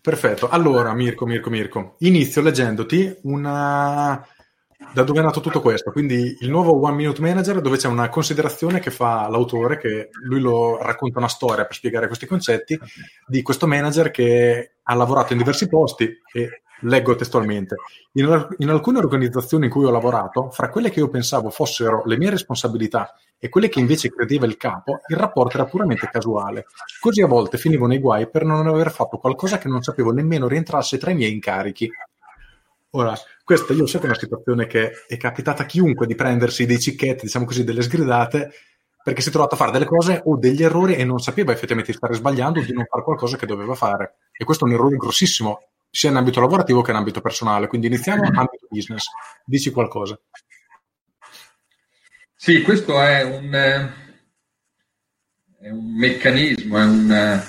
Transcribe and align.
Perfetto. 0.00 0.48
Allora, 0.48 0.94
Mirko, 0.94 1.26
Mirko, 1.26 1.50
Mirko, 1.50 1.94
inizio 1.98 2.42
leggendoti 2.42 3.18
una... 3.22 4.26
Da 4.92 5.02
dove 5.04 5.20
è 5.20 5.22
nato 5.22 5.40
tutto 5.40 5.60
questo? 5.60 5.92
Quindi 5.92 6.38
il 6.40 6.50
nuovo 6.50 6.82
One 6.82 6.96
Minute 6.96 7.20
Manager 7.20 7.60
dove 7.60 7.76
c'è 7.76 7.86
una 7.86 8.08
considerazione 8.08 8.80
che 8.80 8.90
fa 8.90 9.28
l'autore, 9.28 9.76
che 9.76 10.08
lui 10.24 10.40
lo 10.40 10.82
racconta 10.82 11.18
una 11.18 11.28
storia 11.28 11.64
per 11.64 11.76
spiegare 11.76 12.06
questi 12.06 12.26
concetti, 12.26 12.80
di 13.26 13.42
questo 13.42 13.68
manager 13.68 14.10
che 14.10 14.72
ha 14.82 14.94
lavorato 14.94 15.32
in 15.32 15.38
diversi 15.38 15.68
posti 15.68 16.10
e 16.32 16.62
leggo 16.80 17.14
testualmente. 17.14 17.76
In, 18.12 18.48
in, 18.58 18.68
alcune 18.68 18.98
organizzazioni 18.98 19.66
in 19.66 19.70
cui 19.70 19.84
ho 19.84 19.90
lavorato, 19.90 20.50
fra 20.50 20.68
quelle 20.68 20.90
che 20.90 21.00
io 21.00 21.08
pensavo 21.08 21.50
fossero 21.50 22.02
le 22.06 22.16
mie 22.16 22.30
responsabilità 22.30 23.14
e 23.38 23.48
quelle 23.48 23.68
che 23.68 23.80
invece 23.80 24.10
credeva 24.10 24.46
il 24.46 24.56
capo, 24.56 25.00
il 25.08 25.16
rapporto 25.16 25.56
era 25.56 25.66
puramente 25.66 26.08
casuale. 26.10 26.66
Così 27.00 27.22
a 27.22 27.26
volte 27.26 27.58
finivo 27.58 27.86
nei 27.86 27.98
guai 27.98 28.28
per 28.28 28.44
non 28.44 28.66
aver 28.66 28.90
fatto 28.90 29.18
qualcosa 29.18 29.58
che 29.58 29.68
non 29.68 29.82
sapevo 29.82 30.10
nemmeno 30.12 30.48
rientrasse 30.48 30.98
tra 30.98 31.10
i 31.10 31.14
miei 31.14 31.32
incarichi. 31.32 31.90
Ora, 32.90 33.14
questa 33.44 33.72
io 33.72 33.86
so 33.86 33.98
che 33.98 34.04
è 34.04 34.08
una 34.08 34.18
situazione 34.18 34.66
che 34.66 35.04
è 35.06 35.16
capitata 35.16 35.62
a 35.62 35.66
chiunque 35.66 36.06
di 36.06 36.14
prendersi 36.14 36.66
dei 36.66 36.80
cicchetti, 36.80 37.26
diciamo 37.26 37.44
così, 37.44 37.62
delle 37.62 37.82
sgridate, 37.82 38.50
perché 39.02 39.22
si 39.22 39.28
è 39.28 39.32
trovato 39.32 39.54
a 39.54 39.58
fare 39.58 39.70
delle 39.70 39.86
cose 39.86 40.20
o 40.24 40.36
degli 40.36 40.62
errori 40.62 40.94
e 40.94 41.04
non 41.04 41.20
sapeva 41.20 41.52
effettivamente 41.52 41.92
di 41.92 41.96
stare 41.96 42.14
sbagliando 42.14 42.60
o 42.60 42.62
di 42.62 42.72
non 42.72 42.84
fare 42.84 43.02
qualcosa 43.02 43.36
che 43.36 43.46
doveva 43.46 43.74
fare. 43.74 44.16
E 44.32 44.44
questo 44.44 44.64
è 44.64 44.68
un 44.68 44.74
errore 44.74 44.96
grossissimo 44.96 45.62
sia 45.90 46.10
in 46.10 46.16
ambito 46.16 46.40
lavorativo 46.40 46.82
che 46.82 46.92
in 46.92 46.96
ambito 46.96 47.20
personale. 47.20 47.66
Quindi 47.66 47.88
iniziamo 47.88 48.24
in 48.24 48.36
ambito 48.36 48.66
business. 48.70 49.06
Dici 49.44 49.70
qualcosa. 49.70 50.18
Sì, 52.34 52.62
questo 52.62 53.00
è 53.00 53.22
un, 53.22 53.52
è 55.60 55.68
un 55.68 55.94
meccanismo, 55.94 56.78
è, 56.78 56.84
un, 56.84 57.42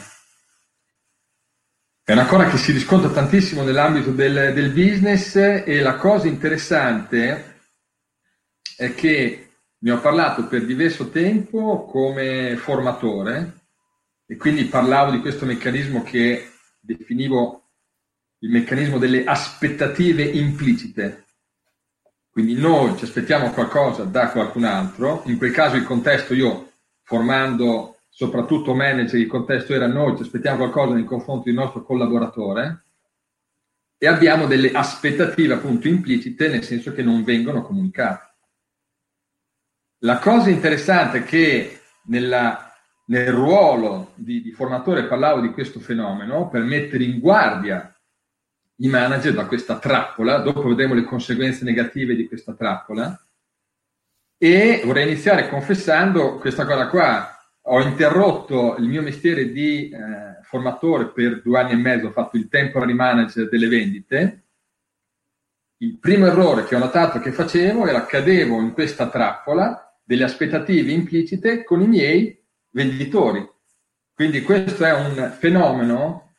è, 2.04 2.12
una 2.12 2.26
cosa 2.26 2.49
che 2.49 2.58
si 2.58 2.73
riscontra 2.73 3.09
tantissimo 3.09 3.63
nell'ambito 3.63 4.12
del, 4.12 4.54
del 4.54 4.71
business 4.71 5.35
e 5.35 5.80
la 5.80 5.96
cosa 5.96 6.27
interessante 6.27 7.60
è 8.76 8.93
che 8.93 9.52
ne 9.77 9.91
ho 9.91 9.99
parlato 10.02 10.48
per 10.48 10.65
diverso 10.65 11.10
tempo 11.10 11.85
come 11.85 12.58
formatore 12.58 13.60
e 14.26 14.35
quindi 14.35 14.65
parlavo 14.65 15.12
di 15.12 15.21
questo 15.21 15.46
meccanismo 15.46 16.04
che 16.04 16.52
definivo 16.80 17.60
il 18.43 18.49
meccanismo 18.49 18.97
delle 18.97 19.23
aspettative 19.23 20.23
implicite. 20.23 21.25
Quindi 22.29 22.55
noi 22.55 22.97
ci 22.97 23.03
aspettiamo 23.03 23.51
qualcosa 23.51 24.03
da 24.03 24.29
qualcun 24.29 24.63
altro, 24.63 25.21
in 25.25 25.37
quel 25.37 25.51
caso 25.51 25.75
il 25.75 25.84
contesto 25.84 26.34
io 26.34 26.71
formando 27.03 27.97
soprattutto 28.09 28.73
manager, 28.73 29.19
il 29.19 29.27
contesto 29.27 29.73
era 29.73 29.87
noi 29.87 30.15
ci 30.15 30.23
aspettiamo 30.23 30.57
qualcosa 30.57 30.93
nei 30.93 31.03
confronti 31.03 31.49
del 31.49 31.59
nostro 31.59 31.84
collaboratore 31.84 32.85
e 33.97 34.07
abbiamo 34.07 34.47
delle 34.47 34.71
aspettative 34.71 35.53
appunto 35.53 35.87
implicite 35.87 36.47
nel 36.47 36.63
senso 36.63 36.93
che 36.93 37.03
non 37.03 37.23
vengono 37.23 37.62
comunicate. 37.62 38.29
La 39.99 40.17
cosa 40.17 40.49
interessante 40.49 41.19
è 41.19 41.23
che 41.23 41.81
nella, 42.05 42.73
nel 43.05 43.31
ruolo 43.31 44.13
di, 44.15 44.41
di 44.41 44.51
formatore 44.51 45.05
parlavo 45.05 45.41
di 45.41 45.51
questo 45.51 45.79
fenomeno 45.79 46.49
per 46.49 46.63
mettere 46.63 47.03
in 47.03 47.19
guardia 47.19 47.91
i 48.82 48.87
manager 48.87 49.34
da 49.34 49.46
questa 49.46 49.77
trappola, 49.77 50.37
dopo 50.37 50.68
vedremo 50.68 50.93
le 50.93 51.04
conseguenze 51.04 51.63
negative 51.63 52.15
di 52.15 52.27
questa 52.27 52.54
trappola, 52.54 53.20
e 54.37 54.82
vorrei 54.85 55.07
iniziare 55.07 55.49
confessando 55.49 56.37
questa 56.37 56.65
cosa 56.65 56.87
qua. 56.87 57.35
Ho 57.65 57.79
interrotto 57.79 58.76
il 58.79 58.87
mio 58.87 59.04
mestiere 59.04 59.52
di 59.52 59.90
eh, 59.90 60.41
formatore 60.41 61.12
per 61.12 61.43
due 61.43 61.59
anni 61.59 61.74
e 61.74 61.76
mezzo, 61.76 62.07
ho 62.07 62.12
fatto 62.12 62.37
il 62.37 62.48
temporary 62.48 62.93
manager 62.93 63.48
delle 63.48 63.68
vendite. 63.68 64.46
Il 65.78 66.00
primo 66.00 66.25
errore 66.25 66.63
che 66.63 66.75
ho 66.75 66.79
notato 66.79 67.19
che 67.19 67.31
facevo 67.31 67.85
era 67.85 68.06
cadevo 68.06 68.59
in 68.59 68.74
questa 68.74 69.09
trappola 69.09 69.96
delle 70.03 70.24
aspettative 70.24 70.92
implicite 70.92 71.63
con 71.63 71.81
i 71.81 71.88
miei 71.88 72.44
venditori. 72.72 73.48
Quindi 74.12 74.42
questo 74.42 74.84
è 74.86 74.94
un 74.94 75.36
fenomeno 75.38 76.31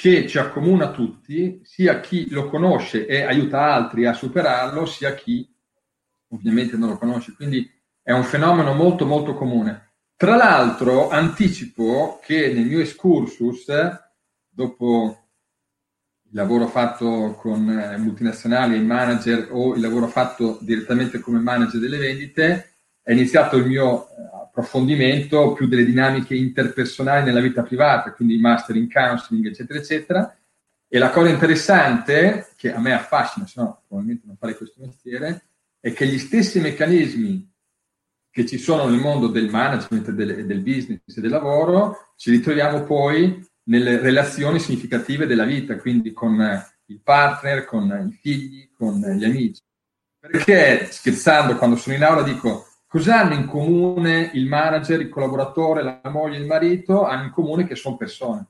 che 0.00 0.28
ci 0.28 0.38
accomuna 0.38 0.92
tutti, 0.92 1.60
sia 1.64 1.98
chi 1.98 2.30
lo 2.30 2.48
conosce 2.48 3.04
e 3.04 3.22
aiuta 3.22 3.62
altri 3.62 4.06
a 4.06 4.12
superarlo, 4.12 4.86
sia 4.86 5.12
chi 5.12 5.52
ovviamente 6.28 6.76
non 6.76 6.90
lo 6.90 6.98
conosce. 6.98 7.34
Quindi 7.34 7.68
è 8.00 8.12
un 8.12 8.22
fenomeno 8.22 8.74
molto 8.74 9.06
molto 9.06 9.34
comune. 9.34 9.94
Tra 10.14 10.36
l'altro 10.36 11.08
anticipo 11.08 12.20
che 12.22 12.52
nel 12.52 12.66
mio 12.66 12.78
excursus, 12.78 13.66
dopo 14.48 15.30
il 16.22 16.30
lavoro 16.30 16.68
fatto 16.68 17.34
con 17.36 17.68
eh, 17.68 17.96
multinazionali 17.96 18.76
e 18.76 18.80
manager 18.80 19.48
o 19.50 19.74
il 19.74 19.80
lavoro 19.80 20.06
fatto 20.06 20.58
direttamente 20.60 21.18
come 21.18 21.40
manager 21.40 21.80
delle 21.80 21.98
vendite, 21.98 22.74
è 23.02 23.10
iniziato 23.10 23.56
il 23.56 23.66
mio 23.66 24.10
eh, 24.10 24.47
approfondimento 24.58 25.52
più 25.52 25.68
delle 25.68 25.84
dinamiche 25.84 26.34
interpersonali 26.34 27.24
nella 27.24 27.40
vita 27.40 27.62
privata, 27.62 28.12
quindi 28.12 28.38
master 28.38 28.76
in 28.76 28.90
counseling, 28.90 29.46
eccetera, 29.46 29.78
eccetera. 29.78 30.36
E 30.88 30.98
la 30.98 31.10
cosa 31.10 31.28
interessante, 31.28 32.48
che 32.56 32.72
a 32.72 32.80
me 32.80 32.92
affascina, 32.92 33.46
se 33.46 33.60
no 33.60 33.82
probabilmente 33.86 34.26
non 34.26 34.36
farei 34.36 34.56
questo 34.56 34.80
mestiere, 34.84 35.44
è 35.80 35.92
che 35.92 36.06
gli 36.06 36.18
stessi 36.18 36.60
meccanismi 36.60 37.52
che 38.30 38.46
ci 38.46 38.58
sono 38.58 38.88
nel 38.88 39.00
mondo 39.00 39.28
del 39.28 39.48
management, 39.48 40.10
del, 40.10 40.46
del 40.46 40.60
business 40.60 41.16
e 41.16 41.20
del 41.20 41.30
lavoro, 41.30 42.12
ci 42.16 42.30
ritroviamo 42.30 42.82
poi 42.84 43.46
nelle 43.64 43.98
relazioni 43.98 44.58
significative 44.58 45.26
della 45.26 45.44
vita, 45.44 45.76
quindi 45.76 46.12
con 46.12 46.40
il 46.86 47.00
partner, 47.02 47.64
con 47.64 48.08
i 48.10 48.12
figli, 48.12 48.70
con 48.72 49.00
gli 49.00 49.24
amici. 49.24 49.62
Perché 50.18 50.88
scherzando, 50.90 51.56
quando 51.56 51.76
sono 51.76 51.94
in 51.94 52.02
aula 52.02 52.22
dico 52.22 52.67
Cosa 52.90 53.20
hanno 53.20 53.34
in 53.34 53.44
comune 53.44 54.30
il 54.32 54.46
manager, 54.46 54.98
il 54.98 55.10
collaboratore, 55.10 55.82
la 55.82 56.00
moglie, 56.10 56.38
il 56.38 56.46
marito? 56.46 57.04
Hanno 57.04 57.24
in 57.24 57.30
comune 57.30 57.66
che 57.66 57.74
sono 57.74 57.98
persone. 57.98 58.46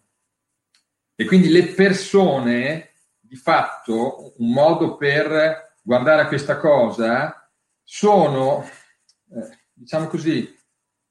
E 1.17 1.25
quindi 1.25 1.49
le 1.49 1.67
persone, 1.71 2.93
di 3.19 3.35
fatto, 3.35 4.35
un 4.37 4.53
modo 4.53 4.95
per 4.97 5.75
guardare 5.83 6.23
a 6.23 6.29
questa 6.29 6.57
cosa, 6.59 7.51
sono, 7.83 8.63
eh, 8.63 9.59
diciamo 9.73 10.07
così, 10.07 10.57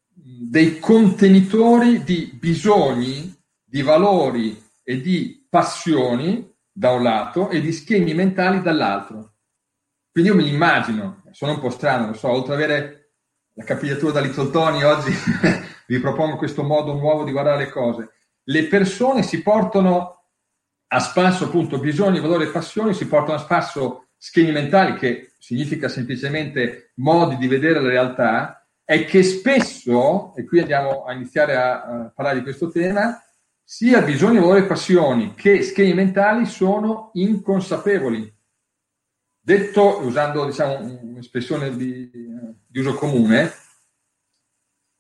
dei 0.08 0.80
contenitori 0.80 2.04
di 2.04 2.32
bisogni, 2.34 3.38
di 3.62 3.82
valori 3.82 4.58
e 4.84 5.02
di 5.02 5.46
passioni 5.50 6.50
da 6.72 6.92
un 6.92 7.04
lato 7.04 7.50
e 7.50 7.60
di 7.60 7.74
schemi 7.74 8.14
mentali 8.14 8.62
dall'altro. 8.62 9.34
Quindi 10.14 10.30
io 10.32 10.38
mi 10.38 10.48
immagino, 10.48 11.24
sono 11.32 11.52
un 11.52 11.60
po' 11.60 11.70
strano, 11.70 12.08
lo 12.08 12.14
so, 12.14 12.30
oltre 12.30 12.54
ad 12.54 12.62
avere 12.62 12.97
la 13.58 13.64
capigliatura 13.64 14.12
da 14.12 14.20
Little 14.20 14.52
Tony, 14.52 14.84
oggi 14.84 15.12
vi 15.88 16.00
propongo 16.00 16.38
questo 16.38 16.64
modo 16.64 16.94
nuovo 16.94 17.24
di 17.24 17.32
guardare 17.32 17.66
le 17.66 17.70
cose. 17.70 18.12
Le 18.44 18.66
persone 18.66 19.24
si 19.24 19.42
portano 19.42 20.26
a 20.90 21.00
spasso 21.00 21.46
appunto 21.46 21.80
bisogni, 21.80 22.20
valori 22.20 22.46
e 22.46 22.52
passioni, 22.52 22.94
si 22.94 23.08
portano 23.08 23.40
a 23.40 23.42
spasso 23.42 24.10
schemi 24.16 24.52
mentali, 24.52 24.94
che 24.94 25.34
significa 25.40 25.90
semplicemente 25.90 26.92
modi 26.98 27.36
di 27.38 27.48
vedere 27.48 27.82
la 27.82 27.90
realtà, 27.90 28.68
è 28.84 29.06
che 29.06 29.24
spesso, 29.24 30.36
e 30.36 30.46
qui 30.46 30.60
andiamo 30.60 31.04
a 31.06 31.14
iniziare 31.14 31.56
a, 31.56 31.82
a 31.82 32.12
parlare 32.14 32.38
di 32.38 32.44
questo 32.44 32.70
tema, 32.70 33.20
sia 33.64 34.02
bisogni, 34.04 34.38
valori 34.38 34.62
e 34.62 34.66
passioni 34.66 35.34
che 35.34 35.64
schemi 35.64 35.96
mentali 35.96 36.46
sono 36.46 37.10
inconsapevoli. 37.14 38.34
Detto 39.48 40.06
usando 40.06 40.46
diciamo, 40.46 40.78
un'espressione 41.04 41.74
di, 41.74 42.12
di 42.12 42.80
uso 42.80 42.96
comune, 42.96 43.54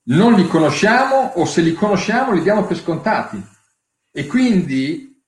non 0.03 0.35
li 0.35 0.47
conosciamo 0.47 1.33
o 1.35 1.43
se 1.43 1.59
li 1.59 1.73
conosciamo 1.73 2.31
li 2.31 2.43
diamo 2.43 2.65
per 2.65 2.77
scontati. 2.77 3.45
E 4.09 4.25
quindi 4.25 5.21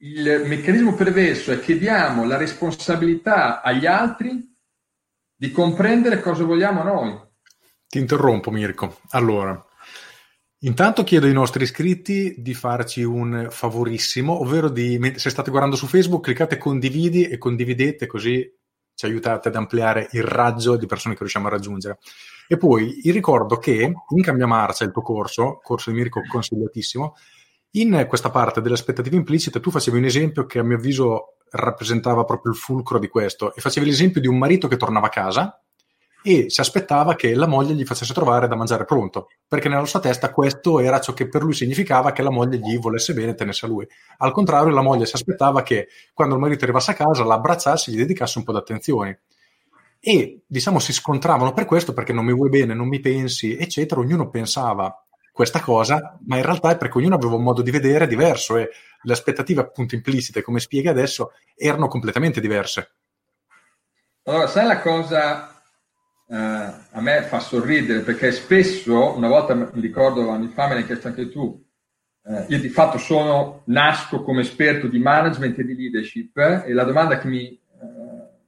il 0.00 0.42
meccanismo 0.44 0.92
perverso 0.92 1.50
è 1.50 1.60
che 1.60 1.78
diamo 1.78 2.26
la 2.26 2.36
responsabilità 2.36 3.62
agli 3.62 3.86
altri 3.86 4.54
di 5.34 5.50
comprendere 5.50 6.20
cosa 6.20 6.44
vogliamo 6.44 6.82
noi. 6.82 7.18
Ti 7.86 7.96
interrompo 7.96 8.50
Mirko. 8.50 8.98
Allora, 9.12 9.58
intanto 10.58 11.04
chiedo 11.04 11.24
ai 11.24 11.32
nostri 11.32 11.62
iscritti 11.62 12.34
di 12.36 12.52
farci 12.52 13.02
un 13.02 13.48
favorissimo, 13.50 14.42
ovvero 14.42 14.68
di, 14.68 15.14
se 15.16 15.30
state 15.30 15.48
guardando 15.48 15.74
su 15.74 15.86
Facebook, 15.86 16.24
cliccate 16.24 16.58
condividi 16.58 17.28
e 17.28 17.38
condividete 17.38 18.06
così 18.06 18.56
ci 18.98 19.06
aiutate 19.06 19.46
ad 19.46 19.54
ampliare 19.54 20.08
il 20.10 20.24
raggio 20.24 20.76
di 20.76 20.86
persone 20.86 21.14
che 21.14 21.20
riusciamo 21.20 21.46
a 21.46 21.50
raggiungere. 21.50 21.98
E 22.48 22.56
poi 22.56 22.98
vi 23.00 23.12
ricordo 23.12 23.56
che 23.56 23.94
in 24.08 24.22
Cambia 24.22 24.48
Marcia, 24.48 24.82
il 24.82 24.90
tuo 24.90 25.02
corso, 25.02 25.60
corso 25.62 25.92
di 25.92 25.98
Mirko 25.98 26.20
consigliatissimo, 26.28 27.14
in 27.72 28.06
questa 28.08 28.30
parte 28.30 28.60
delle 28.60 28.74
aspettative 28.74 29.14
implicite 29.14 29.60
tu 29.60 29.70
facevi 29.70 29.98
un 29.98 30.04
esempio 30.04 30.46
che 30.46 30.58
a 30.58 30.64
mio 30.64 30.78
avviso 30.78 31.36
rappresentava 31.50 32.24
proprio 32.24 32.50
il 32.50 32.58
fulcro 32.58 32.98
di 32.98 33.06
questo 33.06 33.54
e 33.54 33.60
facevi 33.60 33.86
l'esempio 33.86 34.20
di 34.20 34.26
un 34.26 34.36
marito 34.36 34.66
che 34.66 34.76
tornava 34.76 35.06
a 35.06 35.10
casa 35.10 35.62
e 36.30 36.50
si 36.50 36.60
aspettava 36.60 37.14
che 37.14 37.34
la 37.34 37.46
moglie 37.46 37.72
gli 37.72 37.86
facesse 37.86 38.12
trovare 38.12 38.48
da 38.48 38.54
mangiare 38.54 38.84
pronto, 38.84 39.28
perché 39.48 39.70
nella 39.70 39.86
sua 39.86 39.98
testa 39.98 40.30
questo 40.30 40.78
era 40.78 41.00
ciò 41.00 41.14
che 41.14 41.26
per 41.26 41.42
lui 41.42 41.54
significava 41.54 42.12
che 42.12 42.20
la 42.20 42.30
moglie 42.30 42.58
gli 42.58 42.78
volesse 42.78 43.14
bene 43.14 43.30
e 43.30 43.34
tenesse 43.34 43.64
a 43.64 43.68
lui. 43.70 43.88
Al 44.18 44.32
contrario, 44.32 44.74
la 44.74 44.82
moglie 44.82 45.06
si 45.06 45.14
aspettava 45.14 45.62
che 45.62 45.88
quando 46.12 46.34
il 46.34 46.40
marito 46.42 46.64
arrivasse 46.64 46.90
a 46.90 46.94
casa 46.94 47.24
la 47.24 47.32
abbracciasse 47.32 47.90
e 47.90 47.94
gli 47.94 47.96
dedicasse 47.96 48.36
un 48.36 48.44
po' 48.44 48.52
di 48.52 48.58
attenzioni. 48.58 49.18
E 49.98 50.42
diciamo 50.46 50.78
si 50.78 50.92
scontravano 50.92 51.54
per 51.54 51.64
questo 51.64 51.94
perché 51.94 52.12
non 52.12 52.26
mi 52.26 52.34
vuoi 52.34 52.50
bene, 52.50 52.74
non 52.74 52.88
mi 52.88 53.00
pensi, 53.00 53.56
eccetera. 53.56 54.02
Ognuno 54.02 54.28
pensava 54.28 55.02
questa 55.32 55.62
cosa, 55.62 56.18
ma 56.26 56.36
in 56.36 56.42
realtà 56.42 56.72
è 56.72 56.76
perché 56.76 56.98
ognuno 56.98 57.14
aveva 57.14 57.36
un 57.36 57.42
modo 57.42 57.62
di 57.62 57.70
vedere 57.70 58.06
diverso 58.06 58.58
e 58.58 58.68
le 59.00 59.12
aspettative 59.14 59.62
appunto 59.62 59.94
implicite, 59.94 60.42
come 60.42 60.60
spiega 60.60 60.90
adesso, 60.90 61.32
erano 61.56 61.88
completamente 61.88 62.38
diverse. 62.38 62.90
Allora, 64.24 64.46
sai 64.46 64.66
la 64.66 64.80
cosa 64.80 65.57
eh, 66.30 66.36
a 66.36 67.00
me 67.00 67.22
fa 67.22 67.40
sorridere 67.40 68.00
perché 68.00 68.32
spesso, 68.32 69.16
una 69.16 69.28
volta 69.28 69.54
mi 69.54 69.68
ricordo 69.74 70.28
anni 70.30 70.48
fa, 70.48 70.68
me 70.68 70.74
l'hai 70.74 70.86
chiesto 70.86 71.08
anche 71.08 71.30
tu, 71.30 71.64
eh, 72.24 72.44
io 72.48 72.60
di 72.60 72.68
fatto 72.68 72.98
sono, 72.98 73.62
nasco 73.66 74.22
come 74.22 74.42
esperto 74.42 74.86
di 74.86 74.98
management 74.98 75.58
e 75.58 75.64
di 75.64 75.74
leadership 75.74 76.36
eh, 76.36 76.64
e 76.66 76.72
la 76.74 76.84
domanda 76.84 77.18
che 77.18 77.28
mi, 77.28 77.48
eh, 77.48 77.58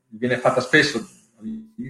viene 0.09 0.37
fatta 0.37 0.61
spesso, 0.61 1.03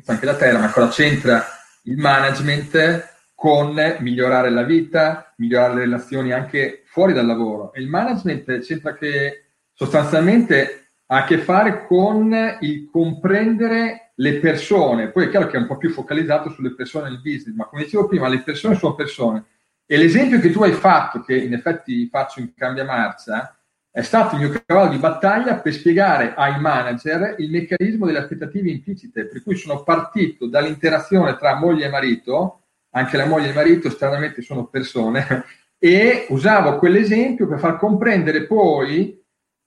anche 0.07 0.27
da 0.27 0.37
te, 0.37 0.53
ma 0.53 0.71
cosa 0.71 0.89
c'entra 0.89 1.45
il 1.85 1.97
management 1.97 3.09
con 3.35 3.75
migliorare 3.99 4.51
la 4.51 4.63
vita, 4.63 5.35
migliorare 5.39 5.75
le 5.75 5.81
relazioni 5.81 6.31
anche 6.31 6.83
fuori 6.85 7.13
dal 7.13 7.27
lavoro? 7.27 7.73
E 7.73 7.81
il 7.81 7.89
management 7.89 8.61
c'entra 8.61 8.95
che 8.95 9.47
sostanzialmente 9.73 10.91
ha 11.07 11.17
a 11.17 11.25
che 11.25 11.39
fare 11.39 11.87
con 11.87 12.33
il 12.61 12.89
comprendere 12.93 14.10
le 14.21 14.39
persone. 14.39 15.11
Poi 15.11 15.27
è 15.27 15.31
chiaro 15.31 15.47
che 15.47 15.57
è 15.57 15.61
un 15.61 15.67
po' 15.67 15.77
più 15.77 15.91
focalizzato 15.91 16.51
sulle 16.51 16.75
persone 16.75 17.09
nel 17.09 17.21
business, 17.21 17.55
ma 17.55 17.67
come 17.67 17.85
dicevo 17.85 18.07
prima, 18.07 18.29
le 18.29 18.43
persone 18.43 18.77
sono 18.77 18.95
persone. 18.95 19.45
E 19.87 19.97
l'esempio 19.97 20.39
che 20.39 20.51
tu 20.51 20.63
hai 20.63 20.73
fatto, 20.73 21.23
che 21.23 21.37
in 21.37 21.53
effetti 21.53 22.09
faccio 22.09 22.41
in 22.41 22.55
cambia 22.55 22.85
marcia, 22.85 23.55
è 23.91 24.03
stato 24.03 24.37
il 24.37 24.43
mio 24.43 24.63
cavallo 24.65 24.91
di 24.91 24.99
battaglia 24.99 25.57
per 25.57 25.73
spiegare 25.73 26.35
ai 26.37 26.61
manager 26.61 27.35
il 27.39 27.51
meccanismo 27.51 28.07
delle 28.07 28.19
aspettative 28.19 28.71
implicite, 28.71 29.27
per 29.27 29.43
cui 29.43 29.57
sono 29.57 29.83
partito 29.83 30.47
dall'interazione 30.47 31.37
tra 31.37 31.57
moglie 31.57 31.87
e 31.87 31.91
marito, 31.91 32.61
anche 32.91 33.17
la 33.17 33.27
moglie 33.27 33.47
e 33.47 33.49
il 33.49 33.55
marito 33.55 33.91
stranamente 33.91 34.43
sono 34.43 34.67
persone, 34.67 35.45
e 35.77 36.27
usavo 36.29 36.79
quell'esempio 36.79 37.49
per 37.49 37.59
far 37.59 37.79
comprendere 37.79 38.47
poi 38.47 39.20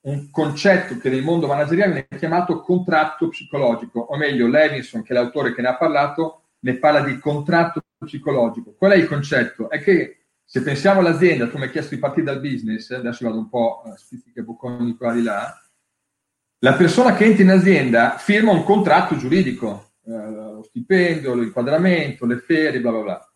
un 0.05 0.29
concetto 0.31 0.97
che 0.97 1.09
nel 1.09 1.23
mondo 1.23 1.47
manageriale 1.47 1.91
viene 1.91 2.19
chiamato 2.19 2.59
contratto 2.61 3.29
psicologico, 3.29 3.99
o 3.99 4.17
meglio, 4.17 4.47
Levinson, 4.47 5.01
che 5.03 5.13
è 5.13 5.15
l'autore 5.15 5.53
che 5.53 5.61
ne 5.61 5.69
ha 5.69 5.77
parlato, 5.77 6.41
ne 6.59 6.75
parla 6.77 7.01
di 7.01 7.17
contratto 7.19 7.81
psicologico. 7.97 8.73
Qual 8.77 8.91
è 8.91 8.95
il 8.95 9.07
concetto? 9.07 9.69
È 9.69 9.81
che 9.81 10.25
se 10.43 10.61
pensiamo 10.61 10.99
all'azienda, 10.99 11.47
tu 11.47 11.57
mi 11.57 11.63
hai 11.63 11.71
chiesto 11.71 11.95
di 11.95 12.01
partire 12.01 12.25
dal 12.25 12.41
business, 12.41 12.91
adesso 12.91 13.25
vado 13.25 13.37
un 13.37 13.49
po' 13.49 13.81
a 13.85 13.95
spizziche 13.95 14.43
bocconi 14.43 14.95
qua 14.95 15.13
di 15.13 15.23
là, 15.23 15.57
la 16.59 16.73
persona 16.73 17.13
che 17.13 17.25
entra 17.25 17.43
in 17.43 17.49
azienda 17.49 18.17
firma 18.17 18.51
un 18.51 18.63
contratto 18.63 19.17
giuridico, 19.17 19.93
eh, 20.05 20.11
lo 20.11 20.63
stipendio, 20.63 21.33
l'inquadramento, 21.33 22.25
le 22.25 22.37
ferie, 22.37 22.79
bla 22.79 22.91
bla 22.91 23.01
bla. 23.01 23.33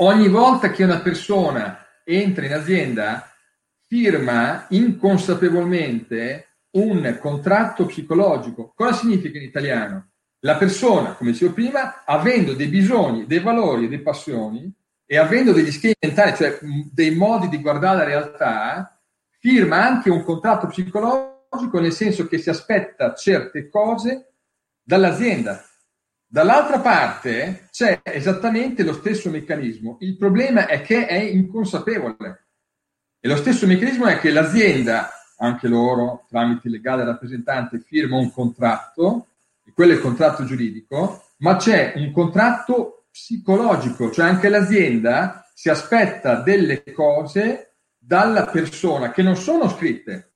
Ogni 0.00 0.28
volta 0.28 0.70
che 0.70 0.84
una 0.84 1.00
persona 1.00 1.78
entra 2.04 2.44
in 2.44 2.52
azienda, 2.52 3.30
firma 3.86 4.66
inconsapevolmente 4.70 6.58
un 6.76 7.18
contratto 7.20 7.86
psicologico. 7.86 8.72
Cosa 8.74 8.92
significa 8.92 9.38
in 9.38 9.44
italiano? 9.44 10.10
La 10.40 10.56
persona, 10.56 11.12
come 11.14 11.32
dicevo 11.32 11.54
prima, 11.54 12.04
avendo 12.04 12.54
dei 12.54 12.68
bisogni, 12.68 13.26
dei 13.26 13.40
valori 13.40 13.84
e 13.84 13.88
delle 13.88 14.02
passioni 14.02 14.72
e 15.04 15.16
avendo 15.16 15.52
degli 15.52 15.70
schemi 15.70 15.94
mentali, 16.00 16.36
cioè 16.36 16.58
dei 16.92 17.14
modi 17.14 17.48
di 17.48 17.60
guardare 17.60 17.96
la 17.98 18.04
realtà, 18.04 19.00
firma 19.38 19.84
anche 19.84 20.10
un 20.10 20.22
contratto 20.22 20.66
psicologico 20.66 21.80
nel 21.80 21.92
senso 21.92 22.26
che 22.26 22.38
si 22.38 22.50
aspetta 22.50 23.14
certe 23.14 23.68
cose 23.68 24.32
dall'azienda. 24.82 25.64
Dall'altra 26.28 26.80
parte 26.80 27.68
c'è 27.70 28.00
esattamente 28.02 28.82
lo 28.82 28.92
stesso 28.92 29.30
meccanismo. 29.30 29.96
Il 30.00 30.16
problema 30.16 30.66
è 30.66 30.82
che 30.82 31.06
è 31.06 31.18
inconsapevole. 31.18 32.45
E 33.26 33.28
lo 33.28 33.34
stesso 33.34 33.66
meccanismo 33.66 34.06
è 34.06 34.20
che 34.20 34.30
l'azienda, 34.30 35.10
anche 35.38 35.66
loro, 35.66 36.26
tramite 36.28 36.68
legale 36.68 37.02
rappresentante, 37.02 37.80
firma 37.80 38.16
un 38.18 38.30
contratto, 38.30 39.30
e 39.64 39.72
quello 39.72 39.90
è 39.90 39.94
il 39.96 40.00
contratto 40.00 40.44
giuridico, 40.44 41.24
ma 41.38 41.56
c'è 41.56 41.94
un 41.96 42.12
contratto 42.12 43.06
psicologico, 43.10 44.12
cioè 44.12 44.26
anche 44.26 44.48
l'azienda 44.48 45.44
si 45.52 45.68
aspetta 45.68 46.36
delle 46.36 46.84
cose 46.92 47.78
dalla 47.98 48.46
persona 48.46 49.10
che 49.10 49.24
non 49.24 49.34
sono 49.34 49.68
scritte. 49.70 50.34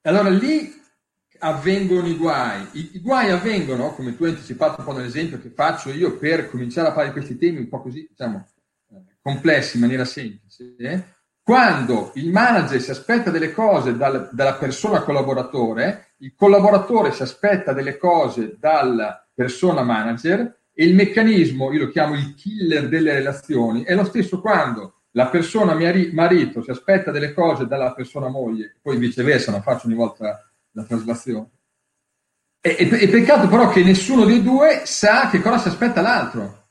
Allora 0.00 0.30
lì 0.30 0.82
avvengono 1.40 2.06
i 2.06 2.16
guai. 2.16 2.66
I, 2.72 2.90
I, 2.94 3.00
guai 3.00 3.30
avvengono, 3.30 3.92
come 3.92 4.16
tu 4.16 4.24
hai 4.24 4.30
anticipato 4.30 4.76
un 4.78 4.86
po' 4.86 4.96
nell'esempio 4.96 5.38
che 5.38 5.50
faccio 5.50 5.90
io 5.90 6.16
per 6.16 6.48
cominciare 6.48 6.88
a 6.88 6.94
fare 6.94 7.12
questi 7.12 7.36
temi 7.36 7.58
un 7.58 7.68
po' 7.68 7.82
così, 7.82 8.06
diciamo, 8.08 8.48
complessi 9.24 9.76
in 9.76 9.82
maniera 9.82 10.04
semplice, 10.04 11.14
quando 11.42 12.12
il 12.16 12.30
manager 12.30 12.78
si 12.78 12.90
aspetta 12.90 13.30
delle 13.30 13.52
cose 13.52 13.96
dal, 13.96 14.28
dalla 14.32 14.54
persona 14.54 15.00
collaboratore, 15.00 16.12
il 16.18 16.34
collaboratore 16.36 17.10
si 17.12 17.22
aspetta 17.22 17.72
delle 17.72 17.96
cose 17.96 18.56
dalla 18.58 19.26
persona 19.32 19.82
manager 19.82 20.40
e 20.74 20.84
il 20.84 20.94
meccanismo, 20.94 21.72
io 21.72 21.86
lo 21.86 21.90
chiamo 21.90 22.14
il 22.14 22.34
killer 22.34 22.86
delle 22.88 23.14
relazioni, 23.14 23.82
è 23.84 23.94
lo 23.94 24.04
stesso 24.04 24.42
quando 24.42 25.04
la 25.12 25.28
persona 25.28 25.74
marito 25.74 26.62
si 26.62 26.70
aspetta 26.70 27.10
delle 27.10 27.32
cose 27.32 27.66
dalla 27.66 27.94
persona 27.94 28.28
moglie, 28.28 28.76
poi 28.82 28.98
viceversa, 28.98 29.52
non 29.52 29.62
faccio 29.62 29.86
ogni 29.86 29.96
volta 29.96 30.50
la 30.72 30.84
traslazione. 30.84 31.48
E, 32.60 32.76
e, 32.78 33.02
e 33.02 33.08
peccato 33.08 33.48
però 33.48 33.70
che 33.70 33.82
nessuno 33.82 34.24
dei 34.24 34.42
due 34.42 34.82
sa 34.84 35.30
che 35.30 35.40
cosa 35.40 35.58
si 35.58 35.68
aspetta 35.68 36.00
l'altro. 36.00 36.63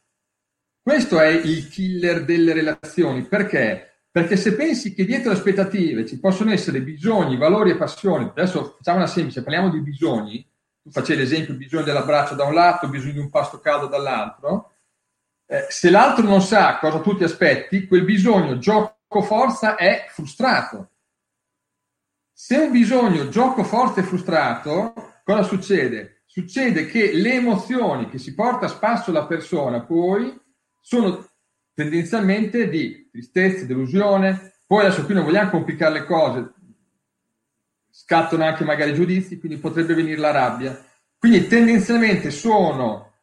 Questo 0.83 1.17
è 1.17 1.29
il 1.29 1.69
killer 1.69 2.25
delle 2.25 2.51
relazioni. 2.51 3.21
Perché? 3.23 4.01
Perché 4.11 4.35
se 4.35 4.53
pensi 4.53 4.93
che 4.93 5.05
dietro 5.05 5.31
le 5.31 5.37
aspettative 5.37 6.05
ci 6.05 6.19
possono 6.19 6.51
essere 6.51 6.81
bisogni, 6.81 7.37
valori 7.37 7.69
e 7.69 7.77
passioni, 7.77 8.25
adesso 8.25 8.75
facciamo 8.75 8.97
una 8.97 9.07
semplice, 9.07 9.43
parliamo 9.43 9.69
di 9.69 9.79
bisogni, 9.79 10.45
tu 10.81 10.91
facevi 10.91 11.21
l'esempio 11.21 11.53
bisogno 11.53 11.83
dell'abbraccio 11.83 12.35
da 12.35 12.43
un 12.43 12.53
lato, 12.53 12.89
bisogno 12.89 13.13
di 13.13 13.19
un 13.19 13.29
pasto 13.29 13.59
caldo 13.59 13.87
dall'altro, 13.87 14.73
eh, 15.45 15.67
se 15.69 15.89
l'altro 15.89 16.25
non 16.25 16.41
sa 16.41 16.77
cosa 16.79 16.99
tu 16.99 17.15
ti 17.15 17.23
aspetti, 17.23 17.87
quel 17.87 18.03
bisogno 18.03 18.57
gioco-forza 18.57 19.75
è 19.75 20.07
frustrato. 20.09 20.89
Se 22.33 22.57
un 22.57 22.71
bisogno 22.71 23.29
gioco-forza 23.29 24.01
è 24.01 24.03
frustrato, 24.03 24.93
cosa 25.23 25.43
succede? 25.43 26.23
Succede 26.25 26.87
che 26.87 27.13
le 27.13 27.35
emozioni 27.35 28.09
che 28.09 28.17
si 28.17 28.33
porta 28.35 28.65
a 28.65 28.69
spasso 28.69 29.13
la 29.13 29.25
persona 29.25 29.81
poi 29.81 30.41
sono 30.83 31.25
tendenzialmente 31.73 32.67
di 32.67 33.07
tristezza, 33.09 33.65
delusione, 33.65 34.55
poi 34.67 34.85
adesso 34.85 35.05
qui 35.05 35.13
non 35.13 35.23
vogliamo 35.23 35.49
complicare 35.49 35.93
le 35.93 36.05
cose, 36.05 36.53
scattano 37.89 38.43
anche 38.43 38.65
magari 38.65 38.93
giudizi, 38.93 39.39
quindi 39.39 39.59
potrebbe 39.59 39.93
venire 39.93 40.19
la 40.19 40.31
rabbia. 40.31 40.85
Quindi 41.17 41.47
tendenzialmente 41.47 42.31
sono 42.31 43.13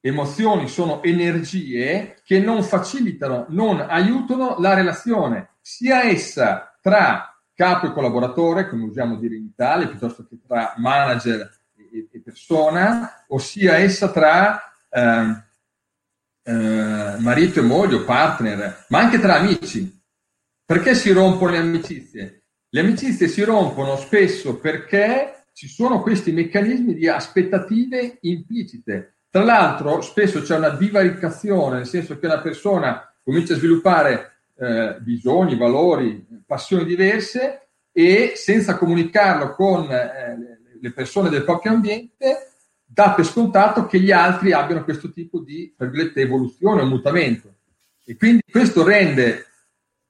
emozioni, 0.00 0.68
sono 0.68 1.02
energie 1.02 2.16
che 2.24 2.40
non 2.40 2.62
facilitano, 2.62 3.44
non 3.50 3.84
aiutano 3.86 4.56
la 4.58 4.72
relazione, 4.72 5.56
sia 5.60 6.04
essa 6.04 6.76
tra 6.80 7.38
capo 7.54 7.86
e 7.88 7.92
collaboratore, 7.92 8.70
come 8.70 8.84
usiamo 8.84 9.16
dire 9.16 9.36
in 9.36 9.44
Italia, 9.44 9.86
piuttosto 9.86 10.26
che 10.26 10.38
tra 10.44 10.72
manager 10.78 11.48
e, 11.92 12.08
persona, 12.24 13.24
ossia 13.28 13.76
essa 13.76 14.10
tra 14.10 14.72
eh, 14.88 15.50
eh, 16.44 17.16
marito 17.18 17.60
e 17.60 17.62
moglie 17.62 18.00
partner, 18.00 18.86
ma 18.88 18.98
anche 18.98 19.18
tra 19.18 19.36
amici. 19.36 20.00
Perché 20.64 20.94
si 20.94 21.12
rompono 21.12 21.52
le 21.52 21.58
amicizie? 21.58 22.44
Le 22.68 22.80
amicizie 22.80 23.28
si 23.28 23.42
rompono 23.42 23.96
spesso 23.96 24.58
perché 24.58 25.44
ci 25.52 25.68
sono 25.68 26.00
questi 26.00 26.32
meccanismi 26.32 26.94
di 26.94 27.08
aspettative 27.08 28.18
implicite. 28.22 29.16
Tra 29.28 29.44
l'altro, 29.44 30.00
spesso 30.00 30.40
c'è 30.42 30.56
una 30.56 30.70
divaricazione, 30.70 31.76
nel 31.76 31.86
senso 31.86 32.18
che 32.18 32.26
una 32.26 32.40
persona 32.40 33.14
comincia 33.22 33.54
a 33.54 33.56
sviluppare 33.56 34.38
eh, 34.58 34.96
bisogni, 35.00 35.56
valori, 35.56 36.26
passioni 36.46 36.84
diverse 36.84 37.68
e 37.92 38.32
senza 38.36 38.76
comunicarlo 38.76 39.54
con 39.54 39.90
eh, 39.90 40.58
le 40.80 40.92
persone 40.92 41.28
del 41.28 41.44
proprio 41.44 41.72
ambiente 41.72 42.51
dà 42.92 43.12
per 43.14 43.24
scontato 43.24 43.86
che 43.86 44.00
gli 44.00 44.10
altri 44.10 44.52
abbiano 44.52 44.84
questo 44.84 45.10
tipo 45.10 45.40
di 45.40 45.74
evoluzione 46.14 46.82
o 46.82 46.86
mutamento. 46.86 47.54
E 48.04 48.16
quindi 48.16 48.42
questo 48.50 48.84
rende 48.84 49.46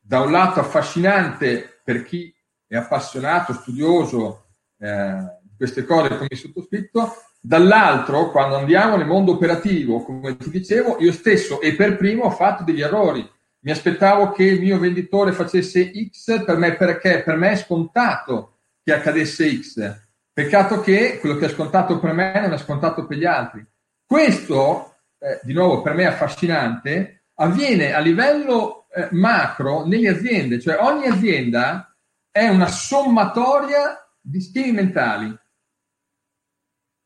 da 0.00 0.20
un 0.20 0.32
lato 0.32 0.60
affascinante 0.60 1.80
per 1.84 2.04
chi 2.04 2.34
è 2.66 2.76
appassionato, 2.76 3.52
studioso 3.52 4.46
eh, 4.78 5.40
queste 5.56 5.84
cose 5.84 6.16
come 6.16 6.28
sottoscritto, 6.32 7.14
Dall'altro, 7.44 8.30
quando 8.30 8.54
andiamo 8.54 8.96
nel 8.96 9.08
mondo 9.08 9.32
operativo, 9.32 10.04
come 10.04 10.36
ti 10.36 10.48
dicevo, 10.48 10.98
io 11.00 11.10
stesso 11.10 11.60
e 11.60 11.74
per 11.74 11.96
primo 11.96 12.22
ho 12.22 12.30
fatto 12.30 12.62
degli 12.62 12.80
errori. 12.80 13.28
Mi 13.64 13.72
aspettavo 13.72 14.30
che 14.30 14.44
il 14.44 14.60
mio 14.60 14.78
venditore 14.78 15.32
facesse 15.32 15.90
X 16.08 16.44
per 16.44 16.56
me 16.56 16.76
perché 16.76 17.20
per 17.24 17.34
me 17.34 17.50
è 17.50 17.56
scontato 17.56 18.58
che 18.84 18.92
accadesse 18.92 19.60
X. 19.60 20.01
Peccato 20.32 20.80
che 20.80 21.18
quello 21.18 21.36
che 21.36 21.46
è 21.46 21.50
scontato 21.50 21.98
per 21.98 22.12
me 22.12 22.40
non 22.40 22.52
è 22.52 22.58
scontato 22.58 23.06
per 23.06 23.18
gli 23.18 23.24
altri. 23.24 23.64
Questo, 24.04 24.96
eh, 25.18 25.40
di 25.42 25.52
nuovo, 25.52 25.82
per 25.82 25.94
me 25.94 26.04
è 26.04 26.06
affascinante, 26.06 27.24
avviene 27.34 27.92
a 27.92 27.98
livello 27.98 28.86
eh, 28.94 29.08
macro 29.12 29.86
nelle 29.86 30.08
aziende, 30.08 30.60
cioè 30.60 30.78
ogni 30.80 31.06
azienda 31.06 31.94
è 32.30 32.48
una 32.48 32.68
sommatoria 32.68 33.98
di 34.20 34.40
schemi 34.40 34.72
mentali 34.72 35.38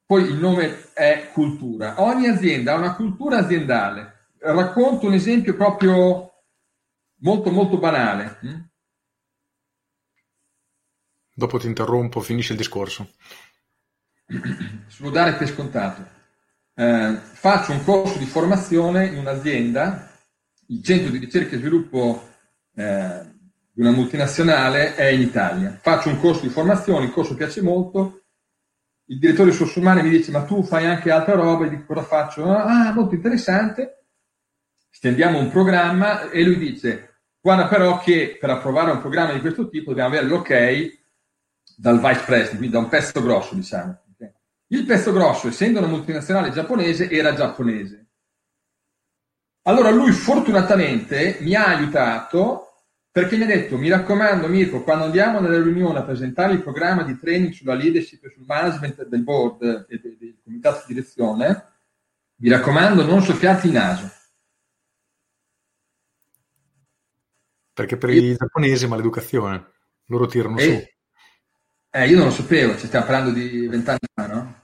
poi 0.06 0.22
il 0.22 0.36
nome 0.36 0.92
è 0.92 1.30
cultura. 1.32 2.00
Ogni 2.00 2.28
azienda 2.28 2.72
ha 2.72 2.76
una 2.76 2.94
cultura 2.94 3.38
aziendale. 3.38 4.28
Racconto 4.38 5.08
un 5.08 5.14
esempio 5.14 5.56
proprio 5.56 6.32
molto 7.22 7.50
molto 7.50 7.76
banale. 7.78 8.38
Dopo 11.38 11.58
ti 11.58 11.66
interrompo, 11.66 12.20
finisce 12.20 12.52
il 12.52 12.58
discorso. 12.58 13.10
Sullo 14.88 15.10
dare 15.10 15.34
per 15.34 15.46
scontato. 15.46 16.02
Eh, 16.74 17.14
faccio 17.20 17.72
un 17.72 17.84
corso 17.84 18.16
di 18.16 18.24
formazione 18.24 19.08
in 19.08 19.18
un'azienda, 19.18 20.12
il 20.68 20.82
centro 20.82 21.10
di 21.10 21.18
ricerca 21.18 21.54
e 21.54 21.58
sviluppo 21.58 22.26
eh, 22.74 23.20
di 23.70 23.82
una 23.82 23.90
multinazionale 23.90 24.94
è 24.94 25.08
in 25.08 25.20
Italia. 25.20 25.78
Faccio 25.78 26.08
un 26.08 26.18
corso 26.18 26.40
di 26.40 26.48
formazione, 26.48 27.04
il 27.04 27.12
corso 27.12 27.34
piace 27.34 27.60
molto, 27.60 28.22
il 29.08 29.18
direttore 29.18 29.50
di 29.50 29.56
risorse 29.58 29.78
umane 29.78 30.02
mi 30.02 30.08
dice 30.08 30.30
ma 30.30 30.44
tu 30.44 30.62
fai 30.62 30.86
anche 30.86 31.10
altre 31.10 31.34
robe, 31.34 31.68
dico 31.68 31.84
cosa 31.84 32.06
faccio? 32.06 32.50
Ah, 32.50 32.94
molto 32.94 33.14
interessante. 33.14 34.06
Stendiamo 34.88 35.38
un 35.38 35.50
programma 35.50 36.30
e 36.30 36.42
lui 36.42 36.56
dice 36.56 37.18
guarda 37.38 37.68
però 37.68 37.98
che 37.98 38.38
per 38.40 38.48
approvare 38.48 38.92
un 38.92 39.00
programma 39.00 39.34
di 39.34 39.40
questo 39.40 39.68
tipo 39.68 39.90
dobbiamo 39.90 40.08
avere 40.08 40.26
l'ok 40.26 40.50
dal 41.76 42.00
vice 42.00 42.24
president, 42.24 42.56
quindi 42.56 42.70
da 42.70 42.78
un 42.78 42.88
pezzo 42.88 43.22
grosso 43.22 43.54
diciamo. 43.54 44.00
Il 44.68 44.84
pezzo 44.84 45.12
grosso, 45.12 45.46
essendo 45.46 45.78
una 45.78 45.86
multinazionale 45.86 46.50
giapponese, 46.50 47.08
era 47.08 47.34
giapponese. 47.34 48.06
Allora 49.62 49.90
lui 49.90 50.10
fortunatamente 50.10 51.38
mi 51.40 51.54
ha 51.54 51.66
aiutato 51.66 52.66
perché 53.16 53.36
mi 53.36 53.44
ha 53.44 53.46
detto, 53.46 53.78
mi 53.78 53.88
raccomando 53.88 54.46
Mirko, 54.46 54.82
quando 54.82 55.04
andiamo 55.04 55.40
nella 55.40 55.62
riunione 55.62 56.00
a 56.00 56.04
presentare 56.04 56.52
il 56.52 56.62
programma 56.62 57.02
di 57.02 57.18
training 57.18 57.52
sulla 57.52 57.74
leadership 57.74 58.22
e 58.24 58.30
sul 58.30 58.44
management 58.44 59.06
del 59.06 59.22
board 59.22 59.86
e 59.88 59.98
del, 59.98 60.16
del 60.18 60.36
comitato 60.44 60.84
di 60.86 60.92
direzione, 60.92 61.72
mi 62.36 62.48
raccomando 62.50 63.04
non 63.04 63.22
soffiarti 63.22 63.68
il 63.68 63.72
naso. 63.72 64.10
Perché 67.72 67.96
per 67.96 68.10
i 68.10 68.36
giapponesi 68.36 68.86
maleducazione, 68.86 69.66
loro 70.06 70.26
tirano 70.26 70.58
e, 70.58 70.62
su. 70.62 70.95
Eh, 71.96 72.08
io 72.08 72.16
non 72.18 72.26
lo 72.26 72.30
sapevo, 72.30 72.76
ci 72.76 72.88
stiamo 72.88 73.06
parlando 73.06 73.30
di 73.30 73.66
vent'anni 73.68 74.00
fa, 74.12 74.26
no? 74.26 74.54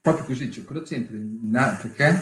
Proprio 0.00 0.24
così, 0.24 0.50
cioè, 0.50 0.64
cosa 0.64 0.80
c'entra? 0.80 1.18
Perché? 1.82 2.18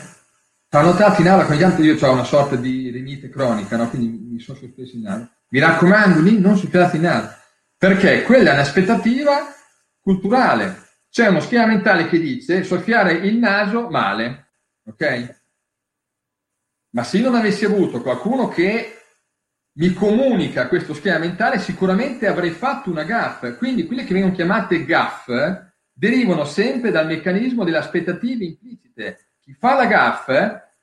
Sono 0.69 0.87
notato 0.87 1.21
in 1.21 1.29
aula 1.29 1.45
con 1.45 1.55
gli 1.55 1.63
altri, 1.63 1.85
io 1.85 1.97
ho 1.97 2.13
una 2.13 2.25
sorta 2.25 2.57
di 2.57 2.91
rinite 2.91 3.29
cronica, 3.29 3.77
no? 3.77 3.89
quindi 3.89 4.09
mi 4.09 4.41
sono 4.41 4.59
sospeso 4.59 4.97
in 4.97 5.07
aula. 5.07 5.31
Mi 5.51 5.61
raccomando, 5.61 6.21
lì 6.21 6.41
non 6.41 6.57
soffiate 6.57 6.97
in 6.97 7.07
alto, 7.07 7.37
perché 7.79 8.23
quella 8.25 8.51
è 8.51 8.55
un'aspettativa 8.55 9.55
culturale. 10.01 10.89
C'è 11.09 11.29
uno 11.29 11.39
schema 11.39 11.67
mentale 11.67 12.09
che 12.09 12.19
dice 12.19 12.65
soffiare 12.65 13.13
il 13.13 13.37
naso 13.37 13.89
male, 13.89 14.55
ok? 14.85 15.39
Ma 16.91 17.05
se 17.05 17.19
io 17.19 17.31
non 17.31 17.39
avessi 17.39 17.65
avuto 17.65 18.03
qualcuno 18.03 18.49
che 18.49 19.00
mi 19.73 19.93
comunica 19.93 20.67
questo 20.69 20.95
schema 20.95 21.19
mentale, 21.19 21.59
sicuramente 21.59 22.27
avrei 22.27 22.51
fatto 22.51 22.91
una 22.91 23.05
gaff. 23.05 23.57
Quindi 23.57 23.87
quelle 23.87 24.05
che 24.05 24.13
vengono 24.13 24.35
chiamate 24.35 24.85
gaff 24.85 25.31
derivano 25.93 26.45
sempre 26.45 26.91
dal 26.91 27.07
meccanismo 27.07 27.63
delle 27.65 27.79
aspettative 27.79 28.45
implicite. 28.45 29.29
Chi 29.41 29.55
fa 29.59 29.77
la 29.77 29.87
gaff 29.87 30.29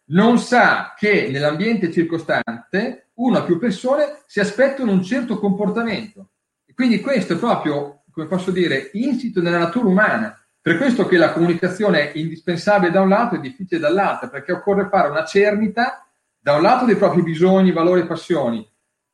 non 0.09 0.39
sa 0.39 0.93
che 0.97 1.29
nell'ambiente 1.31 1.91
circostante 1.91 3.09
una 3.15 3.39
o 3.39 3.43
più 3.43 3.59
persone 3.59 4.19
si 4.25 4.39
aspettano 4.39 4.91
un 4.91 5.03
certo 5.03 5.37
comportamento. 5.37 6.29
E 6.65 6.73
quindi 6.73 7.01
questo 7.01 7.33
è 7.33 7.37
proprio, 7.37 8.03
come 8.11 8.27
posso 8.27 8.51
dire, 8.51 8.89
insito 8.93 9.41
nella 9.41 9.57
natura 9.57 9.87
umana. 9.87 10.39
Per 10.61 10.77
questo 10.77 11.07
che 11.07 11.17
la 11.17 11.31
comunicazione 11.31 12.11
è 12.11 12.17
indispensabile 12.17 12.91
da 12.91 13.01
un 13.01 13.09
lato 13.09 13.35
e 13.35 13.39
difficile 13.39 13.79
dall'altro, 13.79 14.29
perché 14.29 14.51
occorre 14.51 14.89
fare 14.89 15.09
una 15.09 15.25
cernita 15.25 16.05
da 16.39 16.53
un 16.53 16.61
lato 16.61 16.85
dei 16.85 16.95
propri 16.95 17.23
bisogni, 17.23 17.71
valori 17.71 18.01
e 18.01 18.05
passioni, 18.05 18.65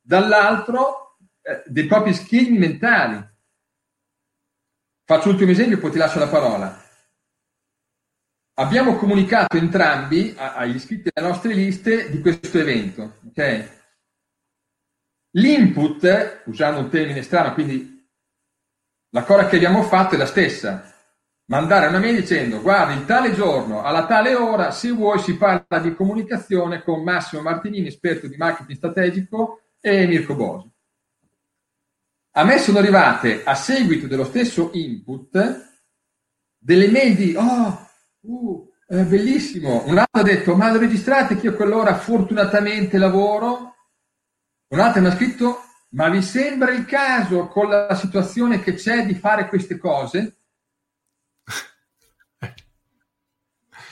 dall'altro 0.03 1.17
eh, 1.41 1.63
dei 1.65 1.85
propri 1.85 2.13
schemi 2.13 2.57
mentali. 2.57 3.31
Faccio 5.05 5.29
l'ultimo 5.29 5.51
esempio, 5.51 5.79
poi 5.79 5.91
ti 5.91 5.97
lascio 5.97 6.19
la 6.19 6.27
parola 6.27 6.83
abbiamo 8.55 8.95
comunicato 8.97 9.57
entrambi 9.57 10.35
agli 10.37 10.75
iscritti 10.75 11.09
alle 11.13 11.27
nostre 11.27 11.53
liste 11.53 12.09
di 12.09 12.21
questo 12.21 12.59
evento. 12.59 13.19
Okay? 13.29 13.67
L'input, 15.31 16.41
usando 16.45 16.79
un 16.79 16.89
termine 16.89 17.23
strano, 17.23 17.53
quindi 17.53 18.07
la 19.09 19.23
cosa 19.23 19.47
che 19.47 19.55
abbiamo 19.55 19.83
fatto 19.83 20.15
è 20.15 20.17
la 20.17 20.25
stessa. 20.25 20.91
Mandare 21.45 21.87
una 21.87 21.99
mail 21.99 22.15
dicendo 22.15 22.61
guarda 22.61 22.93
il 22.93 23.05
tale 23.05 23.33
giorno, 23.33 23.83
alla 23.83 24.05
tale 24.05 24.33
ora, 24.35 24.71
se 24.71 24.91
vuoi 24.91 25.19
si 25.19 25.35
parla 25.35 25.79
di 25.79 25.93
comunicazione 25.93 26.83
con 26.83 27.03
Massimo 27.03 27.41
Martinini, 27.41 27.87
esperto 27.87 28.27
di 28.27 28.37
marketing 28.37 28.77
strategico, 28.77 29.62
e 29.85 30.07
Mirko 30.07 30.35
Bosi. 30.35 30.71
A 32.35 32.45
me 32.45 32.57
sono 32.57 32.79
arrivate, 32.79 33.43
a 33.43 33.53
seguito 33.53 34.07
dello 34.07 34.23
stesso 34.23 34.69
input, 34.73 35.71
delle 36.57 36.87
mail 36.87 37.15
di 37.15 37.35
oh, 37.35 37.91
Uh, 38.23 38.71
è 38.87 39.03
bellissimo. 39.03 39.83
Un 39.85 39.97
altro 39.97 40.21
ha 40.21 40.23
detto, 40.23 40.55
ma 40.55 40.71
lo 40.71 40.79
registrate 40.79 41.35
che 41.35 41.47
io 41.47 41.55
quell'ora 41.55 41.95
fortunatamente 41.95 42.97
lavoro? 42.97 43.75
Un 44.67 44.79
altro 44.79 45.01
mi 45.01 45.07
ha 45.07 45.15
scritto, 45.15 45.59
ma 45.89 46.09
vi 46.09 46.21
sembra 46.21 46.71
il 46.71 46.85
caso 46.85 47.47
con 47.47 47.69
la 47.69 47.93
situazione 47.95 48.61
che 48.61 48.75
c'è 48.75 49.05
di 49.05 49.13
fare 49.13 49.47
queste 49.47 49.77
cose? 49.77 50.37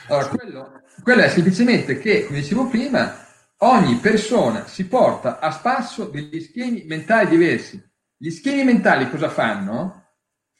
Allora, 0.08 0.28
quello, 0.28 0.82
quello 1.04 1.22
è 1.22 1.30
semplicemente 1.30 1.98
che, 1.98 2.26
come 2.26 2.40
dicevo 2.40 2.68
prima, 2.68 3.31
ogni 3.63 3.96
persona 3.96 4.65
si 4.68 4.88
porta 4.88 5.39
a 5.39 5.51
spasso 5.51 6.06
degli 6.06 6.39
schemi 6.41 6.84
mentali 6.86 7.30
diversi. 7.30 7.82
Gli 8.18 8.30
schemi 8.30 8.63
mentali 8.63 9.10
cosa 9.10 9.30
fanno? 9.30 10.10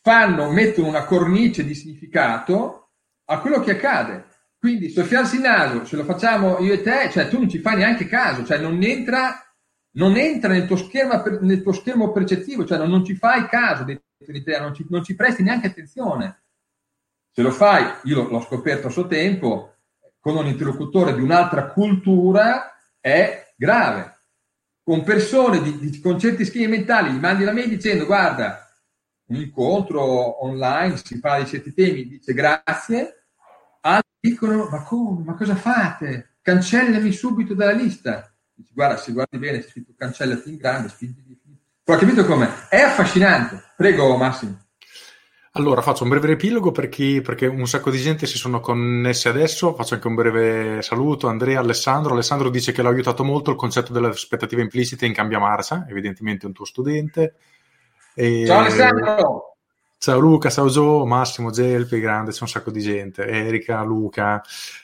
Fanno, 0.02 0.52
mettono 0.52 0.88
una 0.88 1.06
cornice 1.06 1.64
di 1.64 1.76
significato 1.76 2.90
a 3.26 3.40
quello 3.40 3.62
che 3.62 3.72
accade. 3.72 4.26
Quindi 4.58 4.90
soffiarsi 4.90 5.36
il 5.36 5.42
naso, 5.42 5.86
se 5.86 5.96
lo 5.96 6.04
facciamo 6.04 6.60
io 6.60 6.74
e 6.74 6.82
te, 6.82 7.10
cioè 7.12 7.28
tu 7.28 7.40
non 7.40 7.50
ci 7.50 7.60
fai 7.60 7.78
neanche 7.78 8.06
caso, 8.06 8.46
cioè 8.46 8.60
non 8.60 8.82
entra, 8.84 9.42
non 9.94 10.16
entra 10.16 10.54
nel, 10.54 10.68
tuo 10.68 10.76
schermo, 10.76 11.24
nel 11.42 11.64
tuo 11.64 11.72
schermo 11.72 12.12
percettivo, 12.12 12.66
cioè 12.66 12.78
non, 12.78 12.90
non 12.90 13.04
ci 13.04 13.16
fai 13.16 13.48
caso 13.48 13.86
non 13.86 14.74
ci, 14.76 14.86
non 14.90 15.04
ci, 15.04 15.16
presti 15.16 15.42
neanche 15.42 15.68
attenzione. 15.68 16.44
Se 17.32 17.42
lo 17.42 17.50
fai, 17.50 17.92
io 18.04 18.30
l'ho 18.30 18.42
scoperto 18.42 18.88
a 18.88 18.92
suo 18.92 19.08
tempo, 19.08 19.78
con 20.20 20.36
un 20.38 20.46
interlocutore 20.46 21.16
di 21.16 21.22
un'altra 21.22 21.68
cultura 21.72 22.71
è 23.02 23.54
grave. 23.58 24.20
Con 24.84 25.04
persone 25.04 25.62
di, 25.62 25.78
di, 25.78 26.00
con 26.00 26.18
certi 26.20 26.46
schemi 26.46 26.68
mentali 26.68 27.12
gli 27.12 27.20
mandi 27.20 27.44
la 27.44 27.52
mail 27.52 27.70
dicendo 27.70 28.06
guarda, 28.06 28.72
un 29.26 29.36
incontro 29.36 30.44
online, 30.44 30.98
si 30.98 31.20
parla 31.20 31.44
di 31.44 31.50
certi 31.50 31.74
temi, 31.74 32.08
dice 32.08 32.34
grazie, 32.34 33.26
Altri 33.82 34.10
dicono, 34.20 34.68
ma 34.70 34.84
come, 34.84 35.24
ma 35.24 35.34
cosa 35.34 35.56
fate? 35.56 36.36
Cancellami 36.42 37.12
subito 37.12 37.54
dalla 37.54 37.72
lista. 37.72 38.32
Dici, 38.54 38.74
guarda, 38.74 38.98
se 38.98 39.12
guardi 39.12 39.38
bene, 39.38 39.60
c'è 39.60 39.70
scritto 39.70 39.94
cancellati 39.98 40.50
in 40.50 40.58
grande, 40.58 40.90
spingi 40.90 41.40
Però 41.84 41.98
capito 41.98 42.26
come? 42.26 42.48
È 42.70 42.80
affascinante. 42.80 43.62
Prego, 43.76 44.16
Massimo. 44.18 44.60
Allora, 45.56 45.82
faccio 45.82 46.04
un 46.04 46.10
breve 46.10 46.28
riepilogo 46.28 46.72
per 46.72 46.88
chi, 46.88 47.20
perché 47.20 47.46
un 47.46 47.68
sacco 47.68 47.90
di 47.92 47.98
gente 47.98 48.26
si 48.26 48.38
sono 48.38 48.62
connesse 48.62 49.28
adesso. 49.28 49.76
Faccio 49.76 49.96
anche 49.96 50.08
un 50.08 50.16
breve 50.16 50.82
saluto. 50.82 51.28
Andrea, 51.28 51.60
Alessandro. 51.60 52.14
Alessandro 52.14 52.50
dice 52.50 52.72
che 52.72 52.82
l'ha 52.82 52.88
aiutato 52.88 53.26
molto 53.26 53.52
il 53.52 53.58
concetto 53.58 53.92
delle 53.92 54.08
aspettative 54.08 54.62
implicite 54.62 55.06
in 55.06 55.14
cambia 55.14 55.40
marcia, 55.40 55.86
evidentemente 55.90 56.44
è 56.44 56.48
un 56.48 56.54
tuo 56.54 56.64
studente. 56.64 57.36
E... 58.14 58.46
Ciao 58.46 58.60
Alessandro! 58.60 59.56
Ciao 59.98 60.18
Luca, 60.18 60.50
ciao 60.50 60.68
Gio, 60.68 61.06
Massimo, 61.06 61.52
Gelpi, 61.52 62.00
grande, 62.00 62.32
c'è 62.32 62.40
un 62.42 62.48
sacco 62.48 62.72
di 62.72 62.82
gente, 62.82 63.24
Erika, 63.24 63.84
Luca. 63.84 64.42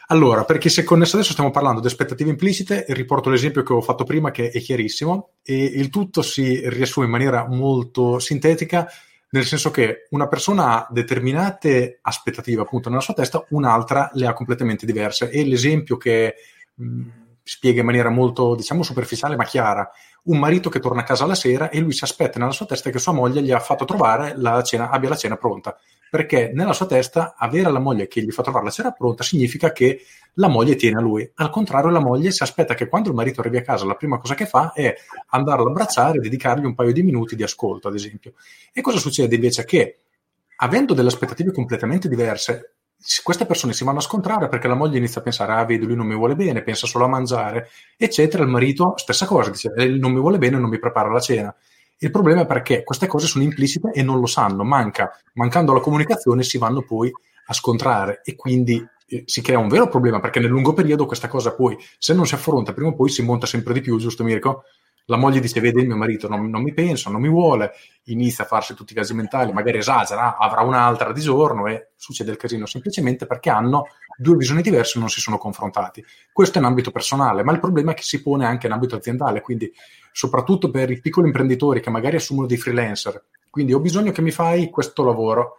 Allora, 0.09 0.43
perché 0.43 0.69
se 0.69 0.83
connesso 0.83 1.15
adesso 1.15 1.31
stiamo 1.31 1.49
parlando 1.49 1.79
di 1.79 1.87
aspettative 1.87 2.29
implicite, 2.29 2.85
riporto 2.89 3.31
l'esempio 3.31 3.63
che 3.63 3.73
ho 3.73 3.81
fatto 3.81 4.03
prima 4.03 4.29
che 4.29 4.51
è 4.51 4.59
chiarissimo 4.59 5.29
e 5.41 5.63
il 5.63 5.89
tutto 5.89 6.21
si 6.21 6.69
riassume 6.69 7.07
in 7.07 7.11
maniera 7.13 7.47
molto 7.47 8.19
sintetica 8.19 8.87
nel 9.29 9.45
senso 9.45 9.71
che 9.71 10.07
una 10.11 10.27
persona 10.27 10.73
ha 10.73 10.87
determinate 10.89 11.99
aspettative 12.01 12.61
appunto 12.61 12.89
nella 12.89 13.01
sua 13.01 13.13
testa, 13.13 13.45
un'altra 13.49 14.09
le 14.13 14.27
ha 14.27 14.33
completamente 14.33 14.85
diverse. 14.85 15.29
E 15.29 15.45
l'esempio 15.45 15.97
che 15.97 16.35
mh, 16.75 17.01
spiega 17.43 17.79
in 17.79 17.85
maniera 17.85 18.09
molto, 18.09 18.55
diciamo, 18.55 18.83
superficiale 18.83 19.35
ma 19.35 19.43
chiara, 19.43 19.89
un 20.23 20.39
marito 20.39 20.69
che 20.69 20.79
torna 20.79 21.01
a 21.01 21.05
casa 21.05 21.25
la 21.25 21.35
sera 21.35 21.69
e 21.69 21.79
lui 21.79 21.93
si 21.93 22.03
aspetta 22.03 22.39
nella 22.39 22.51
sua 22.51 22.65
testa 22.65 22.89
che 22.89 22.99
sua 22.99 23.13
moglie 23.13 23.41
gli 23.41 23.51
ha 23.51 23.59
fatto 23.59 23.85
trovare 23.85 24.33
la 24.37 24.61
cena, 24.63 24.89
abbia 24.89 25.09
la 25.09 25.15
cena 25.15 25.37
pronta 25.37 25.77
perché 26.09 26.51
nella 26.53 26.73
sua 26.73 26.85
testa 26.85 27.35
avere 27.37 27.71
la 27.71 27.79
moglie 27.79 28.07
che 28.07 28.21
gli 28.21 28.31
fa 28.31 28.43
trovare 28.43 28.65
la 28.65 28.71
cena 28.71 28.91
pronta 28.91 29.23
significa 29.23 29.71
che 29.71 30.01
la 30.33 30.47
moglie 30.47 30.75
tiene 30.75 30.99
a 30.99 31.01
lui. 31.01 31.29
Al 31.35 31.49
contrario, 31.49 31.89
la 31.89 31.99
moglie 31.99 32.31
si 32.31 32.43
aspetta 32.43 32.73
che 32.73 32.87
quando 32.87 33.09
il 33.09 33.15
marito 33.15 33.41
arrivi 33.41 33.57
a 33.57 33.61
casa 33.61 33.85
la 33.85 33.95
prima 33.95 34.17
cosa 34.19 34.35
che 34.35 34.45
fa 34.45 34.71
è 34.73 34.95
andare 35.29 35.61
ad 35.61 35.67
abbracciare 35.67 36.17
e 36.17 36.21
dedicargli 36.21 36.65
un 36.65 36.75
paio 36.75 36.91
di 36.93 37.03
minuti 37.03 37.35
di 37.35 37.43
ascolto, 37.43 37.87
ad 37.87 37.95
esempio. 37.95 38.33
E 38.71 38.81
cosa 38.81 38.99
succede 38.99 39.35
invece? 39.35 39.65
Che 39.65 39.97
avendo 40.57 40.93
delle 40.93 41.09
aspettative 41.09 41.51
completamente 41.51 42.07
diverse, 42.07 42.73
queste 43.23 43.45
persone 43.45 43.73
si 43.73 43.83
vanno 43.83 43.99
a 43.99 44.01
scontrare 44.01 44.47
perché 44.47 44.67
la 44.67 44.75
moglie 44.75 44.97
inizia 44.97 45.21
a 45.21 45.23
pensare, 45.23 45.53
ah, 45.53 45.65
vedi, 45.65 45.85
lui 45.85 45.95
non 45.95 46.07
mi 46.07 46.15
vuole 46.15 46.35
bene, 46.35 46.63
pensa 46.63 46.87
solo 46.87 47.05
a 47.05 47.07
mangiare, 47.07 47.69
eccetera. 47.95 48.43
Il 48.43 48.49
marito, 48.49 48.93
stessa 48.97 49.25
cosa, 49.25 49.51
dice, 49.51 49.71
eh, 49.75 49.87
non 49.87 50.11
mi 50.11 50.19
vuole 50.19 50.37
bene, 50.37 50.57
non 50.57 50.69
mi 50.69 50.79
prepara 50.79 51.09
la 51.11 51.19
cena. 51.19 51.55
Il 51.99 52.11
problema 52.11 52.41
è 52.41 52.45
perché 52.45 52.83
queste 52.83 53.07
cose 53.07 53.25
sono 53.25 53.43
implicite 53.43 53.91
e 53.91 54.03
non 54.03 54.19
lo 54.19 54.27
sanno, 54.27 54.63
manca, 54.63 55.11
mancando 55.33 55.73
la 55.73 55.79
comunicazione 55.79 56.43
si 56.43 56.57
vanno 56.57 56.83
poi 56.83 57.11
a 57.47 57.53
scontrare 57.53 58.21
e 58.23 58.35
quindi 58.35 58.85
eh, 59.07 59.23
si 59.25 59.41
crea 59.41 59.57
un 59.57 59.67
vero 59.67 59.87
problema 59.87 60.19
perché 60.19 60.39
nel 60.39 60.49
lungo 60.49 60.73
periodo 60.73 61.05
questa 61.05 61.27
cosa 61.27 61.55
poi, 61.55 61.77
se 61.97 62.13
non 62.13 62.27
si 62.27 62.35
affronta, 62.35 62.73
prima 62.73 62.89
o 62.89 62.93
poi 62.93 63.09
si 63.09 63.23
monta 63.23 63.47
sempre 63.47 63.73
di 63.73 63.81
più, 63.81 63.97
giusto 63.97 64.23
Mirko? 64.23 64.63
La 65.09 65.15
moglie 65.15 65.39
dice, 65.39 65.61
vede 65.61 65.79
il 65.79 65.87
mio 65.87 65.95
marito 65.95 66.27
non, 66.27 66.49
non 66.49 66.61
mi 66.61 66.73
pensa, 66.73 67.09
non 67.09 67.21
mi 67.21 67.29
vuole, 67.29 67.71
inizia 68.05 68.43
a 68.43 68.47
farsi 68.47 68.73
tutti 68.73 68.91
i 68.91 68.95
casi 68.95 69.13
mentali, 69.13 69.53
magari 69.53 69.77
esagera, 69.77 70.35
avrà 70.37 70.63
un'altra 70.63 71.13
di 71.13 71.21
giorno 71.21 71.65
e 71.67 71.91
succede 71.95 72.31
il 72.31 72.35
casino 72.35 72.65
semplicemente 72.65 73.25
perché 73.25 73.49
hanno 73.49 73.85
due 74.17 74.35
visioni 74.35 74.61
diverse 74.61 74.97
e 74.97 74.99
non 74.99 75.09
si 75.09 75.21
sono 75.21 75.37
confrontati. 75.37 76.03
Questo 76.33 76.57
è 76.57 76.61
in 76.61 76.67
ambito 76.67 76.91
personale, 76.91 77.41
ma 77.43 77.53
il 77.53 77.61
problema 77.61 77.91
è 77.91 77.93
che 77.93 78.03
si 78.03 78.21
pone 78.21 78.45
anche 78.45 78.67
in 78.67 78.73
ambito 78.73 78.97
aziendale, 78.97 79.39
quindi 79.39 79.71
soprattutto 80.11 80.69
per 80.69 80.91
i 80.91 80.99
piccoli 80.99 81.27
imprenditori 81.27 81.79
che 81.79 81.89
magari 81.89 82.17
assumono 82.17 82.45
dei 82.45 82.57
freelancer. 82.57 83.23
Quindi 83.49 83.73
ho 83.73 83.79
bisogno 83.79 84.11
che 84.11 84.21
mi 84.21 84.31
fai 84.31 84.69
questo 84.69 85.05
lavoro 85.05 85.55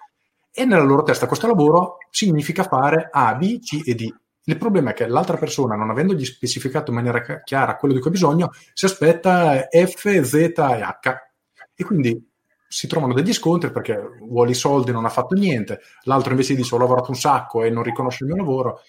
e 0.52 0.66
nella 0.66 0.82
loro 0.82 1.02
testa 1.04 1.26
questo 1.26 1.46
lavoro 1.46 1.96
significa 2.10 2.64
fare 2.64 3.08
A, 3.10 3.34
B, 3.34 3.60
C 3.60 3.80
e 3.86 3.94
D. 3.94 4.14
Il 4.48 4.56
problema 4.56 4.90
è 4.90 4.94
che 4.94 5.06
l'altra 5.06 5.36
persona, 5.36 5.76
non 5.76 5.90
avendogli 5.90 6.24
specificato 6.24 6.90
in 6.90 6.96
maniera 6.96 7.42
chiara 7.42 7.76
quello 7.76 7.92
di 7.92 8.00
cui 8.00 8.08
ha 8.08 8.12
bisogno, 8.12 8.50
si 8.72 8.86
aspetta 8.86 9.68
F, 9.68 10.20
Z 10.22 10.34
e 10.34 10.52
H. 10.56 11.16
E 11.74 11.84
quindi 11.84 12.26
si 12.66 12.86
trovano 12.86 13.12
degli 13.12 13.34
scontri 13.34 13.70
perché 13.70 14.00
vuole 14.22 14.52
i 14.52 14.54
soldi 14.54 14.88
e 14.88 14.94
non 14.94 15.04
ha 15.04 15.10
fatto 15.10 15.34
niente, 15.34 15.80
l'altro 16.04 16.30
invece 16.30 16.54
dice 16.54 16.74
ho 16.74 16.78
lavorato 16.78 17.10
un 17.10 17.16
sacco 17.16 17.62
e 17.62 17.68
non 17.68 17.82
riconosce 17.82 18.24
il 18.24 18.30
mio 18.30 18.38
lavoro. 18.38 18.80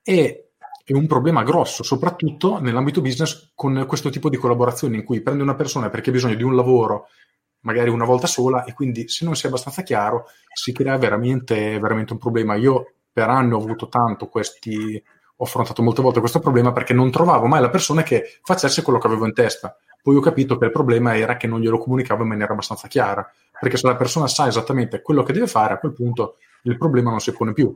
E 0.00 0.50
è 0.84 0.92
un 0.92 1.08
problema 1.08 1.42
grosso, 1.42 1.82
soprattutto 1.82 2.60
nell'ambito 2.60 3.00
business 3.00 3.50
con 3.56 3.84
questo 3.88 4.10
tipo 4.10 4.28
di 4.28 4.36
collaborazione 4.36 4.94
in 4.94 5.02
cui 5.02 5.22
prendi 5.22 5.42
una 5.42 5.56
persona 5.56 5.90
perché 5.90 6.10
ha 6.10 6.12
bisogno 6.12 6.36
di 6.36 6.44
un 6.44 6.54
lavoro 6.54 7.08
magari 7.62 7.90
una 7.90 8.04
volta 8.04 8.28
sola 8.28 8.62
e 8.62 8.74
quindi 8.74 9.08
se 9.08 9.24
non 9.24 9.34
si 9.34 9.46
è 9.46 9.48
abbastanza 9.48 9.82
chiaro 9.82 10.26
si 10.52 10.70
crea 10.72 10.96
veramente, 10.98 11.80
veramente 11.80 12.12
un 12.12 12.18
problema. 12.20 12.54
Io 12.54 12.92
per 13.12 13.28
anni 13.28 13.52
ho 13.52 13.58
avuto 13.58 13.88
tanto 13.88 14.28
questi, 14.28 15.02
ho 15.36 15.44
affrontato 15.44 15.82
molte 15.82 16.02
volte 16.02 16.20
questo 16.20 16.38
problema 16.38 16.72
perché 16.72 16.92
non 16.92 17.10
trovavo 17.10 17.46
mai 17.46 17.60
la 17.60 17.70
persona 17.70 18.02
che 18.02 18.38
facesse 18.42 18.82
quello 18.82 18.98
che 18.98 19.06
avevo 19.06 19.26
in 19.26 19.32
testa. 19.32 19.76
Poi 20.02 20.16
ho 20.16 20.20
capito 20.20 20.56
che 20.56 20.66
il 20.66 20.70
problema 20.70 21.16
era 21.16 21.36
che 21.36 21.46
non 21.46 21.60
glielo 21.60 21.78
comunicavo 21.78 22.22
in 22.22 22.28
maniera 22.28 22.52
abbastanza 22.52 22.88
chiara, 22.88 23.30
perché 23.58 23.76
se 23.76 23.86
la 23.86 23.96
persona 23.96 24.26
sa 24.26 24.46
esattamente 24.46 25.02
quello 25.02 25.22
che 25.22 25.32
deve 25.32 25.46
fare, 25.46 25.74
a 25.74 25.78
quel 25.78 25.92
punto 25.92 26.36
il 26.62 26.78
problema 26.78 27.10
non 27.10 27.20
si 27.20 27.32
pone 27.32 27.52
più. 27.52 27.74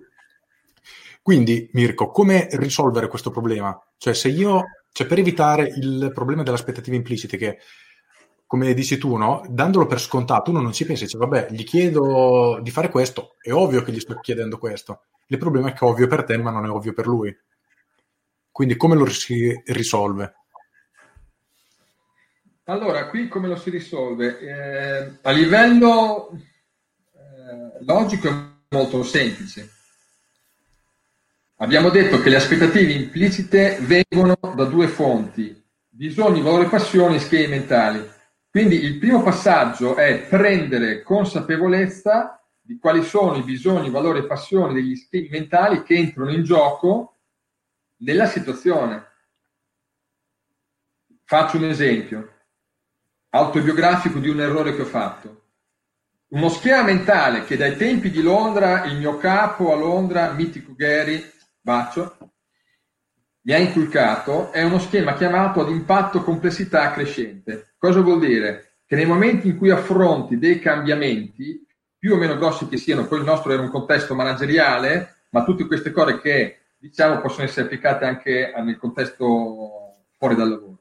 Quindi, 1.20 1.70
Mirko, 1.72 2.10
come 2.10 2.48
risolvere 2.52 3.08
questo 3.08 3.30
problema? 3.30 3.78
Cioè, 3.96 4.14
se 4.14 4.28
io, 4.28 4.64
cioè 4.92 5.06
per 5.06 5.18
evitare 5.18 5.72
il 5.74 6.10
problema 6.12 6.42
delle 6.42 6.56
aspettative 6.56 6.96
implicite, 6.96 7.36
che 7.38 7.58
come 8.46 8.74
dici 8.74 8.98
tu, 8.98 9.16
no? 9.16 9.44
Dandolo 9.48 9.86
per 9.86 10.00
scontato, 10.00 10.50
uno 10.50 10.60
non 10.60 10.72
ci 10.72 10.84
pensa, 10.84 11.04
dice, 11.04 11.18
vabbè, 11.18 11.48
gli 11.50 11.64
chiedo 11.64 12.60
di 12.62 12.70
fare 12.70 12.88
questo, 12.88 13.36
è 13.40 13.52
ovvio 13.52 13.82
che 13.82 13.92
gli 13.92 14.00
sto 14.00 14.18
chiedendo 14.20 14.58
questo. 14.58 15.04
Il 15.26 15.38
problema 15.38 15.68
è 15.68 15.72
che 15.72 15.84
è 15.84 15.88
ovvio 15.88 16.06
per 16.06 16.24
te, 16.24 16.36
ma 16.36 16.50
non 16.50 16.64
è 16.64 16.68
ovvio 16.68 16.92
per 16.92 17.06
lui. 17.06 17.36
Quindi 18.50 18.76
come 18.76 18.94
lo 18.94 19.06
si 19.06 19.60
risolve? 19.66 20.34
Allora, 22.64 23.08
qui 23.08 23.28
come 23.28 23.48
lo 23.48 23.56
si 23.56 23.70
risolve? 23.70 24.38
Eh, 24.38 25.18
a 25.22 25.30
livello 25.32 26.30
eh, 26.32 27.84
logico 27.84 28.28
è 28.28 28.34
molto 28.68 29.02
semplice. 29.02 29.70
Abbiamo 31.56 31.90
detto 31.90 32.20
che 32.20 32.30
le 32.30 32.36
aspettative 32.36 32.92
implicite 32.92 33.78
vengono 33.80 34.36
da 34.54 34.64
due 34.64 34.88
fonti, 34.88 35.62
bisogni, 35.88 36.40
valori, 36.40 36.66
passioni 36.66 37.18
schemi 37.18 37.48
mentali. 37.48 38.12
Quindi 38.54 38.84
il 38.84 38.98
primo 38.98 39.20
passaggio 39.20 39.96
è 39.96 40.28
prendere 40.28 41.02
consapevolezza 41.02 42.40
di 42.60 42.78
quali 42.78 43.02
sono 43.02 43.34
i 43.34 43.42
bisogni, 43.42 43.90
valori 43.90 44.20
e 44.20 44.26
passioni 44.26 44.72
degli 44.72 44.94
schemi 44.94 45.28
mentali 45.28 45.82
che 45.82 45.96
entrano 45.96 46.30
in 46.30 46.44
gioco 46.44 47.16
nella 47.96 48.26
situazione. 48.26 49.08
Faccio 51.24 51.56
un 51.56 51.64
esempio 51.64 52.32
autobiografico 53.30 54.20
di 54.20 54.28
un 54.28 54.40
errore 54.40 54.76
che 54.76 54.82
ho 54.82 54.86
fatto. 54.86 55.46
Uno 56.28 56.48
schema 56.48 56.84
mentale 56.84 57.42
che 57.42 57.56
dai 57.56 57.76
tempi 57.76 58.08
di 58.12 58.22
Londra, 58.22 58.84
il 58.84 58.98
mio 58.98 59.16
capo 59.16 59.72
a 59.72 59.76
Londra, 59.76 60.30
mitico 60.30 60.76
Gary, 60.76 61.28
bacio, 61.60 62.16
mi 63.40 63.52
ha 63.52 63.58
inculcato 63.58 64.52
è 64.52 64.62
uno 64.62 64.78
schema 64.78 65.14
chiamato 65.14 65.60
ad 65.60 65.70
impatto 65.70 66.22
complessità 66.22 66.92
crescente. 66.92 67.73
Cosa 67.84 68.00
vuol 68.00 68.18
dire? 68.18 68.76
Che 68.86 68.96
nei 68.96 69.04
momenti 69.04 69.48
in 69.48 69.58
cui 69.58 69.68
affronti 69.68 70.38
dei 70.38 70.58
cambiamenti, 70.58 71.66
più 71.98 72.14
o 72.14 72.16
meno 72.16 72.38
grossi 72.38 72.66
che 72.66 72.78
siano, 72.78 73.06
poi 73.06 73.18
il 73.18 73.26
nostro 73.26 73.52
era 73.52 73.60
un 73.60 73.68
contesto 73.68 74.14
manageriale, 74.14 75.26
ma 75.28 75.44
tutte 75.44 75.66
queste 75.66 75.90
cose 75.90 76.18
che 76.18 76.60
diciamo 76.78 77.20
possono 77.20 77.44
essere 77.44 77.66
applicate 77.66 78.06
anche 78.06 78.54
nel 78.64 78.78
contesto 78.78 79.98
fuori 80.16 80.34
dal 80.34 80.48
lavoro. 80.48 80.78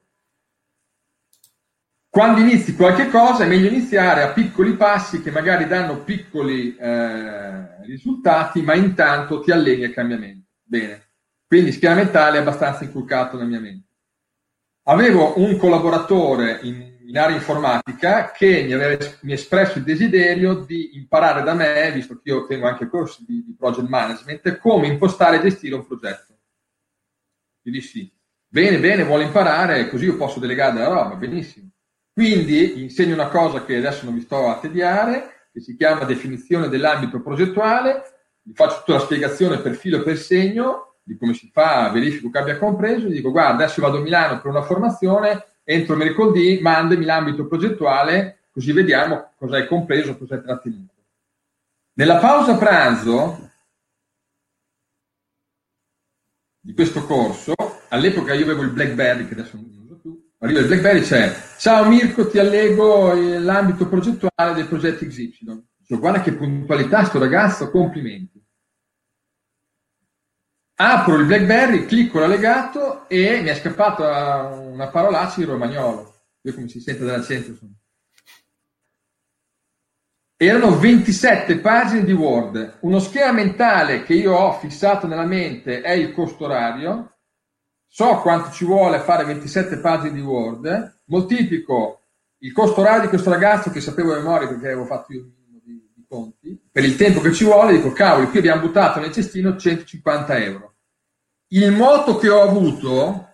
Quando 2.08 2.40
inizi 2.40 2.74
qualche 2.74 3.10
cosa 3.10 3.44
è 3.44 3.48
meglio 3.48 3.68
iniziare 3.68 4.22
a 4.22 4.32
piccoli 4.32 4.72
passi 4.72 5.20
che 5.20 5.30
magari 5.30 5.66
danno 5.66 6.04
piccoli 6.04 6.74
eh, 6.74 7.84
risultati, 7.84 8.62
ma 8.62 8.72
intanto 8.72 9.40
ti 9.40 9.50
alleni 9.50 9.84
al 9.84 9.92
cambiamento. 9.92 10.52
Bene. 10.62 11.08
Quindi 11.46 11.70
schema 11.70 11.96
mentale 11.96 12.38
è 12.38 12.40
abbastanza 12.40 12.82
inculcato 12.82 13.36
nella 13.36 13.48
mia 13.50 13.60
mente. 13.60 13.88
Avevo 14.86 15.38
un 15.38 15.56
collaboratore 15.56 16.60
in, 16.62 16.93
in 17.14 17.20
area 17.20 17.36
informatica 17.36 18.32
che 18.32 18.64
mi 18.64 18.72
aveva 18.72 18.96
mi 19.20 19.30
ha 19.30 19.34
espresso 19.36 19.78
il 19.78 19.84
desiderio 19.84 20.54
di 20.54 20.96
imparare 20.96 21.44
da 21.44 21.54
me, 21.54 21.92
visto 21.92 22.20
che 22.20 22.30
io 22.30 22.44
tengo 22.44 22.66
anche 22.66 22.88
corsi 22.88 23.24
di, 23.24 23.44
di 23.44 23.54
project 23.56 23.86
management, 23.86 24.58
come 24.58 24.88
impostare 24.88 25.36
e 25.36 25.42
gestire 25.42 25.76
un 25.76 25.86
progetto. 25.86 26.36
Gli 27.62 27.70
dissi, 27.70 28.12
bene, 28.48 28.80
bene, 28.80 29.04
vuole 29.04 29.22
imparare, 29.22 29.88
così 29.88 30.06
io 30.06 30.16
posso 30.16 30.40
delegare 30.40 30.80
la 30.80 30.88
roba, 30.88 31.14
benissimo. 31.14 31.70
Quindi 32.12 32.82
insegno 32.82 33.14
una 33.14 33.28
cosa 33.28 33.64
che 33.64 33.76
adesso 33.76 34.04
non 34.04 34.14
vi 34.14 34.20
sto 34.20 34.48
a 34.48 34.58
tediare, 34.58 35.50
che 35.52 35.60
si 35.60 35.76
chiama 35.76 36.04
definizione 36.04 36.68
dell'ambito 36.68 37.22
progettuale, 37.22 38.02
gli 38.42 38.54
faccio 38.54 38.78
tutta 38.78 38.94
la 38.94 39.04
spiegazione 39.04 39.58
per 39.58 39.76
filo 39.76 39.98
e 39.98 40.02
per 40.02 40.18
segno, 40.18 40.96
di 41.04 41.16
come 41.16 41.34
si 41.34 41.48
fa, 41.52 41.90
verifico 41.90 42.28
che 42.28 42.38
abbia 42.38 42.58
compreso, 42.58 43.06
gli 43.06 43.14
dico 43.14 43.30
guarda 43.30 43.62
adesso 43.62 43.80
vado 43.80 43.98
a 43.98 44.00
Milano 44.00 44.40
per 44.40 44.50
una 44.50 44.62
formazione, 44.62 45.44
entro 45.64 45.96
mercoledì, 45.96 46.60
mandami 46.60 47.04
l'ambito 47.04 47.46
progettuale, 47.46 48.42
così 48.50 48.72
vediamo 48.72 49.32
cosa 49.36 49.56
hai 49.56 49.66
compreso, 49.66 50.16
cosa 50.16 50.36
hai 50.36 50.42
trattenuto. 50.42 50.92
Nella 51.94 52.18
pausa 52.18 52.56
pranzo 52.56 53.50
di 56.60 56.74
questo 56.74 57.04
corso, 57.04 57.54
all'epoca 57.88 58.34
io 58.34 58.44
avevo 58.44 58.62
il 58.62 58.70
Blackberry, 58.70 59.26
che 59.26 59.34
adesso 59.34 59.56
non 59.56 59.82
uso 59.84 59.98
più, 60.00 60.30
arriva 60.38 60.60
il 60.60 60.66
Blackberry 60.66 61.00
c'è, 61.00 61.34
ciao 61.58 61.88
Mirko, 61.88 62.28
ti 62.28 62.38
allego 62.38 63.12
l'ambito 63.14 63.88
progettuale 63.88 64.54
del 64.54 64.68
progetto 64.68 65.06
XY. 65.06 65.64
Dico, 65.86 66.00
guarda 66.00 66.20
che 66.20 66.32
puntualità 66.32 67.04
sto 67.04 67.18
ragazzo, 67.18 67.70
complimenti. 67.70 68.43
Apro 70.76 71.14
il 71.16 71.26
BlackBerry, 71.26 71.86
clicco 71.86 72.18
l'allegato 72.18 73.08
e 73.08 73.40
mi 73.40 73.48
è 73.48 73.54
scappata 73.54 74.48
una 74.48 74.88
parolaccia 74.88 75.40
in 75.40 75.46
romagnolo. 75.46 76.14
Io 76.42 76.52
come 76.52 76.68
si 76.68 76.80
sente 76.80 77.04
dall'accento. 77.04 77.54
Sono. 77.54 77.72
Erano 80.36 80.76
27 80.76 81.58
pagine 81.58 82.04
di 82.04 82.12
Word. 82.12 82.78
Uno 82.80 82.98
schema 82.98 83.30
mentale 83.30 84.02
che 84.02 84.14
io 84.14 84.34
ho 84.34 84.58
fissato 84.58 85.06
nella 85.06 85.24
mente 85.24 85.80
è 85.80 85.92
il 85.92 86.12
costo 86.12 86.44
orario. 86.44 87.18
So 87.86 88.16
quanto 88.16 88.50
ci 88.50 88.64
vuole 88.64 88.98
fare 88.98 89.24
27 89.24 89.78
pagine 89.78 90.12
di 90.12 90.20
Word. 90.20 91.02
Moltiplico 91.04 92.00
il 92.38 92.52
costo 92.52 92.80
orario 92.80 93.02
di 93.02 93.08
questo 93.08 93.30
ragazzo 93.30 93.70
che 93.70 93.80
sapevo 93.80 94.12
a 94.12 94.16
memoria 94.16 94.48
perché 94.48 94.66
avevo 94.66 94.86
fatto 94.86 95.12
io 95.12 95.24
conti, 96.14 96.56
per 96.70 96.84
il 96.84 96.94
tempo 96.94 97.20
che 97.20 97.32
ci 97.32 97.44
vuole, 97.44 97.72
dico, 97.72 97.90
cavolo, 97.90 98.28
qui 98.28 98.38
abbiamo 98.38 98.60
buttato 98.60 99.00
nel 99.00 99.10
cestino 99.10 99.56
150 99.56 100.38
euro. 100.38 100.74
Il 101.48 101.72
moto 101.72 102.16
che 102.18 102.28
ho 102.28 102.42
avuto 102.42 103.30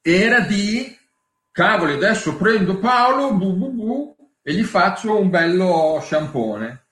era 0.00 0.40
di, 0.40 0.96
cavoli, 1.52 1.92
adesso 1.92 2.36
prendo 2.36 2.78
Paolo, 2.78 3.32
bu, 3.34 3.54
bu, 3.54 3.70
bu, 3.70 4.16
e 4.42 4.54
gli 4.54 4.64
faccio 4.64 5.18
un 5.18 5.30
bello 5.30 6.00
sciampone. 6.02 6.86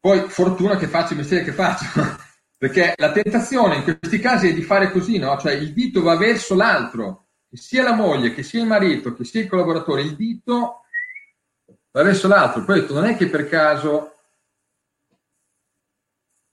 Poi 0.00 0.28
fortuna 0.28 0.76
che 0.76 0.88
faccio 0.88 1.12
il 1.12 1.20
mestiere 1.20 1.44
che 1.44 1.52
faccio, 1.52 1.84
perché 2.58 2.94
la 2.96 3.12
tentazione 3.12 3.76
in 3.76 3.84
questi 3.84 4.18
casi 4.18 4.48
è 4.48 4.54
di 4.54 4.62
fare 4.62 4.90
così, 4.90 5.18
no? 5.18 5.38
Cioè 5.38 5.52
il 5.52 5.72
dito 5.72 6.02
va 6.02 6.16
verso 6.16 6.56
l'altro, 6.56 7.28
che 7.48 7.56
sia 7.56 7.84
la 7.84 7.94
moglie, 7.94 8.34
che 8.34 8.42
sia 8.42 8.60
il 8.60 8.66
marito, 8.66 9.14
che 9.14 9.24
sia 9.24 9.40
il 9.40 9.48
collaboratore, 9.48 10.02
il 10.02 10.16
dito 10.16 10.83
verso 12.02 12.28
l'altro. 12.28 12.64
Poi 12.64 12.86
non 12.90 13.04
è 13.04 13.16
che 13.16 13.28
per 13.28 13.48
caso 13.48 14.14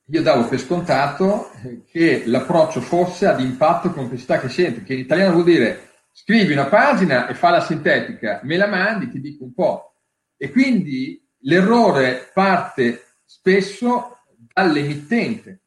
io 0.06 0.22
davo 0.22 0.48
per 0.48 0.60
scontato 0.60 1.52
che 1.90 2.24
l'approccio 2.26 2.82
fosse 2.82 3.28
ad 3.28 3.40
impatto 3.40 3.92
complessità 3.92 4.40
crescente, 4.40 4.84
che 4.84 4.94
in 4.94 5.00
italiano 5.00 5.34
vuol 5.34 5.46
dire 5.46 5.90
scrivi 6.12 6.52
una 6.52 6.66
pagina 6.66 7.28
e 7.28 7.34
fa 7.34 7.50
la 7.50 7.62
sintetica, 7.62 8.42
me 8.44 8.58
la 8.58 8.68
mandi, 8.68 9.10
ti 9.10 9.22
dico 9.22 9.46
un 9.46 9.54
po'. 9.54 9.94
E 10.36 10.52
quindi 10.52 11.26
l'errore 11.44 12.30
parte 12.34 13.06
spesso 13.24 14.18
dall'emittente. 14.54 15.62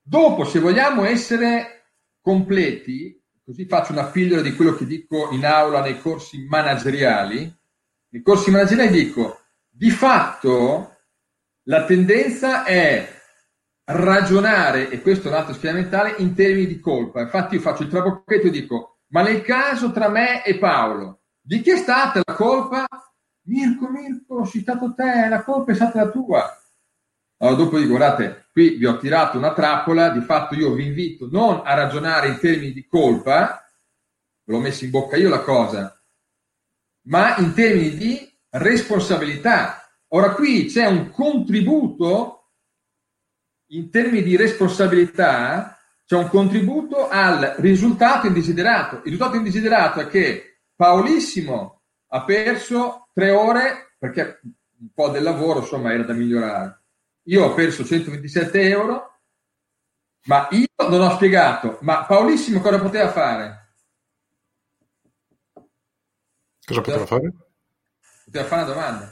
Dopo, 0.00 0.44
se 0.44 0.60
vogliamo 0.60 1.04
essere 1.04 1.86
completi, 2.20 3.20
così 3.44 3.66
faccio 3.66 3.92
una 3.92 4.06
pillola 4.06 4.42
di 4.42 4.54
quello 4.54 4.74
che 4.74 4.86
dico 4.86 5.30
in 5.32 5.44
aula 5.44 5.82
nei 5.82 5.98
corsi 5.98 6.46
manageriali, 6.46 7.57
nei 8.10 8.22
corsi 8.22 8.50
manageriali 8.50 8.90
dico, 8.90 9.40
di 9.68 9.90
fatto 9.90 10.96
la 11.64 11.84
tendenza 11.84 12.64
è 12.64 13.16
ragionare, 13.90 14.90
e 14.90 15.00
questo 15.00 15.28
è 15.28 15.30
un 15.30 15.36
altro 15.36 15.54
spiegamentale, 15.54 16.14
in 16.18 16.34
termini 16.34 16.66
di 16.66 16.80
colpa. 16.80 17.20
Infatti 17.20 17.56
io 17.56 17.60
faccio 17.60 17.82
il 17.82 17.88
trabocchetto 17.88 18.46
e 18.46 18.50
dico, 18.50 19.00
ma 19.08 19.22
nel 19.22 19.42
caso 19.42 19.92
tra 19.92 20.08
me 20.08 20.44
e 20.44 20.58
Paolo, 20.58 21.22
di 21.40 21.60
chi 21.60 21.70
è 21.70 21.76
stata 21.76 22.20
la 22.24 22.34
colpa? 22.34 22.86
Mirko, 23.44 23.88
Mirko, 23.88 24.40
ho 24.40 24.46
citato 24.46 24.92
te, 24.94 25.28
la 25.28 25.42
colpa 25.42 25.72
è 25.72 25.74
stata 25.74 26.04
la 26.04 26.10
tua. 26.10 26.62
Allora 27.38 27.56
dopo 27.56 27.78
dico, 27.78 27.90
guardate, 27.96 28.48
qui 28.52 28.76
vi 28.76 28.84
ho 28.84 28.98
tirato 28.98 29.38
una 29.38 29.54
trappola, 29.54 30.10
di 30.10 30.20
fatto 30.20 30.54
io 30.54 30.72
vi 30.72 30.86
invito 30.86 31.28
non 31.30 31.62
a 31.64 31.74
ragionare 31.74 32.28
in 32.28 32.38
termini 32.38 32.72
di 32.72 32.86
colpa, 32.86 33.64
l'ho 34.44 34.58
messo 34.58 34.84
in 34.84 34.90
bocca 34.90 35.16
io 35.16 35.28
la 35.28 35.40
cosa, 35.40 35.97
ma 37.08 37.36
in 37.36 37.52
termini 37.54 37.96
di 37.96 38.38
responsabilità. 38.50 39.82
Ora 40.08 40.32
qui 40.32 40.66
c'è 40.66 40.86
un 40.86 41.10
contributo 41.10 42.52
in 43.70 43.90
termini 43.90 44.22
di 44.22 44.36
responsabilità, 44.36 45.76
c'è 46.06 46.16
un 46.16 46.28
contributo 46.28 47.08
al 47.08 47.56
risultato 47.58 48.26
indesiderato. 48.26 48.96
Il 48.96 49.12
risultato 49.12 49.36
indesiderato 49.36 50.00
è 50.00 50.08
che 50.08 50.60
Paolissimo 50.74 51.82
ha 52.08 52.24
perso 52.24 53.08
tre 53.12 53.30
ore 53.30 53.94
perché 53.98 54.40
un 54.80 54.88
po' 54.94 55.08
del 55.08 55.22
lavoro 55.22 55.60
insomma 55.60 55.92
era 55.92 56.04
da 56.04 56.14
migliorare 56.14 56.78
io 57.28 57.44
ho 57.44 57.54
perso 57.54 57.84
127 57.84 58.68
euro, 58.68 59.20
ma 60.24 60.48
io 60.50 60.66
non 60.88 61.02
ho 61.02 61.10
spiegato, 61.14 61.78
ma 61.82 62.04
Paolissimo 62.04 62.60
cosa 62.60 62.80
poteva 62.80 63.10
fare? 63.10 63.67
Cosa 66.68 66.82
poteva, 66.82 67.06
fare? 67.06 67.32
Poteva 68.26 68.44
fare 68.44 68.62
una 68.62 68.72
domanda. 68.72 69.10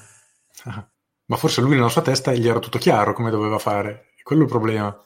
Ah, 0.64 0.87
ma 1.25 1.37
forse 1.37 1.62
lui 1.62 1.75
nella 1.75 1.88
sua 1.88 2.03
testa 2.03 2.33
gli 2.33 2.47
era 2.47 2.59
tutto 2.59 2.77
chiaro 2.77 3.14
come 3.14 3.31
doveva 3.31 3.59
fare, 3.59 4.12
quello 4.23 4.42
è 4.42 4.45
il 4.45 4.51
problema. 4.51 5.01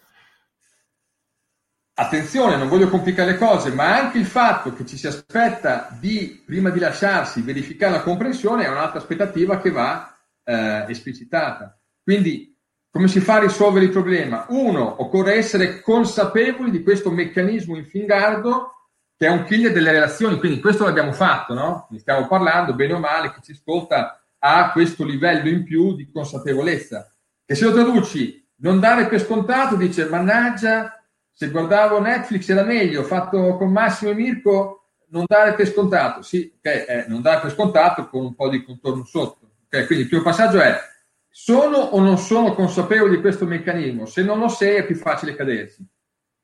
Attenzione, 1.95 2.57
non 2.57 2.69
voglio 2.69 2.89
complicare 2.89 3.33
le 3.33 3.39
cose, 3.39 3.71
ma 3.71 3.97
anche 3.97 4.19
il 4.19 4.27
fatto 4.27 4.73
che 4.73 4.85
ci 4.85 4.97
si 4.97 5.07
aspetta 5.07 5.97
di, 6.01 6.43
prima 6.45 6.71
di 6.71 6.81
lasciarsi, 6.81 7.43
verificare 7.43 7.93
la 7.93 8.03
comprensione 8.03 8.65
è 8.65 8.69
un'altra 8.69 8.99
aspettativa 8.99 9.61
che 9.61 9.71
va 9.71 10.19
eh, 10.43 10.87
esplicitata. 10.89 11.79
Quindi 12.03 12.59
come 12.91 13.07
si 13.07 13.21
fa 13.21 13.35
a 13.35 13.41
risolvere 13.41 13.85
il 13.85 13.93
problema? 13.93 14.47
Uno, 14.49 15.03
occorre 15.03 15.35
essere 15.35 15.81
consapevoli 15.81 16.73
di 16.73 16.83
questo 16.83 17.13
meccanismo 17.13 17.77
in 17.77 17.85
fingardo 17.85 18.80
che 19.21 19.27
è 19.27 19.31
un 19.31 19.45
killer 19.45 19.71
delle 19.71 19.93
relazioni, 19.93 20.39
quindi 20.39 20.61
questo 20.61 20.87
l'abbiamo 20.87 21.13
fatto, 21.13 21.53
no? 21.53 21.89
Ne 21.91 21.99
stiamo 21.99 22.27
parlando, 22.27 22.73
bene 22.73 22.95
o 22.95 22.99
male, 22.99 23.35
chi 23.35 23.43
ci 23.43 23.53
ascolta 23.53 24.19
ha 24.39 24.73
questo 24.73 25.05
livello 25.05 25.51
in 25.51 25.63
più 25.63 25.95
di 25.95 26.11
consapevolezza. 26.11 27.13
E 27.45 27.55
se 27.55 27.67
lo 27.67 27.75
traduci, 27.75 28.49
non 28.61 28.81
dare 28.81 29.09
per 29.09 29.21
scontato, 29.21 29.77
dice, 29.77 30.07
mannaggia, 30.07 31.05
se 31.31 31.51
guardavo 31.51 32.01
Netflix 32.01 32.49
era 32.49 32.63
meglio, 32.63 33.03
fatto 33.03 33.59
con 33.59 33.71
Massimo 33.71 34.13
e 34.13 34.15
Mirko, 34.15 34.89
non 35.09 35.25
dare 35.27 35.53
per 35.53 35.67
scontato. 35.67 36.23
Sì, 36.23 36.51
ok, 36.57 36.65
eh, 36.65 37.05
non 37.09 37.21
dare 37.21 37.43
per 37.43 37.51
scontato 37.51 38.09
con 38.09 38.25
un 38.25 38.35
po' 38.35 38.49
di 38.49 38.65
contorno 38.65 39.05
sotto. 39.05 39.51
Okay? 39.67 39.85
Quindi 39.85 40.05
il 40.05 40.09
primo 40.09 40.25
passaggio 40.25 40.63
è 40.63 40.81
sono 41.29 41.77
o 41.77 42.01
non 42.01 42.17
sono 42.17 42.55
consapevole 42.55 43.17
di 43.17 43.21
questo 43.21 43.45
meccanismo? 43.45 44.07
Se 44.07 44.23
non 44.23 44.39
lo 44.39 44.49
sei 44.49 44.77
è 44.77 44.87
più 44.87 44.97
facile 44.97 45.37
caderci. 45.37 45.87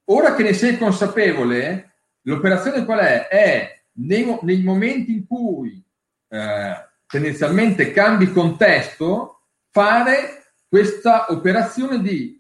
Ora 0.08 0.34
che 0.34 0.42
ne 0.42 0.52
sei 0.52 0.76
consapevole, 0.76 1.95
l'operazione 2.26 2.84
qual 2.84 3.00
è? 3.00 3.28
È 3.28 3.82
nei, 3.98 4.38
nei 4.42 4.62
momenti 4.62 5.12
in 5.12 5.26
cui 5.26 5.82
eh, 6.28 6.88
tendenzialmente 7.06 7.92
cambi 7.92 8.30
contesto, 8.32 9.46
fare 9.70 10.52
questa 10.68 11.26
operazione 11.30 12.00
di 12.00 12.34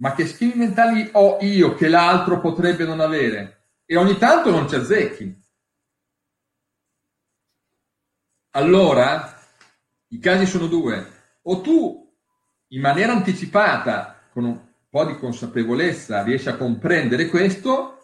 ma 0.00 0.14
che 0.14 0.26
schemi 0.26 0.54
mentali 0.54 1.08
ho 1.12 1.38
io 1.40 1.74
che 1.74 1.88
l'altro 1.88 2.40
potrebbe 2.40 2.84
non 2.84 3.00
avere? 3.00 3.70
E 3.84 3.96
ogni 3.96 4.16
tanto 4.16 4.50
non 4.50 4.68
ci 4.68 4.76
azzecchi. 4.76 5.46
Allora, 8.50 9.36
i 10.08 10.18
casi 10.20 10.46
sono 10.46 10.66
due 10.66 11.16
o 11.42 11.60
tu 11.60 12.06
in 12.68 12.80
maniera 12.80 13.12
anticipata, 13.12 14.20
con 14.32 14.44
un 14.44 14.60
po' 14.88 15.04
di 15.04 15.16
consapevolezza, 15.16 16.22
riesci 16.22 16.48
a 16.48 16.56
comprendere 16.56 17.28
questo, 17.28 17.97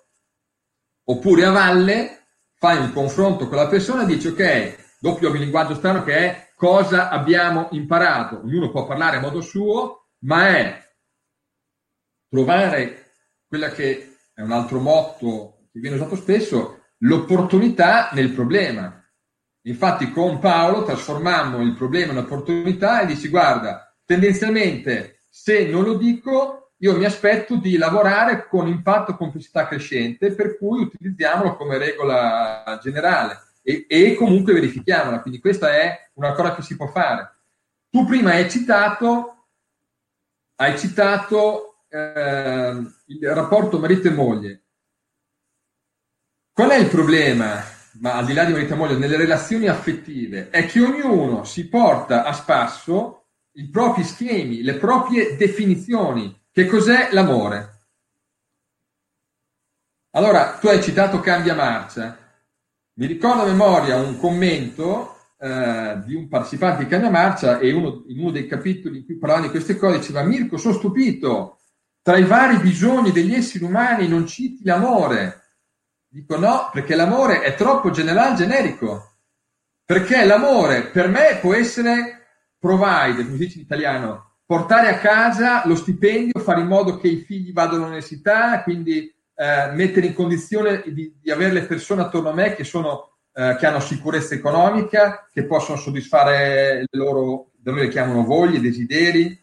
oppure 1.04 1.44
a 1.44 1.50
valle 1.50 2.26
fai 2.54 2.78
un 2.78 2.92
confronto 2.92 3.48
con 3.48 3.56
la 3.56 3.68
persona 3.68 4.02
e 4.02 4.06
dici 4.06 4.28
ok, 4.28 4.96
doppio 5.00 5.30
il 5.32 5.40
linguaggio 5.40 5.74
strano 5.74 6.02
che 6.02 6.16
è 6.16 6.48
cosa 6.56 7.10
abbiamo 7.10 7.68
imparato. 7.72 8.40
Ognuno 8.42 8.70
può 8.70 8.86
parlare 8.86 9.18
a 9.18 9.20
modo 9.20 9.40
suo, 9.40 10.08
ma 10.20 10.48
è 10.48 10.82
trovare 12.28 13.12
quella 13.46 13.70
che 13.70 14.16
è 14.32 14.40
un 14.40 14.52
altro 14.52 14.80
motto 14.80 15.68
che 15.70 15.80
viene 15.80 15.96
usato 15.96 16.16
spesso, 16.16 16.84
l'opportunità 16.98 18.10
nel 18.12 18.30
problema. 18.30 18.98
Infatti 19.66 20.10
con 20.10 20.38
Paolo 20.38 20.84
trasformammo 20.84 21.60
il 21.62 21.74
problema 21.74 22.12
in 22.12 22.18
opportunità 22.18 23.00
e 23.00 23.06
dici 23.06 23.28
guarda, 23.28 23.94
tendenzialmente 24.04 25.22
se 25.30 25.66
non 25.66 25.84
lo 25.84 25.94
dico 25.94 26.63
io 26.84 26.96
mi 26.96 27.06
aspetto 27.06 27.56
di 27.56 27.78
lavorare 27.78 28.46
con 28.46 28.66
impatto 28.66 29.16
complessità 29.16 29.66
crescente 29.66 30.34
per 30.34 30.58
cui 30.58 30.82
utilizziamolo 30.82 31.56
come 31.56 31.78
regola 31.78 32.78
generale 32.82 33.40
e, 33.62 33.86
e 33.88 34.14
comunque 34.14 34.52
verifichiamola. 34.52 35.20
Quindi 35.20 35.40
questa 35.40 35.74
è 35.74 36.10
una 36.14 36.32
cosa 36.32 36.54
che 36.54 36.62
si 36.62 36.76
può 36.76 36.86
fare. 36.88 37.36
Tu 37.88 38.04
prima 38.04 38.32
hai 38.32 38.50
citato, 38.50 39.46
hai 40.56 40.78
citato 40.78 41.84
eh, 41.88 42.82
il 43.06 43.30
rapporto 43.30 43.78
marito 43.78 44.08
e 44.08 44.10
moglie. 44.10 44.62
Qual 46.52 46.68
è 46.68 46.76
il 46.76 46.88
problema? 46.88 47.72
ma 48.00 48.16
al 48.16 48.24
di 48.24 48.32
là 48.32 48.44
di 48.44 48.52
marito 48.52 48.74
e 48.74 48.76
moglie, 48.76 48.96
nelle 48.96 49.16
relazioni 49.16 49.68
affettive, 49.68 50.50
è 50.50 50.66
che 50.66 50.80
ognuno 50.80 51.44
si 51.44 51.68
porta 51.68 52.24
a 52.24 52.32
spasso 52.32 53.26
i 53.52 53.68
propri 53.68 54.02
schemi, 54.02 54.62
le 54.62 54.74
proprie 54.74 55.36
definizioni. 55.36 56.36
Che 56.54 56.66
cos'è 56.66 57.08
l'amore? 57.10 57.80
Allora, 60.10 60.56
tu 60.60 60.68
hai 60.68 60.80
citato 60.80 61.18
Cambia 61.18 61.52
Marcia. 61.52 62.16
Mi 62.92 63.06
ricordo 63.06 63.42
a 63.42 63.46
memoria 63.46 63.96
un 63.96 64.16
commento 64.20 65.16
eh, 65.36 66.00
di 66.06 66.14
un 66.14 66.28
partecipante 66.28 66.84
di 66.84 66.88
Cambia 66.88 67.10
Marcia 67.10 67.58
e 67.58 67.72
uno, 67.72 68.04
in 68.06 68.20
uno 68.20 68.30
dei 68.30 68.46
capitoli 68.46 68.98
in 68.98 69.04
cui 69.04 69.18
parlavano 69.18 69.46
di 69.46 69.50
queste 69.50 69.76
cose 69.76 69.98
diceva 69.98 70.22
Mirko, 70.22 70.56
sono 70.56 70.74
stupito, 70.74 71.58
tra 72.02 72.18
i 72.18 72.24
vari 72.24 72.58
bisogni 72.58 73.10
degli 73.10 73.34
esseri 73.34 73.64
umani 73.64 74.06
non 74.06 74.24
citi 74.24 74.62
l'amore. 74.62 75.56
Dico 76.06 76.38
no, 76.38 76.70
perché 76.72 76.94
l'amore 76.94 77.40
è 77.40 77.56
troppo 77.56 77.90
generale, 77.90 78.36
generico. 78.36 79.16
Perché 79.84 80.24
l'amore 80.24 80.86
per 80.86 81.08
me 81.08 81.36
può 81.40 81.52
essere 81.52 82.28
provide, 82.60 83.24
come 83.24 83.38
si 83.38 83.44
dice 83.44 83.58
in 83.58 83.64
italiano, 83.64 84.33
portare 84.46 84.88
a 84.88 84.98
casa 84.98 85.62
lo 85.66 85.74
stipendio, 85.74 86.40
fare 86.40 86.60
in 86.60 86.66
modo 86.66 86.98
che 86.98 87.08
i 87.08 87.18
figli 87.18 87.52
vadano 87.52 87.84
all'università, 87.84 88.62
quindi 88.62 89.12
eh, 89.34 89.70
mettere 89.72 90.06
in 90.06 90.14
condizione 90.14 90.82
di, 90.86 91.16
di, 91.20 91.30
avere 91.30 91.52
le 91.52 91.66
persone 91.66 92.02
attorno 92.02 92.30
a 92.30 92.34
me 92.34 92.54
che 92.54 92.64
sono 92.64 93.14
eh, 93.32 93.56
che 93.58 93.66
hanno 93.66 93.80
sicurezza 93.80 94.34
economica, 94.34 95.28
che 95.32 95.44
possono 95.44 95.76
soddisfare 95.76 96.86
le 96.88 96.98
loro, 96.98 97.50
da 97.56 97.72
noi 97.72 97.82
le 97.82 97.88
chiamano 97.88 98.22
voglie, 98.22 98.60
desideri. 98.60 99.42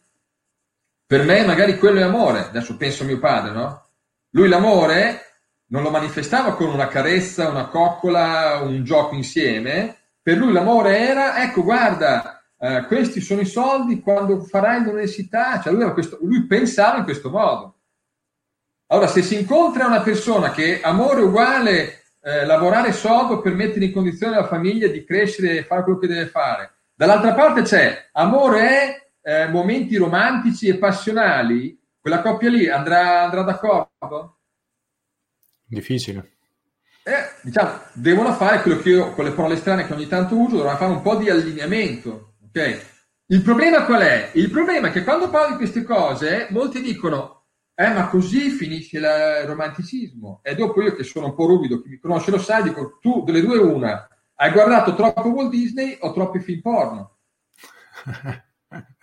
Per 1.06 1.26
me 1.26 1.46
magari 1.46 1.78
quello 1.78 2.00
è 2.00 2.04
amore, 2.04 2.46
adesso 2.46 2.78
penso 2.78 3.04
a 3.04 3.08
mio 3.08 3.20
padre, 3.20 3.52
no? 3.52 3.86
Lui 4.30 4.48
l'amore 4.48 5.26
non 5.68 5.84
lo 5.84 5.90
manifestava 5.90 6.56
con 6.56 6.70
una 6.70 6.88
carezza, 6.88 7.50
una 7.50 7.68
coccola, 7.68 8.62
un 8.62 8.82
gioco 8.86 9.16
insieme, 9.16 9.98
per 10.22 10.38
lui 10.38 10.54
l'amore 10.54 11.00
era, 11.00 11.44
ecco 11.44 11.64
guarda, 11.64 12.40
eh, 12.63 12.86
questi 12.86 13.21
sono 13.21 13.41
i 13.41 13.45
soldi 13.45 14.02
quando 14.02 14.39
farai 14.41 14.84
l'università, 14.84 15.60
cioè 15.60 15.74
lui, 15.74 15.91
questo, 15.93 16.19
lui 16.21 16.45
pensava 16.45 17.00
in 17.00 17.04
questo 17.04 17.32
modo. 17.32 17.80
Allora, 18.86 19.08
se 19.08 19.24
si 19.24 19.39
incontra 19.39 19.88
una 19.88 20.02
persona 20.02 20.52
che 20.52 20.80
amore 20.80 21.21
uguale 21.21 22.04
eh, 22.21 22.45
lavorare 22.45 22.91
sodo 22.91 23.41
per 23.41 23.56
mettere 23.56 23.86
in 23.86 23.91
condizione 23.91 24.36
la 24.36 24.45
famiglia 24.45 24.88
di 24.88 25.04
crescere 25.04 25.58
e 25.58 25.63
fare 25.63 25.82
quello 25.82 25.97
che 25.97 26.08
deve 26.08 26.28
fare. 26.28 26.74
Dall'altra 26.93 27.34
parte 27.34 27.63
c'è 27.63 28.10
amore 28.12 28.60
è 28.69 29.08
eh, 29.24 29.47
momenti 29.47 29.95
romantici 29.95 30.67
e 30.67 30.78
passionali. 30.78 31.80
Quella 32.00 32.21
coppia 32.21 32.52
lì 32.52 32.69
andrà, 32.69 33.24
andrà 33.24 33.41
d'accordo? 33.41 34.38
Difficile. 35.65 36.34
Eh, 37.04 37.39
diciamo, 37.41 37.80
devono 37.93 38.34
fare 38.34 38.62
quello 38.62 38.80
che 38.80 38.89
io 38.89 39.13
con 39.13 39.26
le 39.26 39.32
parole 39.32 39.56
strane 39.56 39.88
che 39.88 39.93
ogni 39.93 40.08
tanto 40.08 40.38
uso, 40.38 40.58
devono 40.58 40.78
fare 40.78 40.91
un 40.91 41.02
po' 41.02 41.15
di 41.15 41.28
allineamento. 41.28 42.31
Ok? 42.54 42.90
Il 43.28 43.42
problema 43.42 43.86
qual 43.86 44.02
è? 44.02 44.32
Il 44.34 44.50
problema 44.50 44.90
è 44.90 44.92
che 44.92 45.06
quando 45.06 45.30
parlo 45.30 45.52
di 45.52 45.56
queste 45.56 45.84
cose, 45.84 46.48
molti 46.50 46.82
dicono 46.82 47.46
eh, 47.74 47.90
ma 47.94 48.10
così 48.10 48.50
finisce 48.50 48.98
il 48.98 49.46
romanticismo. 49.46 50.42
E 50.44 50.54
dopo 50.54 50.82
io 50.82 50.94
che 50.94 51.04
sono 51.04 51.28
un 51.28 51.36
po' 51.36 51.48
ruvido, 51.48 51.82
chi 51.82 51.90
mi 51.90 52.00
conosce 52.00 52.30
lo 52.30 52.38
sa, 52.38 52.62
dico, 52.62 53.00
tu 53.00 53.24
delle 53.24 53.42
due 53.42 53.58
una, 53.58 54.08
hai 54.36 54.52
guardato 54.52 54.94
troppo 54.96 55.30
Walt 55.30 55.50
Disney 55.50 55.98
o 56.02 56.12
troppi 56.12 56.40
film 56.40 56.62
porno? 56.62 57.18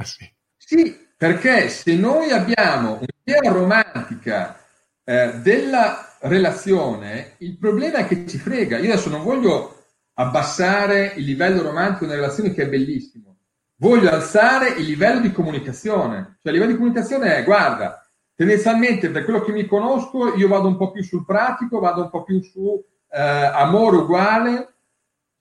sì. 0.04 0.30
sì. 0.56 1.06
perché 1.16 1.68
se 1.68 1.94
noi 1.96 2.30
abbiamo 2.30 3.00
un'idea 3.00 3.50
romantica 3.50 4.62
eh, 5.04 5.38
della 5.40 6.16
relazione, 6.20 7.34
il 7.38 7.56
problema 7.58 7.98
è 7.98 8.06
che 8.06 8.26
ci 8.26 8.38
frega. 8.38 8.78
Io 8.78 8.92
adesso 8.92 9.08
non 9.08 9.24
voglio 9.24 9.86
abbassare 10.14 11.14
il 11.16 11.24
livello 11.24 11.62
romantico 11.62 12.06
della 12.06 12.20
relazione 12.20 12.52
che 12.52 12.64
è 12.64 12.68
bellissimo, 12.68 13.37
voglio 13.78 14.10
alzare 14.10 14.70
il 14.70 14.84
livello 14.84 15.20
di 15.20 15.32
comunicazione. 15.32 16.38
Cioè 16.42 16.52
il 16.52 16.58
livello 16.58 16.72
di 16.72 16.78
comunicazione 16.78 17.36
è, 17.36 17.44
guarda, 17.44 18.06
tendenzialmente 18.34 19.10
per 19.10 19.24
quello 19.24 19.40
che 19.40 19.52
mi 19.52 19.66
conosco 19.66 20.34
io 20.34 20.48
vado 20.48 20.68
un 20.68 20.76
po' 20.76 20.90
più 20.90 21.02
sul 21.02 21.24
pratico, 21.24 21.80
vado 21.80 22.02
un 22.02 22.10
po' 22.10 22.22
più 22.22 22.40
su 22.42 22.84
eh, 23.10 23.20
amore 23.20 23.96
uguale, 23.96 24.74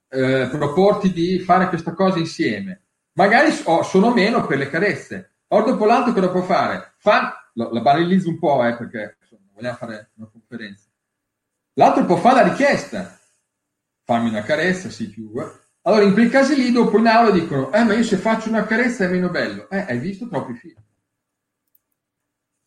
eh, 0.09 0.47
proporti 0.49 1.11
di 1.11 1.39
fare 1.39 1.67
questa 1.67 1.93
cosa 1.93 2.19
insieme. 2.19 2.83
Magari 3.13 3.51
oh, 3.65 3.83
sono 3.83 4.13
meno 4.13 4.45
per 4.45 4.57
le 4.57 4.69
carezze. 4.69 5.33
Ora 5.47 5.71
dopo 5.71 5.85
l'altro 5.85 6.13
cosa 6.13 6.29
può 6.29 6.41
fare? 6.41 6.93
Fa, 6.97 7.49
lo, 7.53 7.71
la 7.71 7.81
banalizzo 7.81 8.29
un 8.29 8.37
po' 8.37 8.63
eh, 8.63 8.75
perché 8.75 9.17
insomma, 9.21 9.49
vogliamo 9.53 9.77
fare 9.77 10.11
una 10.15 10.29
conferenza. 10.31 10.87
L'altro 11.73 12.05
può 12.05 12.17
fare 12.17 12.43
la 12.43 12.49
richiesta. 12.49 13.17
Fammi 14.03 14.29
una 14.29 14.43
carezza, 14.43 14.89
sì 14.89 15.09
più. 15.09 15.31
Eh. 15.35 15.66
Allora 15.87 16.03
in 16.03 16.11
quei 16.11 16.27
casi 16.27 16.53
lì 16.53 16.73
dopo 16.73 16.97
in 16.97 17.07
aula 17.07 17.31
dicono, 17.31 17.71
eh 17.71 17.81
ma 17.83 17.93
io 17.93 18.03
se 18.03 18.17
faccio 18.17 18.49
una 18.49 18.65
carezza 18.65 19.05
è 19.05 19.07
meno 19.07 19.29
bello. 19.29 19.69
Eh, 19.69 19.85
hai 19.87 19.97
visto 19.99 20.27
troppi 20.27 20.53
film. 20.53 20.75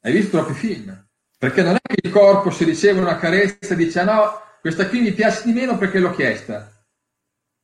Hai 0.00 0.12
visto 0.12 0.38
troppi 0.38 0.54
film? 0.54 1.08
Perché 1.36 1.62
non 1.62 1.74
è 1.74 1.80
che 1.82 2.00
il 2.02 2.10
corpo 2.10 2.50
se 2.50 2.64
riceve 2.64 3.00
una 3.00 3.18
carezza 3.18 3.74
dice 3.74 4.00
ah, 4.00 4.04
no, 4.04 4.42
questa 4.62 4.88
qui 4.88 5.02
mi 5.02 5.12
piace 5.12 5.42
di 5.44 5.52
meno 5.52 5.76
perché 5.76 5.98
l'ho 5.98 6.14
chiesta. 6.14 6.72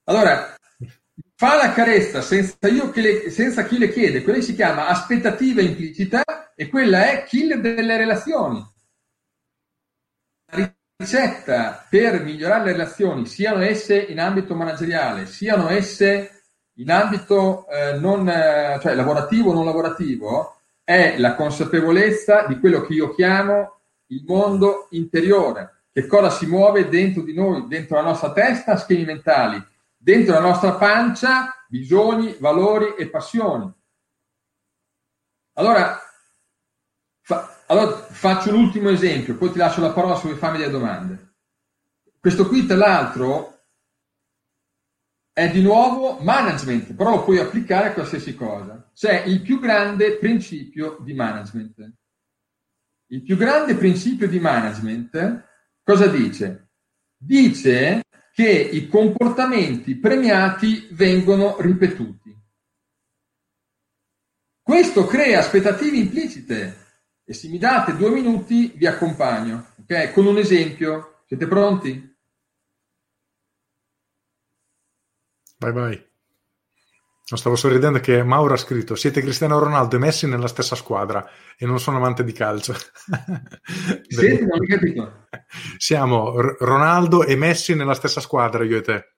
Allora, 0.05 0.55
fa 1.35 1.57
la 1.57 1.73
carezza 1.73 2.21
senza, 2.21 2.57
le, 2.61 3.31
senza 3.31 3.65
chi 3.65 3.79
le 3.79 3.91
chiede, 3.91 4.23
quella 4.23 4.43
si 4.43 4.55
chiama 4.55 4.89
aspettativa 4.89 5.63
implicita 5.63 6.23
e 6.55 6.69
quella 6.69 7.11
è 7.11 7.25
killer 7.25 7.61
delle 7.61 7.97
relazioni. 7.97 8.63
Ricetta 10.99 11.87
per 11.91 12.23
migliorare 12.23 12.65
le 12.65 12.73
relazioni, 12.73 13.27
siano 13.27 13.61
esse 13.61 13.99
in 13.99 14.19
ambito 14.19 14.55
manageriale, 14.55 15.27
siano 15.27 15.69
esse 15.69 16.45
in 16.79 16.91
ambito 16.91 17.69
eh, 17.69 17.99
non, 17.99 18.27
eh, 18.27 18.79
cioè 18.81 18.95
lavorativo 18.95 19.51
o 19.51 19.53
non 19.53 19.67
lavorativo, 19.67 20.57
è 20.83 21.17
la 21.19 21.35
consapevolezza 21.35 22.47
di 22.47 22.59
quello 22.59 22.81
che 22.81 22.95
io 22.95 23.15
chiamo 23.15 23.81
il 24.07 24.25
mondo 24.27 24.87
interiore, 24.93 25.83
che 25.93 26.07
cosa 26.07 26.31
si 26.31 26.47
muove 26.47 26.89
dentro 26.89 27.21
di 27.23 27.35
noi, 27.35 27.67
dentro 27.67 27.97
la 27.97 28.03
nostra 28.03 28.33
testa, 28.33 28.79
schemi 28.79 29.05
mentali, 29.05 29.63
dentro 29.99 30.33
la 30.33 30.41
nostra 30.41 30.77
pancia, 30.77 31.67
bisogni, 31.69 32.37
valori 32.39 32.95
e 32.97 33.09
passioni. 33.09 33.71
Allora, 35.59 35.99
allora 37.67 37.97
faccio 37.97 38.51
l'ultimo 38.51 38.91
esempio, 38.91 39.37
poi 39.37 39.53
ti 39.53 39.59
lascio 39.59 39.81
la 39.81 39.93
parola 39.93 40.17
se 40.17 40.29
vuoi 40.29 40.37
farmi 40.37 40.59
delle 40.59 40.71
domande. 40.71 41.35
Questo 42.21 42.47
qui, 42.47 42.67
tra 42.67 42.77
l'altro, 42.77 43.57
è 45.33 45.51
di 45.51 45.63
nuovo 45.63 46.19
management, 46.23 46.95
però 46.95 47.11
lo 47.11 47.25
puoi 47.25 47.39
applicare 47.39 47.89
a 47.89 47.93
qualsiasi 47.93 48.35
cosa. 48.35 48.91
C'è 48.95 49.25
il 49.25 49.43
più 49.43 49.61
grande 49.61 50.17
principio 50.17 50.99
di 51.01 51.13
management. 51.13 51.93
Il 53.09 53.23
più 53.23 53.37
grande 53.37 53.75
principio 53.75 54.29
di 54.29 54.41
management 54.41 55.45
cosa 55.83 56.07
dice? 56.07 56.71
Dice 57.17 58.03
che 58.33 58.51
i 58.51 58.89
comportamenti 58.89 59.97
premiati 59.97 60.89
vengono 60.93 61.61
ripetuti. 61.61 62.35
Questo 64.63 65.07
crea 65.07 65.39
aspettative 65.39 65.97
implicite 65.97 66.86
e 67.29 67.35
se 67.35 67.49
mi 67.49 67.59
date 67.59 67.97
due 67.97 68.11
minuti 68.11 68.73
vi 68.77 68.87
accompagno, 68.87 69.73
ok? 69.81 70.13
Con 70.13 70.27
un 70.27 70.39
esempio. 70.39 71.23
Siete 71.27 71.49
pronti? 71.49 72.17
Vai, 75.59 75.73
vai. 75.73 75.95
Non 77.29 77.41
stavo 77.41 77.57
sorridendo 77.57 77.99
che 77.99 78.23
Mauro 78.23 78.55
ha 78.55 78.57
scritto 78.57 78.95
siete 78.95 79.21
Cristiano 79.21 79.59
Ronaldo 79.59 79.97
e 79.97 79.99
Messi 79.99 80.29
nella 80.29 80.47
stessa 80.47 80.77
squadra 80.77 81.29
e 81.59 81.67
non 81.67 81.81
sono 81.81 81.97
amante 81.97 82.23
di 82.23 82.33
calcio. 82.33 82.75
Sì, 84.09 84.39
non 84.39 84.61
ho 84.61 84.65
capito. 84.65 85.27
Siamo 85.79 86.41
R- 86.41 86.57
Ronaldo 86.61 87.25
e 87.25 87.35
Messi 87.35 87.75
nella 87.75 87.95
stessa 87.95 88.21
squadra, 88.21 88.63
io 88.63 88.77
e 88.77 88.83
te. 88.83 89.15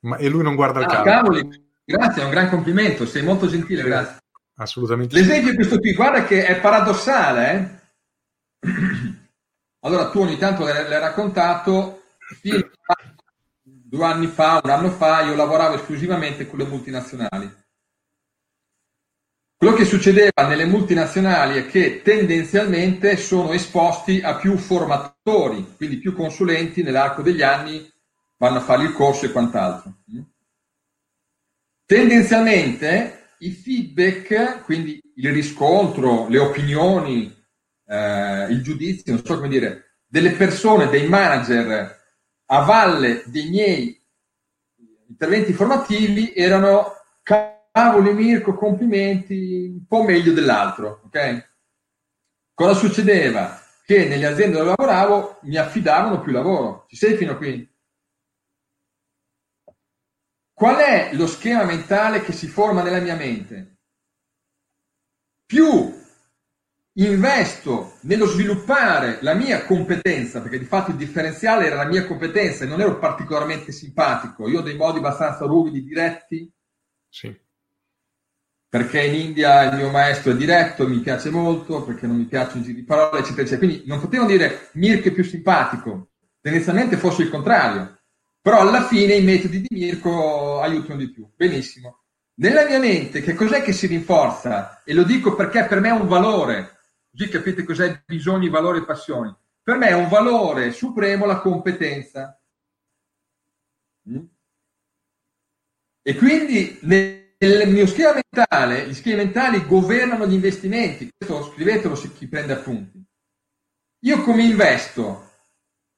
Ma, 0.00 0.16
e 0.16 0.30
lui 0.30 0.42
non 0.42 0.54
guarda 0.54 0.78
il 0.78 0.86
ah, 0.86 0.88
calcio. 0.88 1.10
Cavoli, 1.10 1.70
grazie, 1.84 2.22
è 2.22 2.24
un 2.24 2.30
gran 2.30 2.48
complimento, 2.48 3.04
sei 3.04 3.22
molto 3.22 3.46
gentile, 3.46 3.82
grazie. 3.82 4.16
Assolutamente. 4.58 5.14
L'esempio 5.14 5.52
è 5.52 5.54
questo 5.54 5.78
qui, 5.78 5.94
guarda 5.94 6.24
che 6.24 6.44
è 6.44 6.60
paradossale. 6.60 7.80
Eh? 8.60 8.66
Allora, 9.82 10.10
tu 10.10 10.18
ogni 10.18 10.36
tanto 10.36 10.64
l'hai 10.64 10.98
raccontato, 10.98 12.02
due 13.62 14.04
anni 14.04 14.26
fa, 14.26 14.60
un 14.62 14.70
anno 14.70 14.90
fa, 14.90 15.20
io 15.20 15.36
lavoravo 15.36 15.76
esclusivamente 15.76 16.48
con 16.48 16.58
le 16.58 16.66
multinazionali. 16.66 17.56
Quello 19.56 19.74
che 19.74 19.84
succedeva 19.84 20.46
nelle 20.48 20.64
multinazionali 20.66 21.58
è 21.58 21.66
che 21.66 22.02
tendenzialmente 22.02 23.16
sono 23.16 23.52
esposti 23.52 24.20
a 24.20 24.34
più 24.34 24.56
formatori, 24.56 25.74
quindi 25.76 25.98
più 25.98 26.12
consulenti 26.12 26.82
nell'arco 26.82 27.22
degli 27.22 27.42
anni 27.42 27.88
vanno 28.36 28.58
a 28.58 28.62
fare 28.62 28.82
il 28.82 28.92
corso 28.92 29.26
e 29.26 29.32
quant'altro. 29.32 29.94
Tendenzialmente 31.86 33.17
i 33.40 33.50
feedback, 33.50 34.62
quindi 34.64 35.00
il 35.16 35.32
riscontro, 35.32 36.28
le 36.28 36.38
opinioni, 36.38 37.34
eh, 37.86 38.46
il 38.50 38.62
giudizio, 38.62 39.12
non 39.12 39.24
so 39.24 39.36
come 39.36 39.48
dire, 39.48 39.96
delle 40.06 40.32
persone, 40.32 40.88
dei 40.88 41.08
manager 41.08 41.96
a 42.50 42.60
valle 42.60 43.22
dei 43.26 43.48
miei 43.50 44.02
interventi 45.08 45.52
formativi 45.52 46.32
erano 46.34 46.92
cavoli 47.22 48.12
Mirko, 48.12 48.54
complimenti, 48.54 49.66
un 49.72 49.86
po' 49.86 50.02
meglio 50.02 50.32
dell'altro, 50.32 51.02
ok? 51.04 51.48
Cosa 52.54 52.74
succedeva? 52.74 53.60
Che 53.84 54.06
nelle 54.06 54.26
aziende 54.26 54.58
dove 54.58 54.74
lavoravo 54.76 55.38
mi 55.42 55.56
affidavano 55.56 56.20
più 56.20 56.32
lavoro. 56.32 56.86
Ci 56.88 56.96
sei 56.96 57.16
fino 57.16 57.32
a 57.32 57.36
qui? 57.36 57.66
Qual 60.58 60.74
è 60.74 61.10
lo 61.12 61.28
schema 61.28 61.62
mentale 61.62 62.20
che 62.20 62.32
si 62.32 62.48
forma 62.48 62.82
nella 62.82 62.98
mia 62.98 63.14
mente? 63.14 63.76
Più 65.46 65.94
investo 66.94 67.98
nello 68.00 68.26
sviluppare 68.26 69.18
la 69.20 69.34
mia 69.34 69.64
competenza, 69.64 70.40
perché 70.40 70.58
di 70.58 70.64
fatto 70.64 70.90
il 70.90 70.96
differenziale 70.96 71.66
era 71.66 71.76
la 71.76 71.84
mia 71.84 72.04
competenza 72.08 72.64
e 72.64 72.66
non 72.66 72.80
ero 72.80 72.98
particolarmente 72.98 73.70
simpatico, 73.70 74.48
io 74.48 74.58
ho 74.58 74.62
dei 74.62 74.74
modi 74.74 74.98
abbastanza 74.98 75.44
ruvidi, 75.44 75.84
diretti. 75.84 76.52
Sì. 77.08 77.40
Perché 78.68 79.00
in 79.00 79.14
India 79.14 79.62
il 79.70 79.76
mio 79.76 79.90
maestro 79.90 80.32
è 80.32 80.36
diretto, 80.36 80.88
mi 80.88 80.98
piace 80.98 81.30
molto, 81.30 81.84
perché 81.84 82.08
non 82.08 82.16
mi 82.16 82.24
piacciono 82.24 82.62
i 82.62 82.64
giri 82.64 82.80
di 82.80 82.84
parole, 82.84 83.20
eccetera, 83.20 83.42
eccetera. 83.42 83.64
Quindi 83.64 83.86
non 83.86 84.00
potevo 84.00 84.26
dire 84.26 84.70
Mirko 84.72 85.06
è 85.06 85.12
più 85.12 85.22
simpatico, 85.22 86.08
tendenzialmente 86.40 86.96
fosse 86.96 87.22
il 87.22 87.30
contrario. 87.30 87.97
Però 88.48 88.60
alla 88.60 88.86
fine 88.86 89.12
i 89.12 89.22
metodi 89.22 89.60
di 89.60 89.66
Mirko 89.68 90.62
aiutano 90.62 90.98
di 90.98 91.10
più. 91.10 91.30
Benissimo. 91.36 92.04
Nella 92.36 92.64
mia 92.64 92.78
mente, 92.78 93.20
che 93.20 93.34
cos'è 93.34 93.60
che 93.60 93.74
si 93.74 93.86
rinforza? 93.86 94.82
E 94.84 94.94
lo 94.94 95.02
dico 95.02 95.34
perché 95.34 95.66
per 95.66 95.80
me 95.80 95.88
è 95.88 95.92
un 95.92 96.08
valore, 96.08 96.78
così 97.10 97.28
capite 97.28 97.62
cos'è 97.62 98.04
bisogni, 98.06 98.48
valori 98.48 98.78
e 98.78 98.86
passioni. 98.86 99.36
Per 99.62 99.76
me 99.76 99.88
è 99.88 99.92
un 99.92 100.08
valore 100.08 100.70
supremo 100.70 101.26
la 101.26 101.40
competenza. 101.40 102.40
Mm? 104.08 104.24
E 106.00 106.14
quindi 106.14 106.78
nel 106.84 107.68
mio 107.68 107.86
schema 107.86 108.14
mentale, 108.14 108.88
gli 108.88 108.94
schemi 108.94 109.24
mentali 109.24 109.66
governano 109.66 110.26
gli 110.26 110.32
investimenti. 110.32 111.10
Questo 111.14 111.52
scrivetelo 111.52 111.94
se 111.94 112.14
chi 112.14 112.26
prende 112.26 112.54
appunti. 112.54 112.98
Io 114.04 114.22
come 114.22 114.42
investo? 114.42 115.27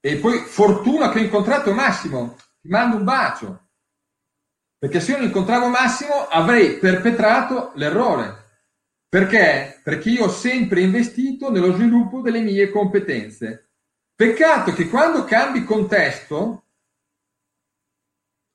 E 0.00 0.16
poi 0.16 0.38
fortuna 0.38 1.10
che 1.10 1.18
ho 1.18 1.22
incontrato 1.22 1.72
Massimo, 1.72 2.36
ti 2.60 2.68
mando 2.68 2.96
un 2.96 3.04
bacio. 3.04 3.68
Perché 4.78 4.98
se 4.98 5.12
io 5.12 5.18
non 5.18 5.26
incontravo 5.26 5.68
Massimo 5.68 6.26
avrei 6.26 6.78
perpetrato 6.78 7.72
l'errore. 7.74 8.38
Perché? 9.08 9.80
Perché 9.84 10.08
io 10.08 10.24
ho 10.24 10.30
sempre 10.30 10.80
investito 10.80 11.50
nello 11.50 11.74
sviluppo 11.74 12.22
delle 12.22 12.40
mie 12.40 12.70
competenze. 12.70 13.72
Peccato 14.14 14.72
che 14.72 14.88
quando 14.88 15.24
cambi 15.24 15.64
contesto, 15.64 16.64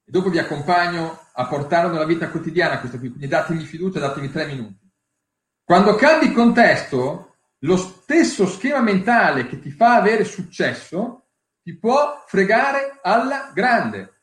e 0.03 0.12
dopo 0.12 0.29
vi 0.29 0.39
accompagno 0.39 1.27
a 1.34 1.45
portarlo 1.47 1.91
nella 1.91 2.05
vita 2.05 2.29
quotidiana 2.29 2.79
questo 2.79 2.97
qui, 2.97 3.10
quindi 3.10 3.27
datemi 3.27 3.65
fiducia, 3.65 3.99
datemi 3.99 4.31
tre 4.31 4.45
minuti. 4.47 4.89
Quando 5.63 5.95
cambi 5.95 6.31
contesto, 6.31 7.36
lo 7.60 7.77
stesso 7.77 8.47
schema 8.47 8.79
mentale 8.79 9.47
che 9.47 9.60
ti 9.60 9.71
fa 9.71 9.95
avere 9.95 10.23
successo 10.23 11.25
ti 11.65 11.75
può 11.80 12.23
fregare 12.28 12.99
alla 13.01 13.49
grande. 13.51 14.21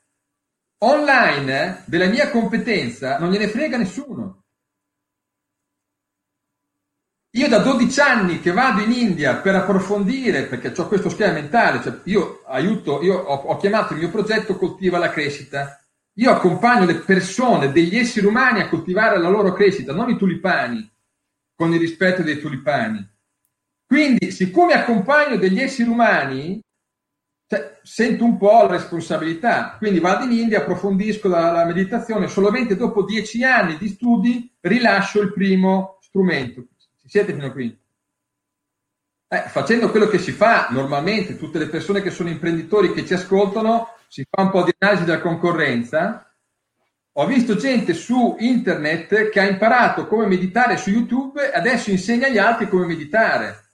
Online 0.84 1.64
eh, 1.64 1.82
della 1.86 2.06
mia 2.06 2.30
competenza 2.30 3.18
non 3.18 3.32
gliene 3.32 3.48
frega 3.48 3.76
nessuno. 3.76 4.44
Io 7.30 7.48
da 7.48 7.58
12 7.58 8.00
anni 8.00 8.40
che 8.40 8.52
vado 8.52 8.80
in 8.82 8.92
India 8.92 9.38
per 9.38 9.56
approfondire, 9.56 10.44
perché 10.44 10.72
ho 10.80 10.86
questo 10.86 11.08
schema 11.08 11.32
mentale, 11.32 11.82
cioè 11.82 12.00
io 12.04 12.44
aiuto, 12.46 13.02
io 13.02 13.18
ho, 13.18 13.34
ho 13.34 13.56
chiamato 13.56 13.94
il 13.94 13.98
mio 13.98 14.10
progetto 14.10 14.56
Coltiva 14.56 14.98
la 14.98 15.10
crescita. 15.10 15.84
Io 16.18 16.30
accompagno 16.30 16.84
le 16.84 17.00
persone, 17.00 17.72
degli 17.72 17.96
esseri 17.96 18.26
umani 18.26 18.60
a 18.60 18.68
coltivare 18.68 19.18
la 19.18 19.28
loro 19.28 19.52
crescita, 19.52 19.92
non 19.92 20.10
i 20.10 20.16
tulipani, 20.16 20.88
con 21.56 21.72
il 21.72 21.80
rispetto 21.80 22.22
dei 22.22 22.38
tulipani. 22.38 23.04
Quindi, 23.84 24.30
siccome 24.30 24.74
accompagno 24.74 25.38
degli 25.38 25.58
esseri 25.58 25.88
umani, 25.88 26.62
cioè, 27.56 27.78
sento 27.82 28.24
un 28.24 28.36
po' 28.36 28.62
la 28.62 28.68
responsabilità. 28.68 29.76
Quindi 29.78 30.00
vado 30.00 30.24
in 30.24 30.32
India, 30.32 30.58
approfondisco 30.58 31.28
la, 31.28 31.50
la 31.50 31.64
meditazione, 31.64 32.28
solamente 32.28 32.76
dopo 32.76 33.04
dieci 33.04 33.44
anni 33.44 33.76
di 33.76 33.88
studi 33.88 34.54
rilascio 34.60 35.20
il 35.20 35.32
primo 35.32 35.98
strumento 36.00 36.66
siete 37.12 37.34
fino 37.34 37.44
a 37.44 37.52
qui? 37.52 37.78
Eh, 39.28 39.42
facendo 39.48 39.90
quello 39.90 40.06
che 40.06 40.18
si 40.18 40.32
fa 40.32 40.68
normalmente, 40.70 41.36
tutte 41.36 41.58
le 41.58 41.68
persone 41.68 42.00
che 42.00 42.10
sono 42.10 42.30
imprenditori 42.30 42.94
che 42.94 43.04
ci 43.04 43.12
ascoltano, 43.12 43.96
si 44.08 44.26
fa 44.26 44.40
un 44.40 44.50
po' 44.50 44.62
di 44.62 44.72
analisi 44.78 45.04
della 45.04 45.20
concorrenza. 45.20 46.26
Ho 47.16 47.26
visto 47.26 47.56
gente 47.56 47.92
su 47.92 48.36
internet 48.38 49.28
che 49.28 49.40
ha 49.40 49.46
imparato 49.46 50.06
come 50.06 50.24
meditare 50.24 50.78
su 50.78 50.88
YouTube 50.88 51.52
e 51.52 51.54
adesso 51.54 51.90
insegna 51.90 52.28
agli 52.28 52.38
altri 52.38 52.66
come 52.66 52.86
meditare. 52.86 53.72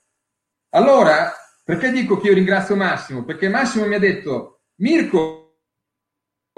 Allora, 0.71 1.33
perché 1.69 1.91
dico 1.91 2.17
che 2.17 2.29
io 2.29 2.33
ringrazio 2.33 2.77
Massimo? 2.77 3.25
Perché 3.25 3.51
Massimo 3.51 3.85
mi 3.85 3.95
ha 3.95 3.99
detto, 3.99 4.63
Mirko, 4.77 5.59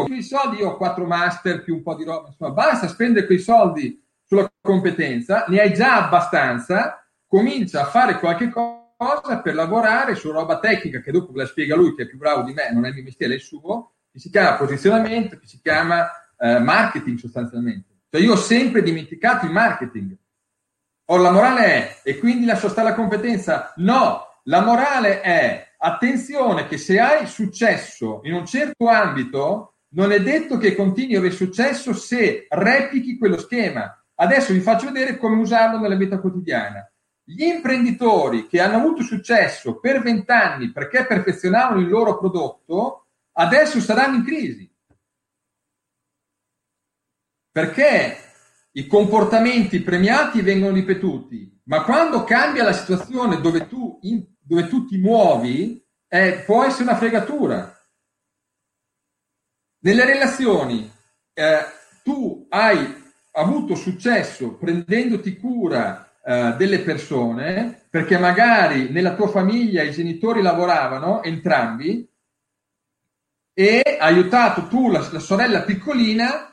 i 0.09 0.23
soldi, 0.23 0.59
io 0.59 0.68
ho 0.68 0.77
quattro 0.77 1.05
master 1.05 1.64
più 1.64 1.75
un 1.75 1.83
po' 1.83 1.96
di 1.96 2.05
roba, 2.05 2.29
insomma, 2.29 2.53
basta 2.53 2.87
spendere 2.87 3.27
quei 3.27 3.40
soldi 3.40 4.01
sulla 4.25 4.49
competenza, 4.61 5.46
ne 5.49 5.62
hai 5.62 5.75
già 5.75 6.07
abbastanza, 6.07 7.05
comincia 7.27 7.81
a 7.81 7.87
fare 7.87 8.20
qualche 8.20 8.53
cosa 8.53 9.40
per 9.42 9.57
lavorare 9.57 10.14
su 10.14 10.31
roba 10.31 10.61
tecnica 10.61 11.01
che 11.01 11.11
dopo 11.11 11.33
la 11.35 11.44
spiega 11.44 11.75
lui 11.75 11.96
che 11.96 12.05
è 12.05 12.07
più 12.07 12.16
bravo 12.16 12.42
di 12.42 12.53
me, 12.53 12.70
non 12.73 12.85
è 12.85 12.90
il 12.90 12.94
mio 12.94 13.03
mestiere, 13.03 13.33
è 13.33 13.37
il 13.37 13.42
suo, 13.42 13.94
che 14.12 14.20
si 14.20 14.31
chiama 14.31 14.59
posizionamento, 14.59 15.40
che 15.40 15.49
si 15.49 15.59
chiama 15.61 16.09
eh, 16.38 16.61
marketing 16.61 17.18
sostanzialmente. 17.18 18.03
Cioè 18.09 18.20
io 18.20 18.35
ho 18.35 18.37
sempre 18.37 18.81
dimenticato 18.85 19.44
il 19.44 19.51
marketing. 19.51 20.16
O 21.07 21.16
la 21.16 21.33
morale 21.33 21.64
è, 21.64 22.01
e 22.05 22.16
quindi 22.20 22.44
lascio 22.44 22.68
stare 22.68 22.90
la 22.90 22.94
competenza? 22.94 23.73
No, 23.79 24.30
la 24.44 24.62
morale 24.62 25.20
è, 25.20 25.74
attenzione 25.79 26.66
che 26.66 26.79
se 26.79 26.98
hai 26.98 27.26
successo 27.26 28.20
in 28.24 28.35
un 28.35 28.46
certo 28.46 28.87
ambito, 28.88 29.74
non 29.92 30.12
è 30.12 30.20
detto 30.22 30.57
che 30.57 30.74
continui 30.74 31.16
a 31.16 31.18
avere 31.18 31.35
successo 31.35 31.92
se 31.92 32.46
replichi 32.48 33.18
quello 33.18 33.38
schema. 33.38 33.94
Adesso 34.14 34.53
vi 34.53 34.61
faccio 34.61 34.87
vedere 34.87 35.16
come 35.16 35.40
usarlo 35.40 35.79
nella 35.79 35.96
vita 35.96 36.20
quotidiana. 36.20 36.90
Gli 37.24 37.44
imprenditori 37.44 38.46
che 38.46 38.61
hanno 38.61 38.76
avuto 38.76 39.03
successo 39.03 39.79
per 39.79 40.03
vent'anni 40.03 40.72
perché 40.72 41.07
perfezionavano 41.07 41.81
il 41.81 41.88
loro 41.88 42.18
prodotto, 42.18 43.07
adesso 43.33 43.81
saranno 43.81 44.16
in 44.16 44.24
crisi. 44.24 44.70
Perché 47.53 48.16
i 48.72 48.87
comportamenti 48.87 49.81
premiati 49.81 50.42
vengono 50.42 50.74
ripetuti, 50.74 51.50
ma 51.71 51.85
quando 51.85 52.25
cambia 52.25 52.65
la 52.65 52.73
situazione 52.73 53.41
dove 53.41 53.69
tu, 53.69 54.01
in, 54.03 54.27
dove 54.41 54.67
tu 54.67 54.87
ti 54.87 54.99
muovi, 54.99 55.81
eh, 56.09 56.43
può 56.45 56.65
essere 56.65 56.83
una 56.83 56.97
fregatura. 56.97 57.73
Nelle 59.83 60.05
relazioni 60.05 60.93
eh, 61.33 61.65
tu 62.03 62.45
hai 62.49 63.13
avuto 63.31 63.77
successo 63.77 64.57
prendendoti 64.57 65.37
cura 65.37 66.13
eh, 66.25 66.55
delle 66.59 66.81
persone, 66.81 67.87
perché 67.89 68.19
magari 68.19 68.91
nella 68.91 69.15
tua 69.15 69.29
famiglia 69.29 69.85
i 69.85 69.93
genitori 69.93 70.43
lavoravano 70.43 71.23
entrambi 71.23 72.05
e 73.55 73.83
hai 73.85 73.97
aiutato 74.17 74.67
tu 74.67 74.91
la, 74.91 75.09
la 75.13 75.21
sorella 75.21 75.63
piccolina 75.63 76.53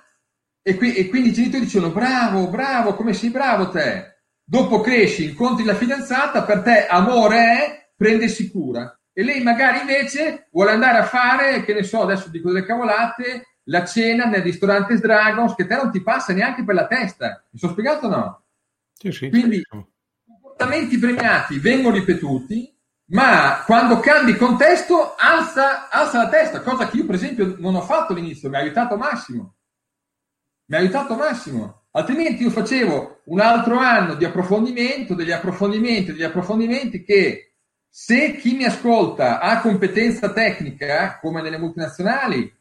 e, 0.61 0.75
qui, 0.75 0.93
e, 0.93 1.09
quindi 1.09 1.29
i 1.29 1.33
genitori 1.33 1.65
dicono 1.65 1.89
bravo, 1.89 2.49
bravo, 2.49 2.93
come 2.93 3.13
sei 3.13 3.31
bravo 3.31 3.71
te. 3.71 4.11
Dopo 4.49 4.79
cresci, 4.79 5.25
incontri 5.25 5.65
la 5.65 5.75
fidanzata, 5.75 6.43
per 6.43 6.61
te 6.61 6.87
amore 6.87 7.37
è 7.37 7.91
prendersi 7.97 8.49
cura. 8.49 8.97
E 9.11 9.21
lei 9.21 9.43
magari 9.43 9.81
invece 9.81 10.47
vuole 10.51 10.71
andare 10.71 10.99
a 10.99 11.03
fare, 11.03 11.65
che 11.65 11.73
ne 11.73 11.83
so, 11.83 12.03
adesso 12.03 12.29
dico 12.29 12.47
delle 12.47 12.65
cavolate, 12.65 13.57
la 13.63 13.83
cena 13.83 14.23
nel 14.23 14.43
ristorante 14.43 14.99
Dragons 14.99 15.53
che 15.53 15.65
te 15.65 15.75
non 15.75 15.91
ti 15.91 16.01
passa 16.01 16.31
neanche 16.31 16.63
per 16.63 16.75
la 16.75 16.87
testa. 16.87 17.45
Mi 17.51 17.59
sono 17.59 17.73
spiegato 17.73 18.05
o 18.07 18.09
no? 18.09 18.43
Sì, 18.93 19.11
sì, 19.11 19.29
Quindi 19.29 19.61
comportamenti 19.65 20.97
premiati 20.97 21.59
vengono 21.59 21.95
ripetuti, 21.95 22.73
ma 23.07 23.63
quando 23.65 23.99
cambi 23.99 24.37
contesto 24.37 25.15
alza, 25.17 25.89
alza 25.89 26.23
la 26.23 26.29
testa, 26.29 26.61
cosa 26.61 26.87
che 26.87 26.95
io 26.95 27.05
per 27.05 27.15
esempio 27.15 27.57
non 27.59 27.75
ho 27.75 27.81
fatto 27.81 28.13
all'inizio, 28.13 28.47
mi 28.47 28.55
ha 28.55 28.59
aiutato 28.59 28.95
Massimo. 28.95 29.55
Mi 30.67 30.77
ha 30.77 30.79
aiutato 30.79 31.15
Massimo. 31.15 31.76
Altrimenti 31.91 32.43
io 32.43 32.49
facevo 32.49 33.21
un 33.25 33.39
altro 33.39 33.77
anno 33.79 34.15
di 34.15 34.25
approfondimento, 34.25 35.13
degli 35.13 35.31
approfondimenti, 35.31 36.11
degli 36.11 36.23
approfondimenti 36.23 37.03
che 37.03 37.53
se 37.89 38.35
chi 38.35 38.55
mi 38.55 38.65
ascolta 38.65 39.39
ha 39.39 39.59
competenza 39.59 40.31
tecnica, 40.31 41.19
come 41.19 41.41
nelle 41.41 41.57
multinazionali, 41.57 42.53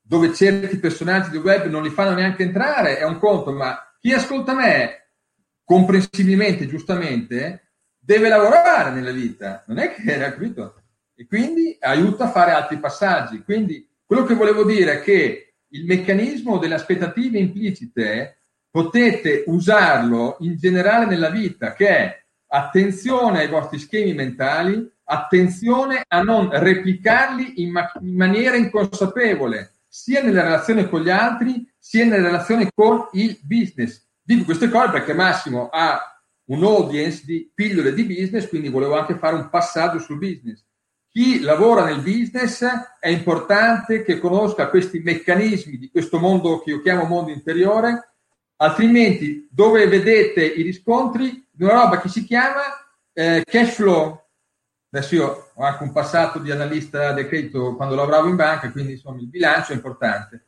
dove 0.00 0.34
certi 0.34 0.78
personaggi 0.78 1.30
del 1.30 1.40
web 1.40 1.66
non 1.66 1.82
li 1.82 1.90
fanno 1.90 2.14
neanche 2.14 2.42
entrare, 2.42 2.98
è 2.98 3.04
un 3.04 3.18
conto, 3.18 3.52
ma 3.52 3.78
chi 4.00 4.12
ascolta 4.12 4.54
me, 4.54 5.10
comprensibilmente, 5.64 6.66
giustamente, 6.66 7.72
deve 7.98 8.28
lavorare 8.28 8.90
nella 8.90 9.12
vita, 9.12 9.64
non 9.66 9.78
è 9.78 9.94
che 9.94 10.02
era 10.02 10.30
capito? 10.30 10.82
E 11.14 11.26
quindi 11.26 11.76
aiuta 11.80 12.24
a 12.24 12.30
fare 12.30 12.50
altri 12.50 12.78
passaggi. 12.78 13.42
Quindi 13.42 13.88
quello 14.04 14.24
che 14.24 14.34
volevo 14.34 14.64
dire 14.64 14.98
è 14.98 15.02
che 15.02 15.54
il 15.68 15.86
meccanismo 15.86 16.58
delle 16.58 16.74
aspettative 16.74 17.38
implicite 17.38 18.43
potete 18.74 19.44
usarlo 19.46 20.36
in 20.40 20.56
generale 20.56 21.06
nella 21.06 21.30
vita, 21.30 21.74
che 21.74 21.86
è 21.86 22.24
attenzione 22.48 23.38
ai 23.38 23.48
vostri 23.48 23.78
schemi 23.78 24.14
mentali, 24.14 24.84
attenzione 25.04 26.02
a 26.04 26.22
non 26.22 26.48
replicarli 26.50 27.62
in, 27.62 27.70
ma- 27.70 27.92
in 28.00 28.16
maniera 28.16 28.56
inconsapevole 28.56 29.74
sia 29.86 30.24
nella 30.24 30.42
relazione 30.42 30.88
con 30.88 31.02
gli 31.02 31.10
altri, 31.10 31.64
sia 31.78 32.04
nella 32.04 32.26
relazione 32.26 32.68
con 32.74 33.06
il 33.12 33.38
business. 33.44 34.04
Dico 34.20 34.42
queste 34.42 34.68
cose 34.68 34.90
perché 34.90 35.14
Massimo 35.14 35.68
ha 35.68 36.20
un 36.46 36.64
audience 36.64 37.22
di 37.24 37.48
pillole 37.54 37.94
di 37.94 38.02
business, 38.02 38.48
quindi 38.48 38.70
volevo 38.70 38.98
anche 38.98 39.16
fare 39.18 39.36
un 39.36 39.50
passaggio 39.50 40.00
sul 40.00 40.18
business. 40.18 40.64
Chi 41.08 41.38
lavora 41.42 41.84
nel 41.84 42.00
business 42.00 42.64
è 42.98 43.08
importante 43.08 44.02
che 44.02 44.18
conosca 44.18 44.68
questi 44.68 44.98
meccanismi 44.98 45.78
di 45.78 45.90
questo 45.92 46.18
mondo 46.18 46.58
che 46.58 46.70
io 46.70 46.82
chiamo 46.82 47.04
mondo 47.04 47.30
interiore, 47.30 48.13
altrimenti 48.64 49.48
dove 49.50 49.86
vedete 49.86 50.44
i 50.44 50.62
riscontri 50.62 51.46
di 51.50 51.62
una 51.62 51.74
roba 51.74 52.00
che 52.00 52.08
si 52.08 52.24
chiama 52.24 52.62
eh, 53.12 53.44
cash 53.44 53.74
flow. 53.74 54.20
Adesso 54.90 55.14
io 55.14 55.50
ho 55.54 55.62
anche 55.62 55.82
un 55.82 55.92
passato 55.92 56.38
di 56.38 56.50
analista 56.50 57.12
del 57.12 57.26
credito 57.26 57.74
quando 57.76 57.94
lavoravo 57.94 58.28
in 58.28 58.36
banca, 58.36 58.70
quindi 58.70 58.92
insomma 58.92 59.20
il 59.20 59.28
bilancio 59.28 59.72
è 59.72 59.76
importante. 59.76 60.46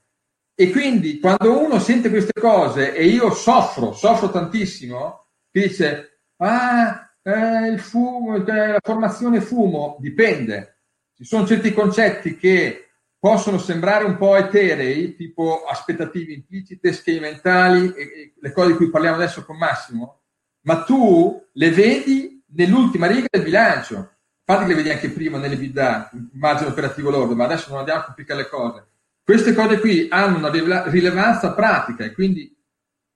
E 0.54 0.70
quindi 0.70 1.20
quando 1.20 1.60
uno 1.60 1.78
sente 1.78 2.08
queste 2.08 2.40
cose 2.40 2.94
e 2.94 3.04
io 3.06 3.30
soffro, 3.32 3.92
soffro 3.92 4.30
tantissimo, 4.30 5.26
che 5.50 5.60
dice, 5.60 6.20
ah, 6.38 7.10
eh, 7.22 7.68
il 7.68 7.80
fumo, 7.80 8.36
eh, 8.36 8.72
la 8.72 8.78
formazione 8.82 9.40
fumo, 9.40 9.96
dipende. 10.00 10.78
Ci 11.14 11.24
sono 11.24 11.46
certi 11.46 11.72
concetti 11.72 12.36
che 12.36 12.86
possono 13.26 13.58
sembrare 13.58 14.04
un 14.04 14.16
po' 14.16 14.36
eterei, 14.36 15.16
tipo 15.16 15.64
aspettative 15.64 16.32
implicite, 16.32 16.92
schemi 16.92 17.18
mentali, 17.18 17.92
le 18.38 18.52
cose 18.52 18.68
di 18.68 18.76
cui 18.76 18.88
parliamo 18.88 19.16
adesso 19.16 19.44
con 19.44 19.56
Massimo, 19.56 20.20
ma 20.60 20.84
tu 20.84 21.44
le 21.50 21.70
vedi 21.72 22.40
nell'ultima 22.50 23.08
riga 23.08 23.26
del 23.28 23.42
bilancio 23.42 24.12
infatti 24.48 24.68
le 24.68 24.74
vedi 24.76 24.90
anche 24.90 25.10
prima 25.10 25.38
nelle 25.38 25.56
bidà, 25.56 26.08
immagine 26.32 26.70
operativo 26.70 27.10
lordo, 27.10 27.34
ma 27.34 27.46
adesso 27.46 27.70
non 27.70 27.80
andiamo 27.80 28.02
a 28.02 28.04
complicare 28.04 28.42
le 28.42 28.48
cose. 28.48 28.86
Queste 29.24 29.54
cose 29.54 29.80
qui 29.80 30.06
hanno 30.08 30.36
una 30.36 30.84
rilevanza 30.88 31.52
pratica 31.52 32.04
e 32.04 32.12
quindi 32.12 32.56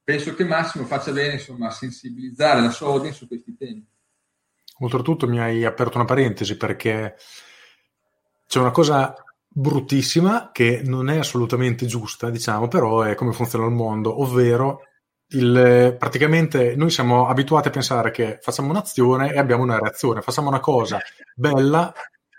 penso 0.03 0.35
che 0.35 0.43
Massimo 0.43 0.87
faccia 0.87 1.13
bene 1.13 1.35
insomma, 1.35 1.69
a 1.69 1.71
sensibilizzare 1.71 2.61
la 2.61 2.71
sua 2.71 2.89
audience 2.89 3.17
su 3.17 3.29
questi 3.29 3.57
temi. 3.57 3.87
Oltretutto 4.81 5.29
mi 5.29 5.39
hai 5.39 5.65
aperto 5.65 5.99
una 5.99 6.05
parentesi 6.05 6.57
perché 6.57 7.15
c'è 8.49 8.59
una 8.59 8.73
cosa 8.73 9.15
bruttissima 9.53 10.51
che 10.53 10.83
non 10.85 11.11
è 11.11 11.19
assolutamente 11.19 11.87
giusta, 11.87 12.31
diciamo, 12.31 12.69
però 12.69 13.03
è 13.03 13.15
come 13.15 13.33
funziona 13.33 13.67
il 13.67 13.73
mondo, 13.73 14.23
ovvero 14.23 14.83
il, 15.33 15.97
praticamente 15.99 16.75
noi 16.77 16.91
siamo 16.91 17.27
abituati 17.27 17.69
a 17.69 17.73
pensare 17.73 18.11
che 18.11 18.39
facciamo 18.41 18.71
un'azione 18.71 19.33
e 19.33 19.39
abbiamo 19.39 19.63
una 19.63 19.79
reazione, 19.79 20.23
facciamo 20.23 20.49
una 20.49 20.61
cosa 20.61 20.99
bella 21.35 21.93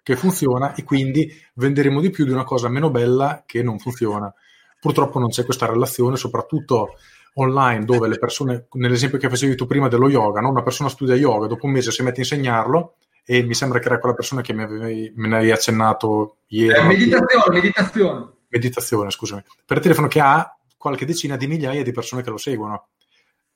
che 0.03 0.16
funziona 0.16 0.74
e 0.74 0.84
quindi 0.84 1.30
venderemo 1.55 1.99
di 1.99 2.09
più 2.09 2.26
di 2.26 2.32
una 2.32 2.43
cosa 2.43 2.70
meno 2.70 2.89
bella 2.89 3.43
che 3.45 3.62
non 3.62 3.78
funziona. 3.78 4.34
Purtroppo 4.80 5.20
non 5.20 5.30
c'è 5.30 5.45
questa 5.45 5.68
relazione, 5.68 6.16
soprattutto 6.16 6.95
online, 7.36 7.86
dove 7.86 8.07
le 8.07 8.18
persone, 8.18 8.68
nell'esempio 8.74 9.20
che 9.20 9.30
facevi 9.30 9.55
tu 9.55 9.68
prima 9.68 9.88
dello 9.88 10.09
yoga, 10.09 10.41
no? 10.41 10.49
una 10.49 10.64
persona 10.64 10.89
studia 10.89 11.16
yoga, 11.16 11.47
dopo 11.47 11.66
un 11.66 11.74
mese 11.74 11.91
si 11.91 12.01
mette 12.03 12.22
a 12.22 12.24
insegnarlo 12.24 12.95
e 13.32 13.44
mi 13.44 13.54
sembra 13.54 13.80
che 13.80 13.86
era 13.86 13.98
quella 13.98 14.14
persona 14.14 14.42
che 14.42 14.52
mi 14.52 14.64
avevi, 14.64 15.14
me 15.16 15.30
ne 15.30 15.36
avevi 15.38 15.52
accennato 15.52 16.40
ieri. 16.48 16.78
Eh, 16.78 16.84
meditazione, 16.84 17.62
meditazione. 17.62 18.32
Meditazione, 18.50 19.10
scusami. 19.10 19.42
Per 19.66 19.80
telefono 19.80 20.10
che 20.10 20.20
ha 20.20 20.54
qualche 20.76 21.06
decina 21.06 21.38
di 21.38 21.48
migliaia 21.48 21.82
di 21.82 21.94
persone 21.94 22.24
che 22.24 22.30
lo 22.30 22.36
seguono. 22.36 22.90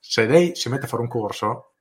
Se 0.00 0.24
lei 0.24 0.56
si 0.56 0.70
mette 0.70 0.86
a 0.86 0.88
fare 0.88 1.02
un 1.02 1.08
corso, 1.08 1.74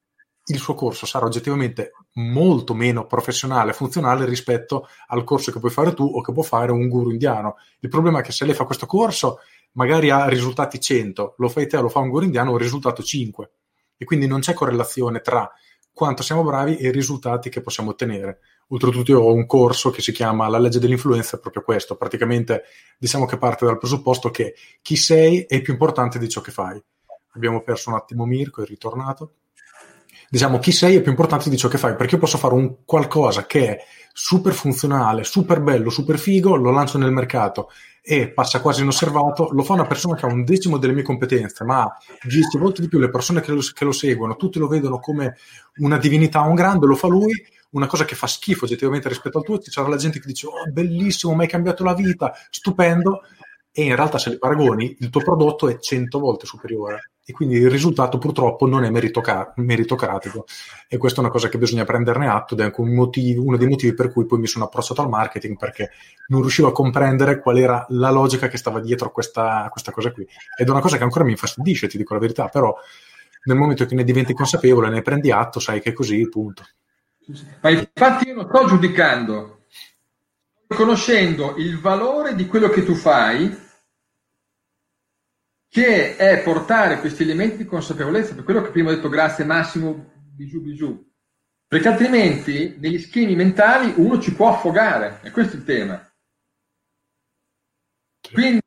il 0.48 0.60
suo 0.60 0.74
corso 0.74 1.06
sarà 1.06 1.26
oggettivamente 1.26 1.94
molto 2.16 2.74
meno 2.74 3.06
professionale 3.06 3.72
funzionale 3.72 4.26
rispetto 4.26 4.90
al 5.08 5.24
corso 5.24 5.54
che 5.54 5.60
puoi 5.60 5.72
fare 5.72 5.94
tu 5.94 6.04
o 6.04 6.20
che 6.20 6.34
può 6.34 6.44
fare 6.44 6.74
un 6.74 6.90
guru 6.90 7.12
indiano. 7.12 7.56
Il 7.80 7.88
problema 7.88 8.20
è 8.20 8.24
che 8.24 8.34
se 8.34 8.44
lei 8.44 8.56
fa 8.56 8.66
questo 8.66 8.88
corso, 8.88 9.40
magari 9.76 10.10
ha 10.10 10.28
risultati 10.28 10.82
100, 10.82 11.36
lo 11.38 11.48
fai 11.48 11.66
te 11.66 11.78
o 11.78 11.84
lo 11.84 11.88
fa 11.88 12.00
un 12.00 12.10
guru 12.10 12.26
indiano, 12.26 12.52
un 12.52 12.58
risultato 12.58 13.02
5. 13.02 13.52
E 13.96 14.04
quindi 14.04 14.28
non 14.28 14.42
c'è 14.42 14.52
correlazione 14.52 15.22
tra 15.22 15.50
quanto 15.96 16.24
siamo 16.24 16.44
bravi 16.44 16.76
e 16.76 16.90
i 16.90 16.92
risultati 16.92 17.50
che 17.50 17.62
possiamo 17.62 17.92
ottenere. 17.92 18.40
Oltretutto 18.68 19.12
io 19.12 19.22
ho 19.22 19.34
un 19.34 19.46
corso 19.46 19.92
che 19.92 20.02
si 20.02 20.12
chiama 20.12 20.50
La 20.50 20.60
legge 20.60 20.78
dell'influenza, 20.78 21.40
proprio 21.40 21.64
questo. 21.64 21.96
Praticamente 21.96 22.64
diciamo 23.00 23.26
che 23.26 23.38
parte 23.38 23.66
dal 23.66 23.78
presupposto 23.78 24.30
che 24.30 24.56
chi 24.82 24.98
sei 24.98 25.46
è 25.48 25.62
più 25.62 25.72
importante 25.72 26.20
di 26.20 26.28
ciò 26.28 26.42
che 26.42 26.52
fai. 26.52 26.84
Abbiamo 27.32 27.62
perso 27.62 27.92
un 27.92 27.96
attimo 27.96 28.26
Mirko, 28.26 28.62
è 28.62 28.66
ritornato. 28.66 29.36
Diciamo 30.30 30.60
chi 30.60 30.74
sei 30.74 30.98
è 30.98 31.02
più 31.02 31.12
importante 31.12 31.50
di 31.50 31.56
ciò 31.56 31.70
che 31.70 31.78
fai, 31.78 31.96
perché 31.96 32.16
io 32.16 32.20
posso 32.20 32.38
fare 32.38 32.56
un 32.56 32.84
qualcosa 32.84 33.46
che 33.46 33.78
è 33.78 33.84
super 34.18 34.54
funzionale, 34.54 35.26
super 35.26 35.60
bello, 35.60 35.90
super 35.90 36.18
figo, 36.18 36.56
lo 36.56 36.72
lancio 36.72 36.98
nel 36.98 37.12
mercato 37.12 37.70
e 38.02 38.30
passa 38.30 38.62
quasi 38.62 38.82
inosservato, 38.82 39.50
lo 39.52 39.62
fa 39.62 39.74
una 39.74 39.88
persona 39.88 40.16
che 40.16 40.26
ha 40.26 40.32
un 40.32 40.46
decimo 40.46 40.78
delle 40.78 40.94
mie 40.94 41.04
competenze, 41.04 41.66
ma 41.66 41.94
10 42.22 42.58
volte 42.58 42.82
di 42.82 42.88
più 42.88 42.98
le 42.98 43.10
persone 43.10 43.42
che 43.42 43.52
lo, 43.52 43.60
che 43.74 43.84
lo 43.84 43.92
seguono, 43.92 44.38
tutti 44.38 44.58
lo 44.58 44.70
vedono 44.70 45.00
come 45.00 45.36
una 45.80 45.98
divinità, 45.98 46.40
un 46.42 46.56
grande, 46.56 46.86
lo 46.86 46.96
fa 46.96 47.08
lui 47.08 47.34
una 47.72 47.88
cosa 47.88 48.06
che 48.06 48.16
fa 48.16 48.26
schifo 48.26 48.64
oggettivamente 48.64 49.10
rispetto 49.10 49.40
al 49.40 49.44
tuo, 49.44 49.60
ci 49.60 49.70
sarà 49.70 49.90
la 49.90 49.98
gente 49.98 50.22
che 50.22 50.28
dice 50.28 50.48
oh 50.48 50.72
bellissimo, 50.72 51.36
mi 51.36 51.42
hai 51.42 51.50
cambiato 51.50 51.84
la 51.84 51.94
vita, 51.94 52.34
stupendo, 52.50 53.24
e 53.78 53.84
in 53.84 53.94
realtà 53.94 54.18
se 54.18 54.30
li 54.30 54.38
paragoni 54.38 54.96
il 55.02 55.10
tuo 55.10 55.22
prodotto 55.22 55.68
è 55.68 55.78
100 55.78 56.18
volte 56.18 56.46
superiore. 56.46 57.12
E 57.26 57.34
quindi 57.34 57.56
il 57.56 57.70
risultato 57.70 58.18
purtroppo 58.18 58.66
non 58.68 58.86
è 58.86 58.90
meritoca- 58.90 59.52
meritocratico. 59.58 60.46
E 60.88 60.96
questa 60.96 61.20
è 61.20 61.24
una 61.24 61.32
cosa 61.32 61.50
che 61.50 61.58
bisogna 61.58 61.84
prenderne 61.84 62.30
atto 62.30 62.54
ed 62.54 62.62
è 62.62 62.64
anche 62.64 62.80
un 62.80 62.94
motivo, 62.94 63.44
uno 63.44 63.58
dei 63.58 63.68
motivi 63.68 63.94
per 63.94 64.14
cui 64.14 64.26
poi 64.26 64.40
mi 64.40 64.48
sono 64.48 64.64
approcciato 64.64 65.02
al 65.02 65.10
marketing 65.10 65.58
perché 65.58 65.90
non 66.28 66.40
riuscivo 66.40 66.70
a 66.70 66.72
comprendere 66.72 67.42
qual 67.42 67.58
era 67.58 67.86
la 67.90 68.12
logica 68.12 68.48
che 68.48 68.56
stava 68.56 68.80
dietro 68.80 69.12
questa, 69.12 69.68
questa 69.70 69.92
cosa 69.92 70.14
qui. 70.14 70.26
Ed 70.58 70.68
è 70.68 70.72
una 70.72 70.80
cosa 70.80 70.96
che 70.96 71.04
ancora 71.04 71.26
mi 71.26 71.32
infastidisce, 71.32 71.90
ti 71.90 71.98
dico 71.98 72.14
la 72.14 72.22
verità, 72.22 72.48
però 72.48 72.74
nel 73.44 73.58
momento 73.58 73.86
che 73.86 73.96
ne 73.96 74.06
diventi 74.06 74.32
consapevole, 74.34 74.88
ne 74.88 75.02
prendi 75.02 75.32
atto, 75.32 75.60
sai 75.60 75.82
che 75.82 75.90
è 75.90 75.94
così, 75.94 76.30
punto. 76.30 76.64
Ma 77.60 77.72
infatti 77.72 78.30
io 78.30 78.36
non 78.36 78.48
sto 78.48 78.68
giudicando, 78.68 79.64
sto 79.68 80.68
riconoscendo 80.70 81.56
il 81.58 81.78
valore 81.82 82.36
di 82.36 82.48
quello 82.48 82.70
che 82.70 82.86
tu 82.86 82.94
fai, 82.94 83.64
che 85.76 86.16
è 86.16 86.42
portare 86.42 87.02
questi 87.02 87.24
elementi 87.24 87.58
di 87.58 87.66
consapevolezza, 87.66 88.34
per 88.34 88.46
quello 88.46 88.62
che 88.62 88.70
prima 88.70 88.92
ho 88.92 88.96
detto 88.96 89.10
grazie 89.10 89.44
Massimo, 89.44 90.10
bijou 90.34 90.62
bijou, 90.62 91.06
perché 91.68 91.90
altrimenti 91.90 92.78
negli 92.80 92.98
schemi 92.98 93.36
mentali 93.36 93.92
uno 93.98 94.18
ci 94.18 94.34
può 94.34 94.54
affogare, 94.54 95.20
e 95.22 95.32
questo 95.32 95.58
è 95.58 95.60
il 95.60 95.66
tema. 95.66 96.14
Quindi 98.32 98.62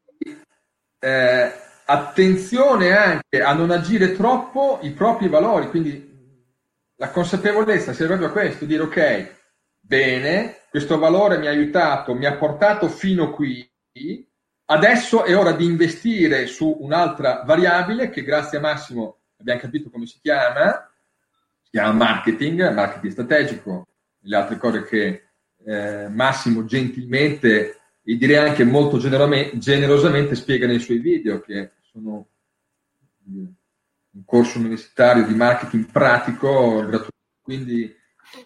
eh, 0.98 1.52
attenzione 1.86 2.94
anche 2.94 3.40
a 3.40 3.54
non 3.54 3.70
agire 3.70 4.14
troppo 4.14 4.78
i 4.82 4.90
propri 4.90 5.28
valori, 5.28 5.70
quindi 5.70 6.14
la 6.96 7.09
consapevolezza 7.09 7.94
serve 7.94 8.18
proprio 8.18 8.28
a 8.28 8.32
questo, 8.32 8.66
dire 8.66 8.82
ok, 8.82 9.34
bene, 9.80 10.66
questo 10.68 10.98
valore 10.98 11.38
mi 11.38 11.46
ha 11.46 11.50
aiutato, 11.52 12.12
mi 12.12 12.26
ha 12.26 12.36
portato 12.36 12.86
fino 12.90 13.30
qui, 13.30 13.66
adesso 14.70 15.24
è 15.24 15.36
ora 15.36 15.52
di 15.52 15.64
investire 15.64 16.46
su 16.46 16.76
un'altra 16.80 17.42
variabile 17.44 18.10
che 18.10 18.22
grazie 18.22 18.58
a 18.58 18.60
Massimo 18.60 19.18
abbiamo 19.38 19.60
capito 19.60 19.90
come 19.90 20.06
si 20.06 20.18
chiama, 20.20 20.90
si 21.62 21.70
chiama 21.70 21.92
marketing, 21.92 22.72
marketing 22.72 23.12
strategico, 23.12 23.86
le 24.20 24.36
altre 24.36 24.56
cose 24.56 24.84
che 24.84 25.28
eh, 25.64 26.08
Massimo 26.08 26.64
gentilmente 26.64 27.80
e 28.02 28.16
direi 28.16 28.36
anche 28.36 28.64
molto 28.64 28.98
generosamente 28.98 30.34
spiega 30.34 30.66
nei 30.66 30.78
suoi 30.78 30.98
video 30.98 31.40
che 31.40 31.72
sono 31.82 32.26
un 33.26 34.24
corso 34.24 34.58
universitario 34.58 35.26
di 35.26 35.34
marketing 35.34 35.90
pratico 35.90 36.80
gratuito. 36.80 37.12
Quindi 37.42 37.94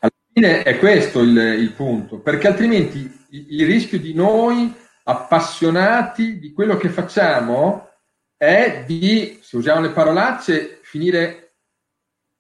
alla 0.01 0.13
fine 0.33 0.63
è 0.63 0.79
questo 0.79 1.21
il, 1.21 1.37
il 1.37 1.73
punto, 1.73 2.19
perché 2.19 2.49
altrimenti 2.49 2.99
il, 3.31 3.47
il, 3.61 3.67
rischio 3.67 3.99
di 3.99 4.15
noi 4.15 4.75
appassionati 5.05 6.39
di 6.39 6.53
quello 6.53 6.77
che 6.77 6.89
facciamo 6.89 7.89
è 8.37 8.85
di, 8.87 9.39
se 9.43 9.57
usiamo 9.57 9.81
le 9.81 9.91
parolacce, 9.91 10.81
finire 10.83 11.55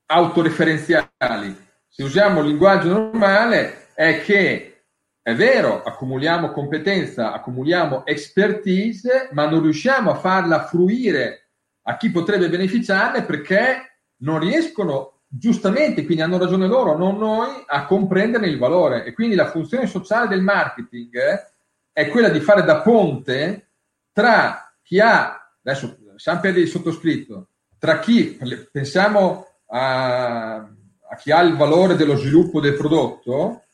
autoreferenziali. 0.06 1.56
Se 1.88 2.02
usiamo 2.02 2.40
il 2.40 2.48
linguaggio 2.48 2.88
normale 2.88 3.88
è 3.94 4.22
che 4.22 4.84
è 5.22 5.34
vero, 5.34 5.82
accumuliamo 5.82 6.50
competenza, 6.50 7.32
accumuliamo 7.32 8.04
expertise, 8.06 9.28
ma 9.32 9.48
non 9.48 9.62
riusciamo 9.62 10.10
a 10.10 10.16
farla 10.16 10.64
fruire 10.64 11.50
a 11.82 11.96
chi 11.96 12.10
potrebbe 12.10 12.48
beneficiarne 12.48 13.22
perché 13.22 14.00
non 14.18 14.40
riescono 14.40 15.20
giustamente, 15.28 16.04
quindi 16.04 16.22
hanno 16.22 16.38
ragione 16.38 16.66
loro, 16.66 16.96
non 16.96 17.16
noi, 17.16 17.62
a 17.66 17.86
comprenderne 17.86 18.48
il 18.48 18.58
valore. 18.58 19.04
E 19.04 19.12
quindi 19.12 19.34
la 19.34 19.50
funzione 19.50 19.86
sociale 19.86 20.28
del 20.28 20.42
marketing 20.42 21.50
è 21.92 22.08
quella 22.08 22.28
di 22.28 22.40
fare 22.40 22.64
da 22.64 22.80
ponte 22.80 23.68
tra 24.12 24.74
chi 24.82 25.00
ha, 25.00 25.52
adesso 25.62 25.96
sempre 26.16 26.52
del 26.52 26.68
sottoscritto, 26.68 27.48
tra 27.78 27.98
chi, 27.98 28.38
pensiamo 28.70 29.46
a, 29.66 30.54
a 30.56 31.16
chi 31.18 31.30
ha 31.30 31.40
il 31.40 31.56
valore 31.56 31.96
dello 31.96 32.16
sviluppo 32.16 32.60
del 32.60 32.74
prodotto, 32.74 33.64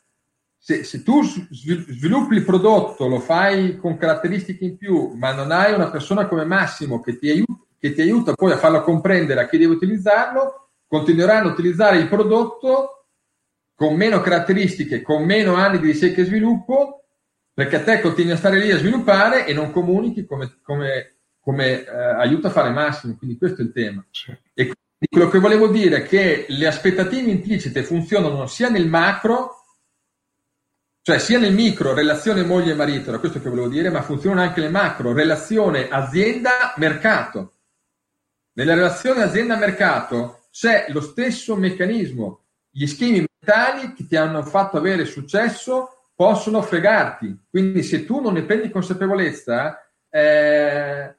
se, 0.57 0.83
se, 0.83 1.03
tu 1.03 1.23
sviluppi 1.23 2.35
il 2.35 2.45
prodotto, 2.45 3.07
lo 3.07 3.21
fai 3.21 3.77
con 3.77 3.97
caratteristiche 3.97 4.65
in 4.65 4.77
più, 4.77 5.13
ma 5.15 5.33
non 5.33 5.51
hai 5.51 5.73
una 5.73 5.91
persona 5.91 6.27
come 6.27 6.45
Massimo 6.45 7.01
che 7.01 7.19
ti 7.19 7.31
aiuta, 7.31 7.65
che 7.79 7.93
ti 7.93 8.01
aiuta 8.01 8.33
poi 8.33 8.53
a 8.53 8.59
farlo 8.59 8.83
comprendere 8.83 9.41
a 9.41 9.49
chi 9.49 9.57
deve 9.57 9.75
utilizzarlo, 9.75 10.71
continueranno 10.87 11.49
a 11.49 11.53
utilizzare 11.53 11.99
il 11.99 12.09
prodotto 12.09 13.07
con 13.75 13.95
meno 13.95 14.21
caratteristiche, 14.21 15.03
con 15.03 15.25
meno 15.25 15.55
anni 15.55 15.79
di 15.79 15.93
ricerca 15.93 16.23
e 16.23 16.25
sviluppo, 16.25 17.05
perché 17.59 17.75
a 17.75 17.83
te 17.83 18.01
continui 18.01 18.31
a 18.31 18.37
stare 18.37 18.61
lì 18.61 18.71
a 18.71 18.79
sviluppare 18.79 19.45
e 19.45 19.53
non 19.53 19.73
comunichi 19.73 20.25
come, 20.25 20.61
come, 20.63 21.17
come 21.41 21.85
eh, 21.85 21.91
aiuta 21.91 22.47
a 22.47 22.51
fare 22.53 22.71
massimo. 22.71 23.17
Quindi 23.17 23.37
questo 23.37 23.63
è 23.63 23.65
il 23.65 23.73
tema. 23.73 24.07
Sì. 24.13 24.33
E 24.55 24.73
quello 25.11 25.29
che 25.29 25.41
volevo 25.41 25.67
dire 25.67 25.97
è 25.97 26.03
che 26.05 26.47
le 26.51 26.67
aspettative 26.69 27.29
implicite 27.29 27.83
funzionano 27.83 28.47
sia 28.47 28.69
nel 28.69 28.87
macro 28.87 29.65
Cioè 31.03 31.19
sia 31.19 31.41
nel 31.41 31.53
micro 31.53 31.95
relazione 31.95 32.45
moglie 32.45 32.71
e 32.71 32.77
marito, 32.77 33.09
era 33.09 33.19
questo 33.19 33.41
che 33.41 33.49
volevo 33.49 33.67
dire, 33.67 33.91
ma 33.91 34.03
funzionano 34.03 34.43
anche 34.43 34.61
le 34.61 34.69
macro, 34.69 35.13
relazione 35.13 35.89
azienda-mercato. 35.89 37.55
Nella 38.53 38.75
relazione 38.75 39.23
azienda-mercato 39.23 40.45
c'è 40.53 40.87
lo 40.91 41.01
stesso 41.01 41.57
meccanismo. 41.57 42.45
Gli 42.71 42.87
schemi 42.87 43.27
mentali 43.27 43.95
che 43.95 44.07
ti 44.07 44.15
hanno 44.15 44.45
fatto 44.45 44.77
avere 44.77 45.05
successo 45.07 45.98
possono 46.19 46.63
fregarti. 46.63 47.45
Quindi 47.49 47.85
se 47.85 48.05
tu 48.05 48.21
non 48.21 48.33
ne 48.33 48.43
prendi 48.43 48.71
consapevolezza, 48.71 49.89
eh, 50.11 51.15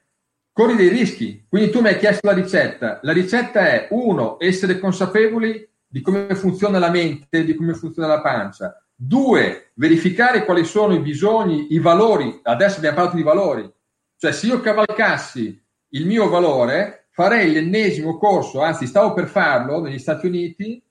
corri 0.52 0.76
dei 0.76 0.90
rischi. 0.90 1.46
Quindi 1.48 1.70
tu 1.70 1.80
mi 1.80 1.88
hai 1.88 1.98
chiesto 1.98 2.28
la 2.28 2.34
ricetta. 2.34 3.00
La 3.04 3.14
ricetta 3.14 3.66
è, 3.66 3.88
uno, 3.92 4.36
essere 4.42 4.78
consapevoli 4.78 5.66
di 5.88 6.02
come 6.02 6.36
funziona 6.36 6.80
la 6.80 6.90
mente, 6.90 7.46
di 7.46 7.56
come 7.56 7.76
funziona 7.76 8.10
la 8.10 8.20
pancia. 8.20 8.78
Due, 8.94 9.72
verificare 9.76 10.44
quali 10.44 10.66
sono 10.66 10.94
i 10.94 11.00
bisogni, 11.00 11.74
i 11.74 11.80
valori. 11.80 12.38
Adesso 12.44 12.80
abbiamo 12.80 12.98
parlato 12.98 13.16
di 13.16 13.24
valori. 13.24 13.74
Cioè, 14.18 14.34
se 14.34 14.48
io 14.48 14.60
cavalcassi 14.60 15.64
il 15.92 16.06
mio 16.08 16.28
valore, 16.28 17.08
farei 17.12 17.54
l'ennesimo 17.54 18.18
corso, 18.18 18.62
anzi 18.62 18.86
stavo 18.86 19.14
per 19.14 19.28
farlo 19.28 19.80
negli 19.80 19.98
Stati 19.98 20.28
Uniti 20.28 20.84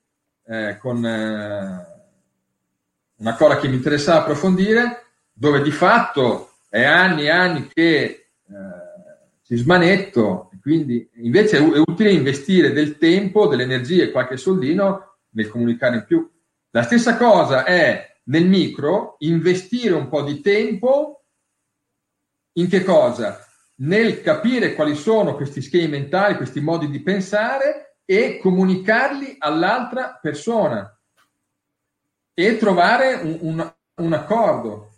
eh, 0.46 0.78
con 0.78 1.04
eh, 1.04 1.97
una 3.18 3.34
cosa 3.34 3.58
che 3.58 3.68
mi 3.68 3.76
interessava 3.76 4.20
approfondire, 4.20 5.06
dove 5.32 5.62
di 5.62 5.70
fatto 5.70 6.52
è 6.68 6.82
anni 6.82 7.24
e 7.24 7.30
anni 7.30 7.68
che 7.68 8.02
eh, 8.04 9.56
smanetto, 9.56 10.50
quindi 10.60 11.08
invece 11.14 11.58
è, 11.58 11.60
è 11.60 11.78
utile 11.78 12.12
investire 12.12 12.72
del 12.72 12.98
tempo, 12.98 13.46
delle 13.46 13.62
energie, 13.62 14.10
qualche 14.10 14.36
soldino 14.36 15.16
nel 15.30 15.48
comunicare 15.48 15.96
in 15.96 16.04
più. 16.04 16.30
La 16.70 16.82
stessa 16.82 17.16
cosa 17.16 17.64
è 17.64 18.16
nel 18.24 18.46
micro 18.46 19.16
investire 19.20 19.94
un 19.94 20.08
po' 20.08 20.22
di 20.22 20.40
tempo 20.40 21.24
in 22.58 22.68
che 22.68 22.84
cosa? 22.84 23.44
Nel 23.76 24.20
capire 24.22 24.74
quali 24.74 24.94
sono 24.94 25.36
questi 25.36 25.62
schemi 25.62 25.88
mentali, 25.88 26.36
questi 26.36 26.60
modi 26.60 26.90
di 26.90 27.00
pensare 27.00 28.00
e 28.04 28.38
comunicarli 28.38 29.36
all'altra 29.38 30.18
persona 30.20 30.97
e 32.38 32.56
trovare 32.56 33.14
un, 33.14 33.36
un, 33.40 33.74
un 33.96 34.12
accordo. 34.12 34.90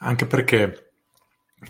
Anche 0.00 0.26
perché 0.26 0.90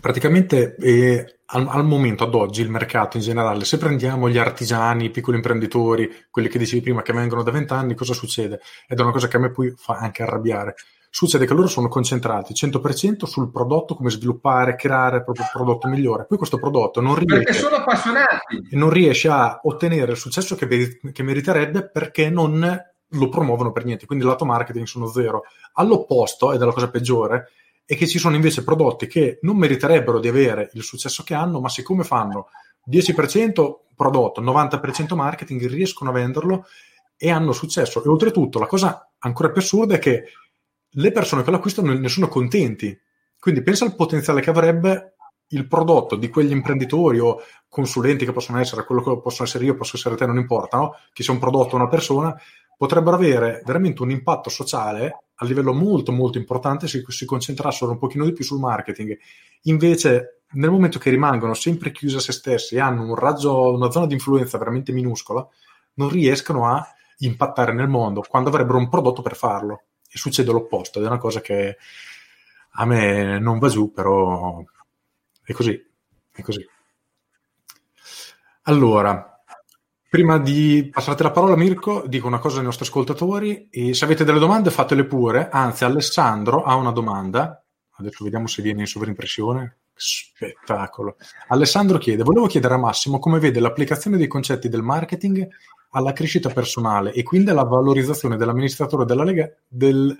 praticamente 0.01 0.75
eh, 0.75 1.39
al, 1.45 1.67
al, 1.69 1.85
momento, 1.85 2.25
ad 2.25 2.35
oggi, 2.35 2.61
il 2.61 2.69
mercato 2.69 3.15
in 3.15 3.23
generale, 3.23 3.63
se 3.63 3.77
prendiamo 3.77 4.29
gli 4.29 4.37
artigiani, 4.37 5.05
i 5.05 5.09
piccoli 5.09 5.37
imprenditori, 5.37 6.27
quelli 6.29 6.49
che 6.49 6.59
dicevi 6.59 6.81
prima 6.81 7.01
che 7.01 7.13
vengono 7.13 7.43
da 7.43 7.51
vent'anni, 7.51 7.95
cosa 7.95 8.13
succede? 8.13 8.59
Ed 8.89 8.99
è 8.99 9.03
una 9.03 9.13
cosa 9.13 9.29
che 9.29 9.37
a 9.37 9.39
me 9.39 9.51
poi 9.51 9.73
fa 9.77 9.93
anche 9.93 10.23
arrabbiare. 10.23 10.75
Succede 11.11 11.47
che 11.47 11.53
loro 11.53 11.67
sono 11.67 11.87
concentrati 11.87 12.53
100% 12.53 13.25
sul 13.25 13.51
prodotto, 13.51 13.95
come 13.95 14.11
sviluppare, 14.11 14.75
creare 14.75 15.17
il 15.17 15.23
proprio 15.23 15.45
prodotto 15.51 15.87
migliore. 15.87 16.25
Poi 16.25 16.37
questo 16.37 16.57
prodotto 16.57 17.01
non 17.01 17.15
riesce, 17.15 17.43
perché 17.43 17.53
sono 17.53 17.75
appassionati. 17.77 18.61
non 18.71 18.91
riesce 18.91 19.27
a 19.27 19.59
ottenere 19.63 20.11
il 20.11 20.17
successo 20.17 20.55
che, 20.55 20.99
che 21.11 21.23
meriterebbe 21.23 21.89
perché 21.89 22.29
non 22.29 22.79
lo 23.13 23.29
promuovono 23.29 23.71
per 23.71 23.85
niente. 23.85 24.05
Quindi 24.05 24.23
il 24.23 24.29
lato 24.29 24.45
marketing 24.45 24.85
sono 24.85 25.07
zero. 25.07 25.43
All'opposto, 25.73 26.53
ed 26.53 26.61
è 26.61 26.65
la 26.65 26.73
cosa 26.73 26.91
peggiore, 26.91 27.51
e 27.85 27.95
che 27.95 28.05
ci 28.05 28.19
sono 28.19 28.35
invece 28.35 28.63
prodotti 28.63 29.07
che 29.07 29.39
non 29.41 29.57
meriterebbero 29.57 30.19
di 30.19 30.27
avere 30.27 30.69
il 30.73 30.83
successo 30.83 31.23
che 31.23 31.33
hanno, 31.33 31.59
ma 31.59 31.69
siccome 31.69 32.03
fanno 32.03 32.49
10% 32.87 33.75
prodotto, 33.95 34.41
90% 34.41 35.15
marketing, 35.15 35.67
riescono 35.67 36.11
a 36.11 36.13
venderlo 36.13 36.67
e 37.17 37.31
hanno 37.31 37.51
successo. 37.51 38.03
E 38.03 38.07
oltretutto 38.07 38.59
la 38.59 38.67
cosa 38.67 39.09
ancora 39.17 39.49
più 39.49 39.59
assurda 39.59 39.95
è 39.95 39.99
che 39.99 40.25
le 40.91 41.11
persone 41.11 41.43
che 41.43 41.51
lo 41.51 41.57
acquistano 41.57 41.93
ne 41.93 42.07
sono 42.07 42.27
contenti. 42.27 42.97
Quindi 43.39 43.61
pensa 43.61 43.85
al 43.85 43.95
potenziale 43.95 44.41
che 44.41 44.49
avrebbe 44.49 45.15
il 45.49 45.67
prodotto 45.67 46.15
di 46.15 46.29
quegli 46.29 46.51
imprenditori 46.51 47.19
o 47.19 47.41
consulenti 47.67 48.25
che 48.25 48.31
possono 48.31 48.59
essere, 48.59 48.85
quello 48.85 49.01
che 49.01 49.21
posso 49.21 49.43
essere 49.43 49.65
io, 49.65 49.75
posso 49.75 49.95
essere 49.95 50.15
te, 50.15 50.25
non 50.25 50.37
importa, 50.37 50.77
no? 50.77 50.95
che 51.13 51.23
sia 51.23 51.33
un 51.33 51.39
prodotto 51.39 51.73
o 51.73 51.77
una 51.77 51.87
persona, 51.87 52.35
potrebbero 52.77 53.15
avere 53.15 53.61
veramente 53.65 54.01
un 54.01 54.11
impatto 54.11 54.49
sociale 54.49 55.23
a 55.35 55.45
livello 55.45 55.73
molto 55.73 56.11
molto 56.11 56.37
importante 56.37 56.87
se 56.87 57.03
si 57.07 57.25
concentrassero 57.25 57.91
un 57.91 57.97
pochino 57.97 58.25
di 58.25 58.33
più 58.33 58.43
sul 58.43 58.59
marketing. 58.59 59.17
Invece, 59.63 60.43
nel 60.51 60.69
momento 60.69 60.99
che 60.99 61.09
rimangono 61.09 61.53
sempre 61.53 61.91
chiusi 61.91 62.17
a 62.17 62.19
se 62.19 62.31
stessi 62.31 62.75
e 62.75 62.79
hanno 62.79 63.03
un 63.03 63.15
raggio, 63.15 63.73
una 63.73 63.91
zona 63.91 64.05
di 64.05 64.13
influenza 64.13 64.57
veramente 64.57 64.91
minuscola, 64.91 65.45
non 65.95 66.09
riescono 66.09 66.67
a 66.67 66.85
impattare 67.19 67.73
nel 67.73 67.87
mondo 67.87 68.23
quando 68.27 68.49
avrebbero 68.49 68.77
un 68.77 68.89
prodotto 68.89 69.21
per 69.21 69.35
farlo. 69.35 69.83
Succede 70.17 70.51
l'opposto, 70.51 70.99
ed 70.99 71.05
è 71.05 71.07
una 71.07 71.17
cosa 71.17 71.41
che 71.41 71.77
a 72.73 72.85
me 72.85 73.39
non 73.39 73.59
va 73.59 73.69
giù, 73.69 73.91
però 73.91 74.63
è 75.43 75.53
così, 75.53 75.79
è 76.31 76.41
così. 76.41 76.67
Allora, 78.63 79.39
Prima 80.09 80.39
di 80.39 80.89
passarti 80.91 81.21
la 81.21 81.29
parola, 81.29 81.55
Mirko, 81.55 82.03
dico 82.07 82.25
una 82.25 82.39
cosa 82.39 82.57
ai 82.57 82.63
nostri 82.63 82.83
ascoltatori 82.83 83.69
e 83.69 83.93
se 83.93 84.05
avete 84.05 84.23
delle 84.23 84.39
domande 84.39 84.71
fatele 84.71 85.05
pure. 85.05 85.49
Anzi, 85.49 85.83
Alessandro 85.83 86.63
ha 86.63 86.73
una 86.73 86.89
domanda. 86.89 87.63
Adesso 87.91 88.23
vediamo 88.23 88.47
se 88.47 88.63
viene 88.63 88.79
in 88.79 88.87
sovrimpressione. 88.87 89.81
Spettacolo. 89.93 91.15
Alessandro 91.49 91.99
chiede: 91.99 92.23
Volevo 92.23 92.47
chiedere 92.47 92.73
a 92.73 92.77
Massimo 92.77 93.19
come 93.19 93.37
vede 93.37 93.59
l'applicazione 93.59 94.17
dei 94.17 94.25
concetti 94.25 94.67
del 94.67 94.81
marketing 94.81 95.47
alla 95.91 96.13
crescita 96.13 96.49
personale 96.49 97.11
e 97.13 97.23
quindi 97.23 97.49
alla 97.49 97.63
valorizzazione 97.63 98.37
dell'amministratore, 98.37 99.05
della 99.05 99.23
lega, 99.23 99.49
del, 99.67 100.17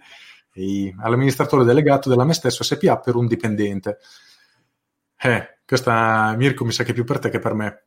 eh, 0.53 0.95
all'amministratore 0.99 1.63
delegato 1.63 2.09
della 2.09 2.25
me 2.25 2.33
stesso 2.33 2.63
SPA 2.63 2.97
per 2.97 3.15
un 3.15 3.27
dipendente. 3.27 3.99
Eh, 5.21 5.59
questa 5.65 6.33
Mirko 6.35 6.65
mi 6.65 6.71
sa 6.71 6.83
che 6.83 6.91
è 6.91 6.93
più 6.93 7.03
per 7.03 7.19
te 7.19 7.29
che 7.29 7.39
per 7.39 7.53
me. 7.53 7.83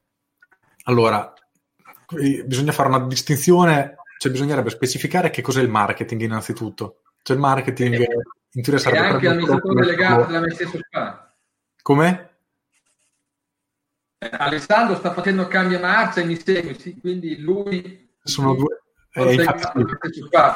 Allora, 0.85 1.33
bisogna 2.45 2.72
fare 2.72 2.89
una 2.89 3.07
distinzione, 3.07 3.97
cioè 4.18 4.33
bisognerebbe 4.33 4.70
specificare 4.70 5.30
che 5.30 5.43
cos'è 5.43 5.62
il 5.62 5.68
marketing 5.68 6.20
innanzitutto. 6.22 7.03
Cioè 7.22 7.37
il 7.37 7.43
marketing 7.43 7.95
e, 8.01 8.07
in 8.53 8.62
teoria 8.62 8.83
sarebbe... 8.83 9.07
E 9.07 9.11
anche 9.11 9.26
l'amministratore 9.26 9.80
delegato 9.80 10.24
della 10.26 10.41
mia 10.41 10.55
stessa 10.55 10.70
società. 10.70 11.35
Come? 11.80 12.32
Alessandro 14.31 14.97
sta 14.97 15.12
facendo 15.12 15.47
cambio 15.49 15.81
marcia 15.81 16.20
e 16.20 16.25
mi 16.25 16.39
segue, 16.39 16.79
sì, 16.79 16.99
quindi 16.99 17.41
lui... 17.41 18.11
Sono 18.23 18.55
due... 18.55 18.83
Eh, 19.14 19.35
infatti... 19.35 19.85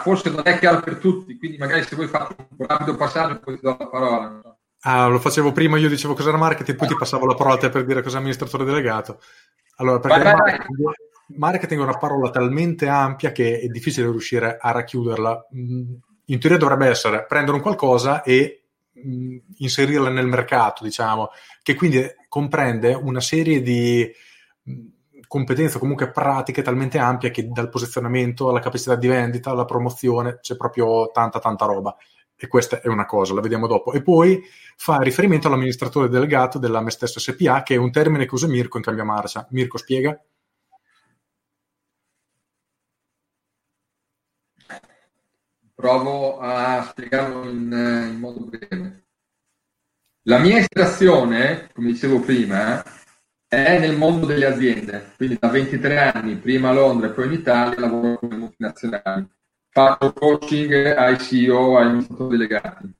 Forse 0.03 0.31
non 0.31 0.43
è 0.45 0.59
chiaro 0.59 0.81
per 0.81 0.97
tutti, 0.97 1.37
quindi 1.37 1.59
magari 1.59 1.83
se 1.83 1.97
vuoi 1.97 2.09
fare 2.09 2.35
un 2.57 2.67
rapido 2.67 2.97
passaggio 2.97 3.39
poi 3.39 3.57
ti 3.57 3.61
do 3.62 3.77
la 3.79 3.87
parola. 3.87 4.57
Ah, 4.81 5.07
lo 5.09 5.19
facevo 5.19 5.53
prima, 5.53 5.79
io 5.79 5.89
dicevo 5.89 6.14
cos'era 6.14 6.37
marketing, 6.37 6.77
poi 6.77 6.89
ti 6.89 6.97
passavo 6.97 7.27
la 7.27 7.35
parola 7.35 7.57
a 7.57 7.59
te 7.59 7.69
per 7.71 7.85
dire 7.85 8.03
cos'è 8.03 8.17
amministratore 8.17 8.64
delegato. 8.64 9.21
Allora, 9.77 9.99
perché 9.99 10.23
vai, 10.23 10.35
vai, 10.35 10.59
vai 10.67 10.95
marketing 11.29 11.81
è 11.81 11.85
una 11.85 11.97
parola 11.97 12.31
talmente 12.31 12.87
ampia 12.89 13.33
che 13.33 13.61
è 13.61 13.67
difficile 13.67 14.11
riuscire 14.11 14.59
a 14.61 14.71
racchiuderla. 14.71 15.49
Mm, 15.57 15.95
in 16.27 16.41
teoria 16.41 16.59
dovrebbe 16.59 16.89
essere 16.89 17.25
prendere 17.27 17.57
un 17.57 17.62
qualcosa 17.62 18.23
e 18.23 18.64
mh, 18.93 19.37
inserirla 19.59 20.11
nel 20.11 20.27
mercato, 20.27 20.85
diciamo, 20.85 21.31
che 21.62 21.75
quindi 21.75 22.05
comprende 22.37 22.93
una 22.93 23.20
serie 23.20 23.62
di 23.62 24.07
mh, 24.62 24.80
competenze 25.26 25.78
comunque 25.78 26.11
pratiche 26.11 26.61
talmente 26.61 26.99
ampie 26.99 27.30
che 27.30 27.49
dal 27.49 27.70
posizionamento 27.70 28.51
alla 28.51 28.61
capacità 28.61 28.95
di 28.95 29.09
vendita 29.09 29.51
alla 29.51 29.64
promozione 29.64 30.39
c'è 30.43 30.55
proprio 30.55 31.11
tanta 31.12 31.39
tanta 31.39 31.64
roba 31.64 31.97
e 32.37 32.47
questa 32.49 32.82
è 32.82 32.89
una 32.89 33.07
cosa, 33.07 33.32
la 33.32 33.41
vediamo 33.41 33.66
dopo. 33.66 33.93
E 33.95 34.03
poi 34.03 34.43
fa 34.76 34.99
riferimento 35.01 35.47
all'amministratore 35.47 36.11
delegato 36.11 36.59
della 36.59 36.82
me 36.82 36.91
stesso 36.91 37.18
SPA, 37.18 37.62
che 37.62 37.74
è 37.74 37.78
un 37.78 37.91
termine 37.91 38.26
che 38.26 38.34
usa 38.34 38.47
Mirko 38.47 38.76
in 38.76 38.82
cambio 38.82 39.05
marcia. 39.07 39.47
Mirko 39.53 39.78
spiega? 39.78 40.20
Provo 45.74 46.39
a 46.41 46.82
spiegarlo 46.91 47.49
in, 47.49 47.72
eh, 47.72 48.09
in 48.09 48.18
modo 48.18 48.41
breve. 48.41 48.95
La 50.29 50.39
mia 50.39 50.59
estrazione, 50.59 51.68
come 51.72 51.93
dicevo 51.93 52.18
prima, 52.18 52.83
è 53.47 53.79
nel 53.79 53.97
mondo 53.97 54.27
delle 54.27 54.47
aziende, 54.47 55.12
quindi 55.16 55.37
da 55.39 55.47
23 55.47 55.99
anni, 55.99 56.35
prima 56.35 56.70
a 56.70 56.72
Londra 56.72 57.07
e 57.07 57.11
poi 57.12 57.27
in 57.27 57.33
Italia, 57.35 57.79
lavoro 57.79 58.18
con 58.18 58.31
le 58.31 58.37
multinazionali. 58.37 59.29
Faccio 59.68 60.12
coaching 60.12 60.97
ai 60.97 61.16
CEO, 61.20 61.79
ai 61.79 61.85
amministratori 61.85 62.39
delegati. 62.39 62.93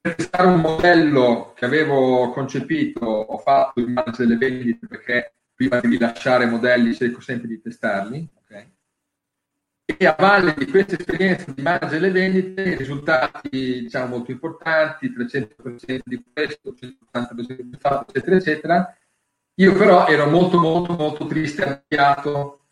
per 0.00 0.14
testare 0.16 0.48
un 0.48 0.60
modello 0.60 1.52
che 1.54 1.64
avevo 1.66 2.30
concepito, 2.30 3.06
ho 3.06 3.38
fatto 3.38 3.78
il 3.78 3.86
manager 3.86 4.26
delle 4.26 4.38
vendite 4.38 4.88
perché 4.88 5.34
prima 5.54 5.78
di 5.78 5.86
rilasciare 5.86 6.46
modelli 6.46 6.94
cerco 6.94 7.20
sempre 7.20 7.46
di 7.46 7.60
testarli 7.60 8.28
e 9.96 10.06
a 10.06 10.14
valle 10.18 10.54
di 10.54 10.66
questa 10.66 10.96
esperienza 10.98 11.50
di 11.50 11.62
managere 11.62 12.00
le 12.00 12.10
vendite, 12.10 12.76
risultati 12.76 13.48
diciamo 13.48 14.16
molto 14.16 14.30
importanti, 14.30 15.10
300% 15.10 16.00
di 16.04 16.22
questo, 16.30 16.74
180% 16.78 17.60
di 17.60 17.76
fatto, 17.80 18.12
eccetera, 18.12 18.36
eccetera. 18.36 18.98
Io 19.54 19.72
però 19.72 20.06
ero 20.06 20.28
molto, 20.28 20.58
molto, 20.60 20.92
molto 20.92 21.26
triste 21.26 21.62
e 21.62 21.96
arrabbiato. 21.96 22.66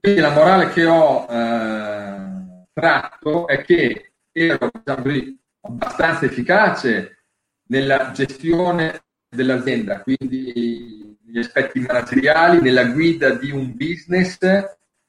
Quindi 0.00 0.20
la 0.20 0.30
morale 0.30 0.68
che 0.68 0.86
ho 0.86 1.26
eh, 1.28 2.66
tratto 2.72 3.48
è 3.48 3.62
che 3.62 4.12
ero 4.30 4.70
diciamo 4.72 5.38
abbastanza 5.62 6.26
efficace 6.26 7.24
nella 7.68 8.12
gestione 8.12 9.02
dell'azienda, 9.28 10.00
quindi 10.00 11.18
gli 11.22 11.38
aspetti 11.38 11.80
manageriali, 11.80 12.60
nella 12.60 12.84
guida 12.84 13.30
di 13.30 13.50
un 13.50 13.74
business 13.74 14.38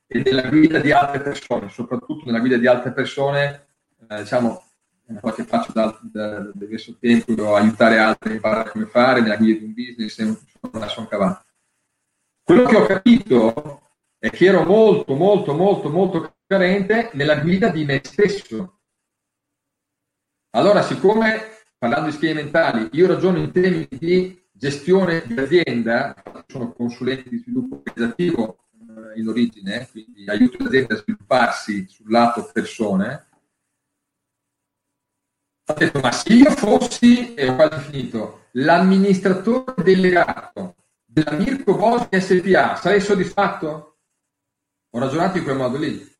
e 0.07 0.21
nella 0.23 0.47
guida 0.47 0.79
di 0.79 0.91
altre 0.91 1.19
persone, 1.19 1.69
soprattutto 1.69 2.25
nella 2.25 2.39
guida 2.39 2.57
di 2.57 2.65
altre 2.65 2.93
persone, 2.93 3.67
eh, 4.07 4.21
diciamo, 4.21 4.63
è 5.05 5.11
una 5.11 5.19
cosa 5.19 5.35
che 5.35 5.43
faccio 5.43 5.71
da, 5.73 5.99
da, 6.01 6.39
da, 6.39 6.51
diverso 6.53 6.95
tempo, 6.99 7.55
aiutare 7.55 7.97
altri 7.97 8.31
a 8.31 8.33
imparare 8.35 8.69
come 8.71 8.85
fare, 8.85 9.21
nella 9.21 9.35
guida 9.35 9.59
di 9.59 9.65
un 9.65 9.73
business, 9.73 10.17
non 10.19 10.37
la 10.71 10.87
sono 10.87 11.07
cavata. 11.07 11.45
Quello 12.43 12.63
che 12.63 12.75
ho 12.77 12.85
capito 12.85 13.81
è 14.17 14.29
che 14.29 14.45
ero 14.45 14.63
molto, 14.63 15.15
molto, 15.15 15.53
molto, 15.53 15.89
molto 15.89 16.35
carente 16.47 17.09
nella 17.13 17.39
guida 17.39 17.69
di 17.69 17.83
me 17.83 17.99
stesso. 18.03 18.79
Allora, 20.51 20.81
siccome 20.81 21.55
parlando 21.77 22.09
di 22.09 22.15
schemi 22.15 22.41
mentali, 22.41 22.89
io 22.93 23.07
ragiono 23.07 23.37
in 23.37 23.51
termini 23.51 23.87
di 23.89 24.45
gestione 24.51 25.23
di 25.25 25.37
azienda, 25.37 26.15
sono 26.47 26.71
consulente 26.71 27.29
di 27.29 27.37
sviluppo 27.37 27.83
organizzativo 27.85 28.66
in 29.15 29.27
origine, 29.27 29.87
quindi 29.89 30.25
aiuto 30.27 30.63
l'azienda 30.63 30.95
a 30.95 30.97
svilupparsi 30.97 31.87
sul 31.89 32.09
lato 32.09 32.49
persone. 32.51 33.27
Ho 35.69 35.73
detto, 35.73 35.99
ma 35.99 36.11
se 36.11 36.33
io 36.33 36.51
fossi, 36.51 37.33
e 37.33 37.49
ho 37.49 37.55
quasi 37.55 37.89
finito, 37.89 38.47
l'amministratore 38.51 39.83
delegato 39.83 40.75
della 41.05 41.31
Mirko 41.31 41.75
Bosnia 41.75 42.21
SPA, 42.21 42.75
sarei 42.75 43.01
soddisfatto? 43.01 43.97
Ho 44.91 44.99
ragionato 44.99 45.37
in 45.37 45.43
quel 45.43 45.57
modo 45.57 45.77
lì. 45.77 46.15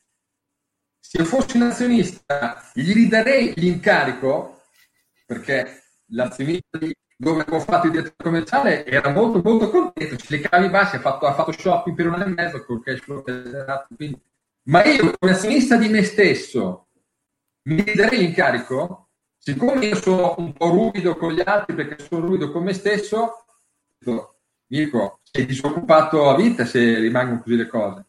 Se 0.99 1.17
io 1.19 1.25
fossi 1.25 1.55
un 1.55 1.63
azionista, 1.63 2.61
gli 2.73 2.91
ridarei 2.91 3.53
l'incarico, 3.55 4.63
perché 5.25 5.83
l'azionista 6.07 6.77
dove 7.19 7.41
avevo 7.41 7.59
fatto 7.59 7.87
il 7.87 7.91
direttore 7.91 8.15
commerciale 8.23 8.85
era 8.85 9.09
molto 9.09 9.41
molto 9.43 9.69
contento, 9.69 10.15
ci 10.15 10.27
le 10.29 10.39
cavi 10.41 10.69
bassi, 10.69 10.97
ha 10.97 10.99
fatto, 10.99 11.25
ha 11.25 11.33
fatto 11.33 11.51
shopping 11.51 11.95
per 11.95 12.07
un 12.07 12.13
anno 12.13 12.25
e 12.25 12.27
mezzo 12.29 12.63
col 12.63 12.83
cash 12.83 12.99
flow 12.99 13.23
quindi... 13.23 14.21
ma 14.63 14.85
io 14.85 15.13
come 15.17 15.31
azionista 15.31 15.77
di 15.77 15.89
me 15.89 16.03
stesso 16.03 16.87
mi 17.63 17.83
darei 17.83 18.19
l'incarico, 18.19 19.09
siccome 19.37 19.87
io 19.87 19.95
sono 19.95 20.35
un 20.37 20.53
po' 20.53 20.69
ruvido 20.69 21.17
con 21.17 21.33
gli 21.33 21.41
altri 21.43 21.75
perché 21.75 22.01
sono 22.03 22.25
ruvido 22.25 22.51
con 22.51 22.63
me 22.63 22.73
stesso, 22.73 23.45
Mirko, 24.67 25.19
sei 25.23 25.45
disoccupato 25.45 26.29
a 26.29 26.35
vita 26.35 26.65
se 26.65 26.99
rimangono 26.99 27.41
così 27.41 27.55
le 27.55 27.67
cose. 27.67 28.05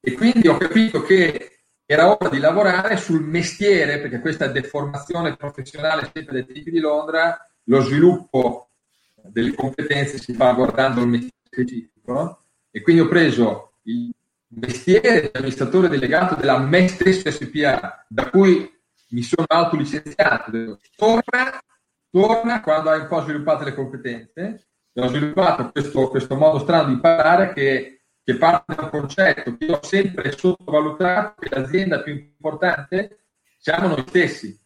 E 0.00 0.12
quindi 0.12 0.48
ho 0.48 0.56
capito 0.56 1.02
che 1.02 1.64
era 1.84 2.08
ora 2.08 2.28
di 2.28 2.38
lavorare 2.38 2.96
sul 2.96 3.22
mestiere, 3.22 4.00
perché 4.00 4.20
questa 4.20 4.46
deformazione 4.46 5.36
professionale 5.36 6.10
sempre 6.12 6.42
dei 6.42 6.46
tipi 6.46 6.70
di 6.70 6.80
Londra, 6.80 7.38
lo 7.72 7.80
sviluppo 7.80 8.68
delle 9.14 9.54
competenze 9.54 10.18
si 10.18 10.34
fa 10.34 10.52
guardando 10.52 11.00
il 11.00 11.08
mestiere 11.08 11.36
specifico. 11.42 12.44
E 12.70 12.82
quindi 12.82 13.00
ho 13.00 13.08
preso 13.08 13.72
il 13.84 14.12
mestiere 14.48 15.22
di 15.22 15.30
amministratore 15.32 15.88
delegato 15.88 16.34
della 16.34 16.58
me 16.58 16.86
stesso 16.88 17.30
SPA, 17.30 18.04
da 18.08 18.28
cui 18.28 18.70
mi 19.08 19.22
sono 19.22 19.46
autolicenziato. 19.48 20.78
Torna, 20.96 21.62
torna 22.10 22.60
quando 22.60 22.90
hai 22.90 23.00
un 23.00 23.08
po' 23.08 23.22
sviluppato 23.22 23.64
le 23.64 23.74
competenze 23.74 24.66
ho 24.94 25.08
sviluppato 25.08 25.70
questo, 25.70 26.08
questo 26.08 26.36
modo 26.36 26.58
strano 26.58 26.88
di 26.88 26.92
imparare 26.92 27.54
che, 27.54 28.02
che 28.22 28.36
parte 28.36 28.74
da 28.74 28.82
un 28.82 28.90
concetto 28.90 29.56
che 29.56 29.72
ho 29.72 29.82
sempre 29.82 30.36
sottovalutato, 30.36 31.40
che 31.40 31.48
l'azienda 31.48 32.02
più 32.02 32.12
importante 32.12 33.24
siamo 33.56 33.88
noi 33.88 34.04
stessi. 34.06 34.60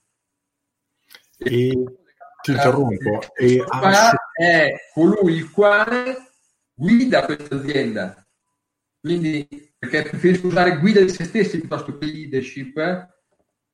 E 1.39 2.06
ti 2.47 2.53
interrompo. 2.53 3.21
E 3.35 3.65
è 4.39 4.75
colui 4.93 5.35
il 5.35 5.51
quale 5.51 6.17
guida 6.73 7.25
questa 7.25 7.57
azienda. 7.57 8.27
Quindi, 9.01 9.47
perché 9.79 10.03
preferisco 10.03 10.47
usare 10.47 10.79
guida 10.79 11.01
di 11.01 11.09
se 11.09 11.25
stessi 11.25 11.59
piuttosto 11.59 11.97
che 11.99 12.07
leadership, 12.07 13.15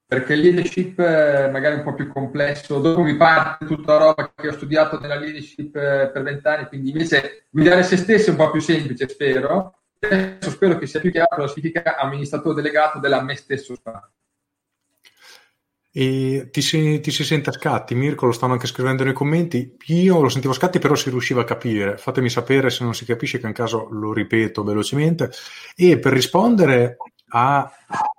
perché 0.07 0.35
il 0.35 0.41
leadership 0.41 1.01
è 1.01 1.51
magari 1.51 1.77
un 1.77 1.83
po' 1.83 1.95
più 1.95 2.09
complesso, 2.09 2.81
dopo 2.81 3.03
mi 3.03 3.17
parte 3.17 3.65
tutta 3.67 3.93
la 3.93 4.05
roba 4.05 4.33
che 4.35 4.49
ho 4.49 4.53
studiato 4.53 4.99
nella 4.99 5.17
leadership 5.17 5.75
eh, 5.77 6.11
per 6.13 6.23
vent'anni, 6.23 6.67
quindi 6.67 6.91
invece 6.91 7.47
guidare 7.51 7.83
se 7.83 7.97
stessi 7.97 8.29
è 8.29 8.31
un 8.31 8.37
po' 8.37 8.51
più 8.51 8.61
semplice, 8.61 9.09
spero. 9.09 9.79
Adesso 9.99 10.51
spero 10.51 10.77
che 10.79 10.87
sia 10.87 11.01
più 11.01 11.13
chiaro 11.13 11.29
cosa 11.31 11.53
significa 11.53 11.97
amministratore 11.97 12.57
delegato 12.57 12.99
della 12.99 13.23
me 13.23 13.37
stesso 13.37 13.75
E 15.95 16.49
ti 16.51 16.63
si, 16.63 17.01
ti 17.01 17.11
si, 17.11 17.23
sente 17.23 17.51
a 17.51 17.53
scatti, 17.53 17.95
Mirko 17.95 18.25
lo 18.25 18.33
stanno 18.33 18.55
anche 18.55 18.67
scrivendo 18.67 19.05
nei 19.05 19.13
commenti. 19.13 19.77
Io 19.89 20.23
lo 20.23 20.31
sentivo 20.31 20.55
a 20.55 20.57
scatti, 20.57 20.79
però 20.79 20.95
si 20.95 21.11
riusciva 21.11 21.43
a 21.43 21.45
capire. 21.45 21.99
Fatemi 21.99 22.31
sapere 22.31 22.71
se 22.71 22.83
non 22.83 22.95
si 22.95 23.05
capisce, 23.05 23.39
che 23.39 23.47
in 23.47 23.53
caso 23.53 23.89
lo 23.91 24.13
ripeto 24.13 24.65
velocemente. 24.65 25.31
E 25.77 25.99
per 25.99 26.15
rispondere 26.15 26.97
a 27.35 27.71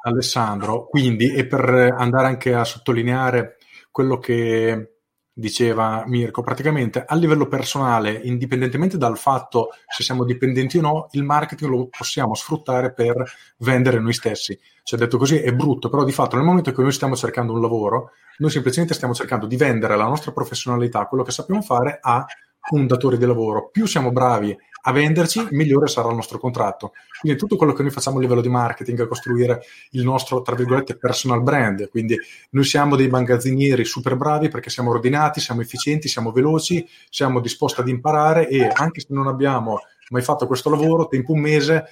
Alessandro, 0.03 0.85
quindi, 0.87 1.33
e 1.33 1.47
per 1.47 1.95
andare 1.97 2.27
anche 2.27 2.53
a 2.53 2.63
sottolineare 2.63 3.57
quello 3.89 4.19
che 4.19 4.92
diceva 5.33 6.03
Mirko, 6.05 6.43
praticamente 6.43 7.03
a 7.05 7.15
livello 7.15 7.47
personale, 7.47 8.11
indipendentemente 8.23 8.97
dal 8.97 9.17
fatto 9.17 9.69
se 9.87 10.03
siamo 10.03 10.23
dipendenti 10.23 10.77
o 10.77 10.81
no, 10.81 11.07
il 11.11 11.23
marketing 11.23 11.71
lo 11.71 11.87
possiamo 11.87 12.35
sfruttare 12.35 12.93
per 12.93 13.15
vendere 13.57 13.99
noi 13.99 14.13
stessi. 14.13 14.57
Cioè, 14.83 14.99
detto 14.99 15.17
così 15.17 15.37
è 15.37 15.53
brutto, 15.53 15.89
però 15.89 16.03
di 16.03 16.11
fatto 16.11 16.35
nel 16.35 16.45
momento 16.45 16.69
in 16.69 16.75
cui 16.75 16.83
noi 16.83 16.93
stiamo 16.93 17.15
cercando 17.15 17.53
un 17.53 17.61
lavoro, 17.61 18.11
noi 18.37 18.51
semplicemente 18.51 18.93
stiamo 18.93 19.13
cercando 19.13 19.47
di 19.47 19.57
vendere 19.57 19.95
la 19.95 20.05
nostra 20.05 20.31
professionalità, 20.31 21.05
quello 21.07 21.23
che 21.23 21.31
sappiamo 21.31 21.61
fare, 21.61 21.99
a 22.01 22.25
un 22.71 22.87
datore 22.87 23.17
di 23.17 23.25
lavoro. 23.25 23.69
Più 23.69 23.85
siamo 23.85 24.11
bravi 24.11 24.55
a 24.85 24.91
venderci, 24.91 25.47
migliore 25.51 25.87
sarà 25.87 26.09
il 26.09 26.15
nostro 26.15 26.39
contratto. 26.39 26.93
Quindi 27.19 27.37
tutto 27.37 27.55
quello 27.55 27.73
che 27.73 27.83
noi 27.83 27.91
facciamo 27.91 28.17
a 28.17 28.21
livello 28.21 28.41
di 28.41 28.49
marketing 28.49 29.01
è 29.03 29.07
costruire 29.07 29.61
il 29.91 30.03
nostro, 30.03 30.41
tra 30.41 30.55
virgolette, 30.55 30.97
personal 30.97 31.41
brand. 31.41 31.89
Quindi 31.89 32.17
noi 32.51 32.63
siamo 32.63 32.95
dei 32.95 33.07
magazzinieri 33.07 33.85
super 33.85 34.15
bravi 34.15 34.49
perché 34.49 34.69
siamo 34.69 34.89
ordinati, 34.89 35.39
siamo 35.39 35.61
efficienti, 35.61 36.07
siamo 36.07 36.31
veloci, 36.31 36.85
siamo 37.09 37.39
disposti 37.39 37.79
ad 37.79 37.87
imparare 37.87 38.47
e 38.49 38.69
anche 38.71 38.99
se 38.99 39.07
non 39.09 39.27
abbiamo 39.27 39.79
mai 40.09 40.21
fatto 40.21 40.47
questo 40.47 40.69
lavoro, 40.69 41.07
tempo 41.07 41.31
un 41.31 41.39
mese, 41.39 41.85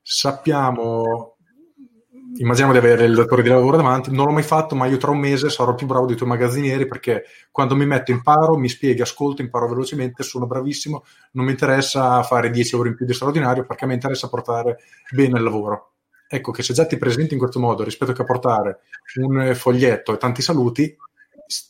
sappiamo 0.00 1.37
immaginiamo 2.36 2.72
di 2.72 2.78
avere 2.78 3.04
il 3.04 3.14
datore 3.14 3.42
di 3.42 3.48
lavoro 3.48 3.76
davanti, 3.76 4.10
non 4.12 4.26
l'ho 4.26 4.32
mai 4.32 4.42
fatto, 4.42 4.74
ma 4.74 4.86
io 4.86 4.96
tra 4.96 5.10
un 5.10 5.18
mese 5.18 5.50
sarò 5.50 5.74
più 5.74 5.86
bravo 5.86 6.06
dei 6.06 6.16
tuoi 6.16 6.28
magazzinieri 6.28 6.86
perché 6.86 7.24
quando 7.50 7.74
mi 7.74 7.86
metto 7.86 8.10
imparo, 8.10 8.56
mi 8.56 8.68
spieghi, 8.68 9.00
ascolto, 9.00 9.42
imparo 9.42 9.68
velocemente, 9.68 10.22
sono 10.22 10.46
bravissimo, 10.46 11.04
non 11.32 11.44
mi 11.44 11.52
interessa 11.52 12.22
fare 12.22 12.50
10 12.50 12.76
ore 12.76 12.88
in 12.90 12.94
più 12.94 13.06
di 13.06 13.14
straordinario 13.14 13.64
perché 13.64 13.86
mi 13.86 13.94
interessa 13.94 14.28
portare 14.28 14.78
bene 15.10 15.38
il 15.38 15.44
lavoro. 15.44 15.92
Ecco 16.30 16.52
che 16.52 16.62
se 16.62 16.74
già 16.74 16.84
ti 16.84 16.98
presenti 16.98 17.32
in 17.32 17.38
questo 17.38 17.58
modo 17.58 17.82
rispetto 17.82 18.10
a 18.10 18.24
portare 18.24 18.80
un 19.16 19.52
foglietto 19.54 20.12
e 20.12 20.18
tanti 20.18 20.42
saluti, 20.42 20.94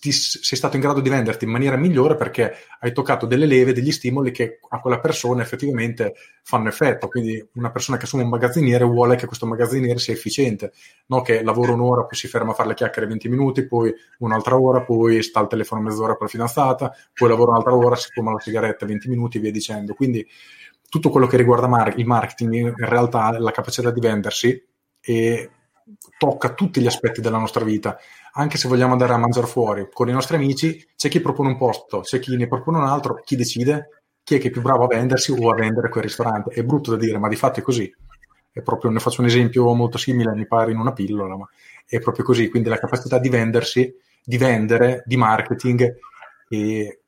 ti, 0.01 0.11
sei 0.11 0.59
stato 0.59 0.75
in 0.75 0.83
grado 0.83 1.01
di 1.01 1.09
venderti 1.09 1.45
in 1.45 1.53
maniera 1.53 1.77
migliore 1.77 2.17
perché 2.17 2.53
hai 2.81 2.93
toccato 2.93 3.27
delle 3.27 3.47
leve, 3.47 3.73
degli 3.73 3.93
stimoli 3.93 4.33
che 4.33 4.59
a 4.69 4.81
quella 4.81 4.99
persona 4.99 5.43
effettivamente 5.43 6.15
fanno 6.43 6.69
effetto. 6.69 7.07
Quindi 7.07 7.47
una 7.55 7.71
persona 7.71 7.97
che 7.97 8.05
assume 8.05 8.25
un 8.25 8.29
magazziniere 8.29 8.85
vuole 8.85 9.15
che 9.15 9.27
questo 9.27 9.47
magazziniere 9.47 10.01
sia 10.01 10.13
efficiente, 10.13 10.73
non 11.07 11.23
che 11.23 11.43
lavora 11.43 11.73
un'ora, 11.73 12.05
poi 12.05 12.17
si 12.17 12.27
ferma 12.27 12.51
a 12.51 12.55
fare 12.55 12.71
le 12.71 12.75
chiacchiere 12.75 13.07
20 13.07 13.29
minuti, 13.29 13.67
poi 13.67 13.95
un'altra 14.19 14.59
ora, 14.59 14.83
poi 14.83 15.23
sta 15.23 15.39
al 15.39 15.49
telefono 15.49 15.81
mezz'ora 15.81 16.17
con 16.17 16.27
la 16.27 16.33
fidanzata, 16.33 16.93
poi 17.15 17.29
lavora 17.29 17.53
un'altra 17.53 17.75
ora, 17.75 17.95
si 17.95 18.09
fuma 18.13 18.33
la 18.33 18.41
sigaretta 18.41 18.85
20 18.85 19.09
minuti 19.09 19.39
e 19.39 19.41
via 19.41 19.53
dicendo. 19.53 19.95
Quindi 19.95 20.27
tutto 20.89 21.11
quello 21.11 21.27
che 21.27 21.37
riguarda 21.37 21.93
il 21.95 22.07
marketing 22.07 22.55
in 22.55 22.75
realtà 22.89 23.39
la 23.39 23.51
capacità 23.53 23.91
di 23.91 24.01
vendersi 24.01 24.67
e 25.01 25.51
tocca 26.19 26.53
tutti 26.55 26.81
gli 26.81 26.87
aspetti 26.87 27.21
della 27.21 27.39
nostra 27.39 27.65
vita 27.65 27.99
anche 28.39 28.57
se 28.57 28.69
vogliamo 28.69 28.93
andare 28.93 29.13
a 29.13 29.19
mangiare 29.19 29.47
fuori 29.49 29.89
con 29.93 30.09
i 30.09 30.13
nostri 30.13 30.37
amici, 30.37 30.87
c'è 30.97 31.09
chi 31.09 31.21
propone 31.21 31.49
un 31.49 31.57
posto, 31.57 32.01
c'è 32.01 32.21
chi 32.21 32.37
ne 32.37 32.47
propone 32.47 32.79
un 32.79 32.85
altro, 32.85 33.21
chi 33.25 33.35
decide 33.35 34.03
chi 34.23 34.37
è 34.37 34.39
che 34.39 34.49
è 34.49 34.51
più 34.51 34.61
bravo 34.61 34.85
a 34.85 34.87
vendersi 34.87 35.33
o 35.33 35.51
a 35.51 35.55
vendere 35.55 35.89
quel 35.89 36.05
ristorante. 36.05 36.51
È 36.51 36.63
brutto 36.63 36.91
da 36.91 36.99
dire, 36.99 37.19
ma 37.19 37.29
di 37.29 37.35
fatto 37.35 37.59
è 37.61 37.63
così. 37.63 37.93
È 38.53 38.61
proprio, 38.61 38.91
ne 38.91 39.01
faccio 39.01 39.23
un 39.23 39.27
esempio 39.27 39.73
molto 39.75 39.99
simile, 39.99 40.35
mi 40.35 40.47
pare 40.47 40.71
in 40.71 40.79
una 40.79 40.93
pillola, 40.93 41.37
ma 41.37 41.49
è 41.87 41.99
proprio 41.99 42.25
così. 42.25 42.49
Quindi 42.49 42.69
la 42.69 42.79
capacità 42.79 43.19
di 43.19 43.31
vendersi, 43.31 43.93
di 44.23 44.37
vendere, 44.37 45.03
di 45.07 45.17
marketing, 45.17 45.97
e 46.49 47.01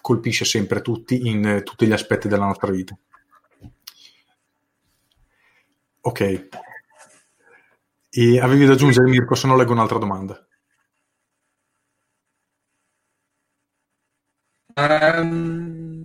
colpisce 0.00 0.44
sempre 0.44 0.80
tutti 0.80 1.26
in 1.26 1.62
tutti 1.64 1.86
gli 1.86 1.92
aspetti 1.92 2.28
della 2.28 2.46
nostra 2.46 2.70
vita. 2.70 2.96
Ok. 6.02 6.48
E 8.20 8.40
avevi 8.40 8.66
da 8.66 8.72
aggiungere, 8.72 9.08
Mirko, 9.08 9.36
se 9.36 9.46
no 9.46 9.54
leggo 9.54 9.70
un'altra 9.70 9.98
domanda. 9.98 10.44
Um, 14.74 16.04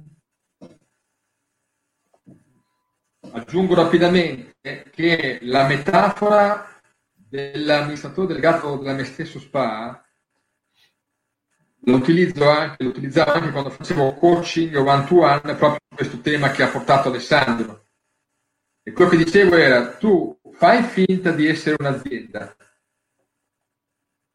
aggiungo 3.32 3.74
rapidamente 3.74 4.92
che 4.92 5.40
la 5.42 5.66
metafora 5.66 6.80
dell'amministratore 7.16 8.28
delegato 8.28 8.78
della 8.78 8.94
me 8.94 9.06
stesso 9.06 9.40
spa 9.40 10.06
lo 11.86 11.96
utilizzo 11.96 12.48
anche, 12.48 12.84
lo 12.84 12.90
anche 13.26 13.52
quando 13.52 13.72
facevo 13.72 14.14
coaching 14.14 14.76
one 14.76 15.06
to 15.06 15.20
one 15.20 15.56
proprio 15.56 15.80
questo 15.96 16.20
tema 16.20 16.52
che 16.52 16.62
ha 16.62 16.70
portato 16.70 17.10
Alessandro. 17.10 17.88
E 18.84 18.92
quello 18.92 19.10
che 19.10 19.18
dicevo 19.18 19.56
era, 19.56 19.96
tu 19.96 20.40
fai 20.54 20.84
finta 20.84 21.32
di 21.32 21.48
essere 21.48 21.76
un'azienda, 21.80 22.56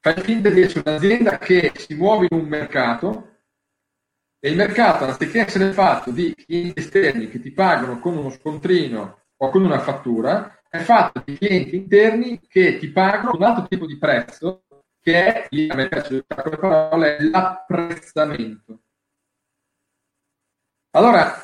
fai 0.01 0.21
finta 0.23 0.51
di 0.51 0.63
essere 0.63 0.89
un'azienda 0.89 1.39
che 1.39 1.73
si 1.77 1.95
muove 1.95 2.27
in 2.31 2.39
un 2.39 2.47
mercato 2.47 3.37
e 4.41 4.51
il 4.51 4.57
mercato, 4.57 5.05
anziché 5.05 5.41
essere 5.41 5.73
fatto 5.73 6.11
di 6.11 6.35
clienti 6.35 6.81
esterni 6.81 7.29
che 7.29 7.41
ti 7.41 7.51
pagano 7.51 7.99
con 7.99 8.17
uno 8.17 8.31
scontrino 8.31 9.27
o 9.37 9.51
con 9.51 9.65
una 9.65 9.81
fattura, 9.81 10.63
è 10.69 10.79
fatto 10.79 11.23
di 11.25 11.37
clienti 11.37 11.77
interni 11.77 12.41
che 12.47 12.79
ti 12.79 12.91
pagano 12.91 13.33
un 13.35 13.43
altro 13.43 13.67
tipo 13.67 13.87
di 13.87 13.99
prezzo 13.99 14.65
che 15.01 15.49
è, 15.49 15.71
a 15.71 15.75
me 15.75 15.89
piace 15.89 16.25
quelle 16.27 16.57
parole, 16.59 17.31
l'apprezzamento. 17.31 18.81
Allora, 20.91 21.35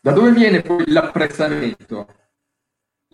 da 0.00 0.12
dove 0.12 0.32
viene 0.32 0.60
poi 0.60 0.84
l'apprezzamento? 0.90 2.23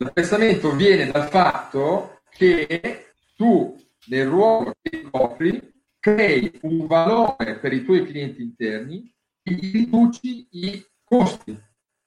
L'apprezzamento 0.03 0.75
viene 0.75 1.11
dal 1.11 1.29
fatto 1.29 2.23
che 2.31 3.13
tu, 3.37 3.77
nel 4.07 4.27
ruolo 4.27 4.75
che 4.81 5.03
copri, 5.11 5.61
crei 5.99 6.59
un 6.63 6.87
valore 6.87 7.59
per 7.59 7.75
i 7.75 7.85
tuoi 7.85 8.07
clienti 8.07 8.41
interni 8.41 9.13
e 9.43 9.59
riduci 9.61 10.49
i 10.53 10.83
costi. 11.05 11.55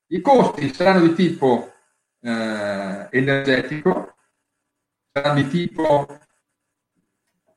I 0.08 0.22
costi 0.22 0.74
saranno 0.74 1.06
di 1.06 1.14
tipo 1.14 1.72
eh, 2.20 3.10
energetico, 3.12 4.16
saranno 5.12 5.44
di 5.44 5.48
tipo 5.50 6.20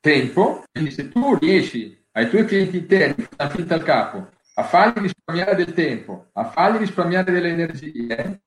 tempo, 0.01 0.65
quindi 0.71 0.91
se 0.91 1.09
tu 1.09 1.35
riesci 1.37 1.99
ai 2.13 2.29
tuoi 2.29 2.45
clienti 2.45 2.77
interni, 2.77 3.27
a 3.37 3.49
finta 3.49 3.73
al 3.73 3.83
capo, 3.83 4.29
a 4.57 4.63
fargli 4.65 5.01
risparmiare 5.01 5.55
del 5.55 5.73
tempo, 5.73 6.29
a 6.35 6.45
fargli 6.51 6.77
risparmiare 6.77 7.33
delle 7.33 7.49
energie 7.49 8.43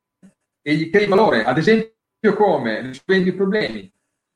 e 0.61 0.75
gli 0.75 0.89
crei 0.89 1.07
valore, 1.07 1.43
ad 1.43 1.57
esempio 1.57 2.33
come 2.35 2.81
rispendi 2.81 3.29
i 3.29 3.33
problemi. 3.33 3.91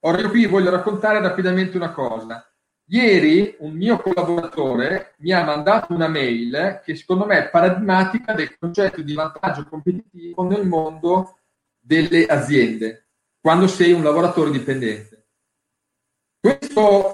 Ora 0.05 0.19
io 0.19 0.30
qui 0.30 0.45
voglio 0.45 0.69
raccontare 0.69 1.19
rapidamente 1.19 1.78
una 1.78 1.91
cosa. 1.91 2.45
Ieri 2.88 3.55
un 3.59 3.71
mio 3.74 3.97
collaboratore 3.97 5.15
mi 5.19 5.32
ha 5.32 5.43
mandato 5.43 5.93
una 5.93 6.07
mail 6.07 6.82
che 6.84 6.95
secondo 6.95 7.26
me 7.26 7.38
è 7.38 7.49
paradigmatica 7.49 8.34
del 8.34 8.57
concetto 8.57 9.01
di 9.01 9.13
vantaggio 9.13 9.65
competitivo 9.65 10.43
nel 10.43 10.67
mondo 10.67 11.38
delle 11.80 12.26
aziende, 12.26 13.07
quando 13.39 13.67
sei 13.67 13.93
un 13.93 14.03
lavoratore 14.03 14.51
dipendente. 14.51 15.28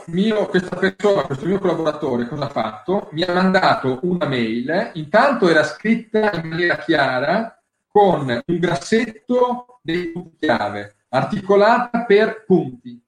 Mio, 0.05 0.47
questa 0.47 0.75
persona, 0.75 1.21
questo 1.23 1.45
mio 1.45 1.59
collaboratore, 1.59 2.27
cosa 2.27 2.45
ha 2.45 2.49
fatto? 2.49 3.09
Mi 3.11 3.21
ha 3.21 3.31
mandato 3.31 3.99
una 4.03 4.25
mail, 4.25 4.91
intanto 4.93 5.47
era 5.47 5.63
scritta 5.63 6.31
in 6.31 6.47
maniera 6.47 6.77
chiara 6.77 7.58
con 7.91 8.41
un 8.45 8.59
grassetto 8.59 9.79
dei 9.81 10.11
punti 10.11 10.37
chiave, 10.45 11.05
articolata 11.09 12.05
per 12.05 12.45
punti. 12.45 13.03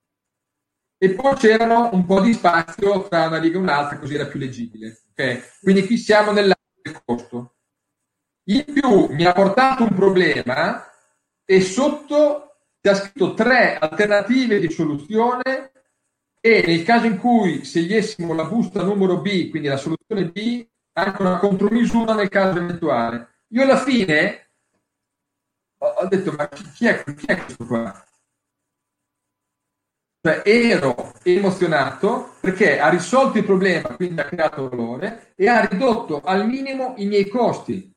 E 0.97 1.09
poi 1.13 1.35
c'erano 1.35 1.89
un 1.93 2.05
po' 2.05 2.21
di 2.21 2.33
spazio 2.33 3.07
tra 3.07 3.27
una 3.27 3.39
riga 3.39 3.57
e 3.57 3.61
un'altra, 3.61 3.97
così 3.97 4.15
era 4.15 4.25
più 4.25 4.39
leggibile. 4.39 5.03
Okay? 5.11 5.41
Quindi 5.61 5.85
qui 5.85 5.97
siamo 5.97 6.31
nell'ambito 6.31 6.81
del 6.81 7.01
costo. 7.05 7.55
In 8.45 8.65
più 8.65 9.07
mi 9.13 9.25
ha 9.25 9.33
portato 9.33 9.83
un 9.83 9.93
problema 9.93 10.83
e 11.45 11.61
sotto 11.61 12.51
ti 12.81 12.89
ha 12.89 12.95
scritto 12.95 13.33
tre 13.33 13.77
alternative 13.77 14.59
di 14.59 14.71
soluzione 14.71 15.71
e 16.39 16.63
nel 16.65 16.83
caso 16.83 17.05
in 17.05 17.19
cui 17.19 17.63
scegliessimo 17.63 18.33
la 18.33 18.45
busta 18.45 18.81
numero 18.81 19.21
B, 19.21 19.49
quindi 19.51 19.67
la 19.67 19.77
soluzione 19.77 20.29
B, 20.29 20.67
anche 20.93 21.21
una 21.21 21.37
contromisura 21.37 22.15
nel 22.15 22.29
caso 22.29 22.57
eventuale. 22.57 23.43
Io 23.49 23.61
alla 23.61 23.77
fine 23.77 24.50
ho, 25.85 26.07
detto, 26.07 26.31
ma 26.33 26.47
chi 26.47 26.87
è, 26.87 27.03
chi 27.03 27.25
è 27.25 27.43
questo 27.43 27.65
qua? 27.65 28.05
Cioè, 30.23 30.43
ero 30.45 31.13
emozionato 31.23 32.35
perché 32.39 32.79
ha 32.79 32.89
risolto 32.89 33.39
il 33.39 33.43
problema, 33.43 33.95
quindi 33.95 34.21
ha 34.21 34.25
creato 34.25 34.69
valore 34.69 35.33
e 35.35 35.47
ha 35.47 35.65
ridotto 35.65 36.21
al 36.21 36.45
minimo 36.45 36.93
i 36.97 37.07
miei 37.07 37.27
costi. 37.27 37.91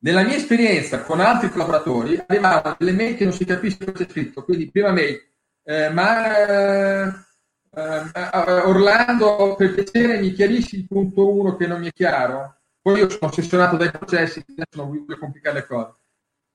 Nella 0.00 0.22
mia 0.22 0.36
esperienza 0.36 1.02
con 1.02 1.20
altri 1.20 1.50
collaboratori 1.50 2.22
arrivavano 2.26 2.76
delle 2.78 2.92
mail 2.92 3.16
che 3.16 3.24
non 3.24 3.32
si 3.32 3.44
capisce 3.44 3.84
cosa 3.84 4.04
c'è 4.04 4.10
scritto, 4.10 4.44
quindi 4.44 4.70
prima 4.70 4.92
mail, 4.92 5.20
eh, 5.64 5.90
ma 5.90 7.26
Uh, 7.70 8.68
Orlando, 8.68 9.54
per 9.56 9.74
piacere 9.74 10.18
mi 10.18 10.32
chiarisci 10.32 10.78
il 10.78 10.86
punto 10.86 11.30
1 11.30 11.56
che 11.56 11.66
non 11.66 11.80
mi 11.80 11.88
è 11.88 11.92
chiaro? 11.92 12.56
Poi 12.80 12.98
io 12.98 13.10
sono 13.10 13.26
ossessionato 13.30 13.76
dai 13.76 13.90
processi, 13.90 14.42
adesso 14.48 14.82
non 14.82 14.88
voglio 14.88 15.18
complicare 15.18 15.56
le 15.56 15.66
cose. 15.66 15.94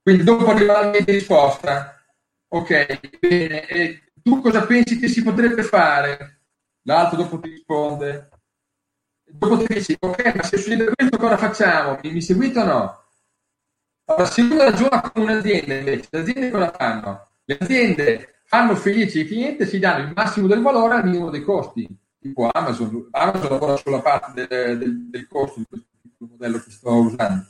Quindi 0.03 0.23
dopo 0.23 0.45
arriva 0.51 0.81
la 0.81 0.89
mia 0.89 1.03
risposta. 1.05 1.97
Ok, 2.49 3.17
bene. 3.19 3.65
E 3.67 4.03
tu 4.21 4.41
cosa 4.41 4.65
pensi 4.65 4.99
che 4.99 5.07
si 5.07 5.23
potrebbe 5.23 5.63
fare? 5.63 6.41
L'altro 6.83 7.17
dopo 7.17 7.39
ti 7.39 7.49
risponde. 7.49 8.29
Dopo 9.25 9.57
ti 9.57 9.73
dici, 9.73 9.95
ok, 9.99 10.35
ma 10.35 10.43
se 10.43 10.57
succede 10.57 10.91
questo 10.93 11.17
cosa 11.17 11.37
facciamo? 11.37 11.97
Mi, 12.03 12.11
mi 12.11 12.21
seguite 12.21 12.59
o 12.59 12.65
no? 12.65 13.03
Allora, 14.05 14.25
se 14.25 14.41
uno 14.41 14.57
ragiona 14.57 15.09
come 15.11 15.31
un'azienda 15.31 15.73
invece, 15.75 16.07
le 16.11 16.19
aziende 16.19 16.51
cosa 16.51 16.71
fanno? 16.77 17.27
Le 17.45 17.57
aziende 17.59 18.33
fanno 18.45 18.75
felici 18.75 19.21
i 19.21 19.25
clienti 19.25 19.63
e 19.63 19.65
si 19.65 19.79
danno 19.79 20.05
il 20.07 20.13
massimo 20.13 20.47
del 20.47 20.61
valore 20.61 20.95
al 20.95 21.05
minimo 21.05 21.29
dei 21.29 21.41
costi. 21.41 21.87
Tipo 22.19 22.49
Amazon, 22.51 23.07
Amazon 23.11 23.49
lavora 23.49 23.77
sulla 23.77 24.01
parte 24.01 24.45
del, 24.47 24.77
del, 24.77 25.09
del 25.09 25.27
costo 25.27 25.59
di 25.59 25.65
questo 25.67 25.87
modello 26.19 26.59
che 26.59 26.71
sto 26.71 26.93
usando. 26.93 27.45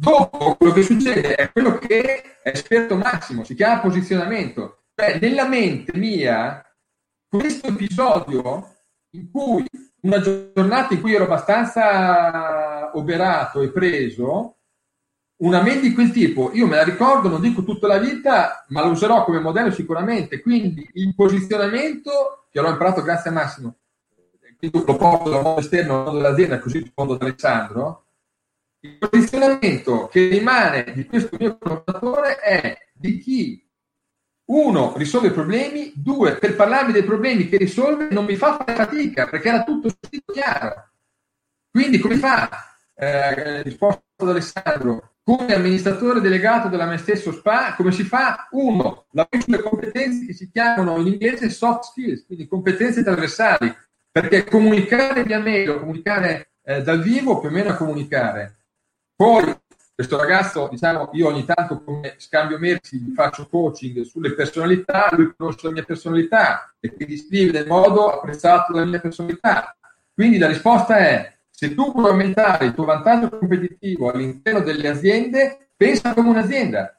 Dopo 0.00 0.54
quello 0.56 0.72
che 0.72 0.82
succede 0.82 1.34
è 1.34 1.52
quello 1.52 1.76
che 1.76 2.22
è 2.40 2.48
esperto 2.48 2.96
massimo, 2.96 3.44
si 3.44 3.54
chiama 3.54 3.82
posizionamento. 3.82 4.84
Cioè, 4.94 5.18
nella 5.20 5.46
mente 5.46 5.94
mia, 5.98 6.64
questo 7.28 7.66
episodio 7.66 8.76
in 9.10 9.30
cui 9.30 9.66
una 10.00 10.18
giornata 10.22 10.94
in 10.94 11.02
cui 11.02 11.12
ero 11.12 11.24
abbastanza 11.24 12.96
oberato 12.96 13.60
e 13.60 13.70
preso, 13.70 14.56
una 15.42 15.60
mail 15.60 15.80
di 15.80 15.92
quel 15.92 16.12
tipo, 16.12 16.50
io 16.54 16.66
me 16.66 16.76
la 16.76 16.84
ricordo, 16.84 17.28
non 17.28 17.42
dico 17.42 17.62
tutta 17.62 17.86
la 17.86 17.98
vita, 17.98 18.64
ma 18.68 18.80
la 18.80 18.88
userò 18.88 19.22
come 19.24 19.38
modello 19.38 19.70
sicuramente. 19.70 20.40
Quindi 20.40 20.88
il 20.94 21.14
posizionamento, 21.14 22.46
che 22.50 22.58
l'ho 22.58 22.70
imparato 22.70 23.02
grazie 23.02 23.28
a 23.28 23.34
Massimo, 23.34 23.76
lo 24.60 24.96
porto 24.96 25.28
dal 25.28 25.42
mondo 25.42 25.60
esterno 25.60 25.98
al 25.98 26.04
mondo 26.04 26.20
dell'azienda, 26.22 26.58
così 26.58 26.78
rispondo 26.78 27.14
ad 27.14 27.22
Alessandro. 27.22 28.04
Il 28.82 28.96
posizionamento 28.96 30.08
che 30.08 30.28
rimane 30.28 30.92
di 30.94 31.04
questo 31.04 31.36
mio 31.38 31.58
collaboratore 31.58 32.38
è 32.38 32.78
di 32.94 33.18
chi, 33.18 33.70
uno, 34.46 34.96
risolve 34.96 35.28
i 35.28 35.32
problemi, 35.32 35.92
due, 35.94 36.36
per 36.36 36.56
parlarmi 36.56 36.92
dei 36.92 37.04
problemi 37.04 37.48
che 37.48 37.58
risolve 37.58 38.08
non 38.10 38.24
mi 38.24 38.36
fa 38.36 38.56
fare 38.56 38.74
fatica, 38.74 39.26
perché 39.26 39.48
era 39.48 39.64
tutto 39.64 39.90
chiaro. 40.32 40.90
Quindi 41.70 41.98
come 41.98 42.16
fa? 42.16 42.48
Eh, 42.94 43.62
risposta 43.62 44.02
ad 44.16 44.30
Alessandro, 44.30 45.16
come 45.22 45.54
amministratore 45.54 46.20
delegato 46.20 46.68
della 46.68 46.86
me 46.86 46.96
stesso 46.96 47.32
SPA, 47.32 47.74
come 47.74 47.92
si 47.92 48.02
fa? 48.02 48.48
Uno, 48.52 49.06
la 49.12 49.28
sulle 49.38 49.60
competenze 49.60 50.26
che 50.26 50.32
si 50.32 50.50
chiamano 50.50 50.98
in 50.98 51.06
inglese 51.06 51.50
soft 51.50 51.84
skills, 51.84 52.24
quindi 52.24 52.48
competenze 52.48 53.04
trasversali, 53.04 53.72
perché 54.10 54.44
comunicare 54.44 55.22
via 55.22 55.38
mail 55.38 55.78
comunicare 55.78 56.52
eh, 56.64 56.82
dal 56.82 57.02
vivo 57.02 57.38
più 57.38 57.50
o 57.50 57.52
meno 57.52 57.70
a 57.70 57.76
comunicare. 57.76 58.59
Poi 59.20 59.54
questo 59.94 60.16
ragazzo, 60.16 60.68
diciamo, 60.70 61.10
io 61.12 61.26
ogni 61.26 61.44
tanto 61.44 61.82
come 61.84 62.14
scambio 62.16 62.58
merci 62.58 63.12
faccio 63.14 63.48
coaching 63.48 64.00
sulle 64.00 64.32
personalità, 64.32 65.10
lui 65.12 65.34
conosce 65.36 65.66
la 65.66 65.72
mia 65.74 65.82
personalità 65.82 66.74
e 66.80 66.94
quindi 66.94 67.18
scrive 67.18 67.52
nel 67.52 67.66
modo 67.66 68.10
apprezzato 68.10 68.72
dalla 68.72 68.86
mia 68.86 68.98
personalità. 68.98 69.76
Quindi 70.14 70.38
la 70.38 70.46
risposta 70.46 70.96
è 70.96 71.36
se 71.50 71.74
tu 71.74 71.92
vuoi 71.92 72.08
aumentare 72.08 72.64
il 72.64 72.72
tuo 72.72 72.86
vantaggio 72.86 73.28
competitivo 73.28 74.10
all'interno 74.10 74.60
delle 74.60 74.88
aziende, 74.88 75.72
pensa 75.76 76.14
come 76.14 76.30
un'azienda. 76.30 76.98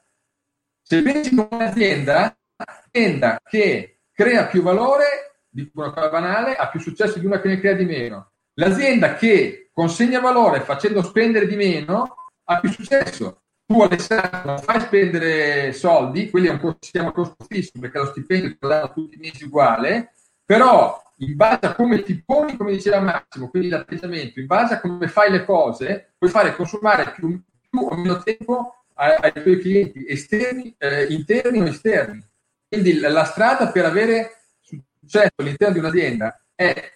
Se 0.80 1.02
pensi 1.02 1.34
come 1.34 1.48
un'azienda, 1.50 2.38
un'azienda 2.56 3.40
che 3.42 3.98
crea 4.12 4.46
più 4.46 4.62
valore, 4.62 5.40
dico 5.48 5.80
una 5.80 5.90
cosa 5.90 6.08
banale, 6.08 6.54
ha 6.54 6.68
più 6.68 6.78
successo 6.78 7.18
di 7.18 7.26
una 7.26 7.40
che 7.40 7.48
ne 7.48 7.58
crea 7.58 7.74
di 7.74 7.84
meno. 7.84 8.30
L'azienda 8.54 9.16
che 9.16 9.61
consegna 9.72 10.20
valore 10.20 10.60
facendo 10.60 11.02
spendere 11.02 11.46
di 11.46 11.56
meno 11.56 12.16
ha 12.44 12.60
più 12.60 12.70
successo. 12.70 13.42
Tu 13.64 13.80
Alessandro 13.80 14.58
fai 14.58 14.80
spendere 14.80 15.72
soldi, 15.72 16.28
quelli 16.30 16.48
è 16.48 16.50
un 16.50 17.12
costo 17.12 17.44
fisso 17.48 17.72
perché 17.80 17.98
lo 17.98 18.06
stipendio 18.06 18.56
te 18.58 18.66
lo 18.66 18.92
tutti 18.92 19.14
i 19.14 19.18
mesi 19.18 19.44
uguale, 19.44 20.12
però 20.44 21.00
in 21.18 21.36
base 21.36 21.66
a 21.66 21.74
come 21.74 22.02
ti 22.02 22.22
poni, 22.22 22.56
come 22.56 22.72
diceva 22.72 23.00
Massimo, 23.00 23.48
quindi 23.48 23.68
l'atteggiamento, 23.68 24.40
in 24.40 24.46
base 24.46 24.74
a 24.74 24.80
come 24.80 25.08
fai 25.08 25.30
le 25.30 25.44
cose, 25.44 26.14
puoi 26.18 26.30
fare 26.30 26.54
consumare 26.54 27.12
più, 27.12 27.40
più 27.68 27.80
o 27.80 27.94
meno 27.96 28.22
tempo 28.22 28.84
ai, 28.94 29.16
ai 29.20 29.32
tuoi 29.32 29.58
clienti 29.60 30.04
esterni, 30.06 30.74
eh, 30.78 31.06
interni 31.10 31.60
o 31.60 31.66
esterni. 31.66 32.22
Quindi 32.68 32.98
la 32.98 33.24
strada 33.24 33.70
per 33.70 33.84
avere 33.84 34.44
successo 34.60 35.32
all'interno 35.36 35.74
di 35.74 35.80
un'azienda 35.80 36.42
è, 36.54 36.92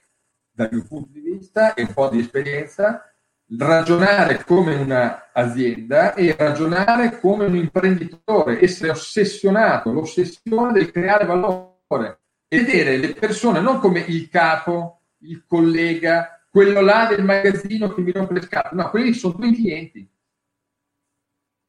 dal 0.56 0.70
mio 0.72 0.84
punto 0.88 1.10
di 1.12 1.20
vista 1.20 1.74
e 1.74 1.82
un 1.82 1.92
po' 1.92 2.08
di 2.08 2.20
esperienza, 2.20 3.12
ragionare 3.58 4.42
come 4.42 4.74
un'azienda 4.74 6.14
e 6.14 6.34
ragionare 6.36 7.20
come 7.20 7.44
un 7.44 7.56
imprenditore, 7.56 8.60
essere 8.62 8.90
ossessionato, 8.90 9.92
l'ossessione 9.92 10.72
del 10.72 10.90
creare 10.90 11.26
valore 11.26 12.20
e 12.48 12.58
vedere 12.58 12.96
le 12.96 13.12
persone 13.12 13.60
non 13.60 13.78
come 13.80 14.00
il 14.00 14.30
capo, 14.30 15.02
il 15.18 15.44
collega, 15.46 16.40
quello 16.50 16.80
là 16.80 17.06
del 17.06 17.22
magazzino 17.22 17.92
che 17.92 18.00
mi 18.00 18.12
rompe 18.12 18.34
le 18.34 18.42
scatole, 18.42 18.82
no, 18.82 18.88
quelli 18.88 19.12
sono 19.12 19.34
tuoi 19.34 19.54
clienti. 19.54 20.10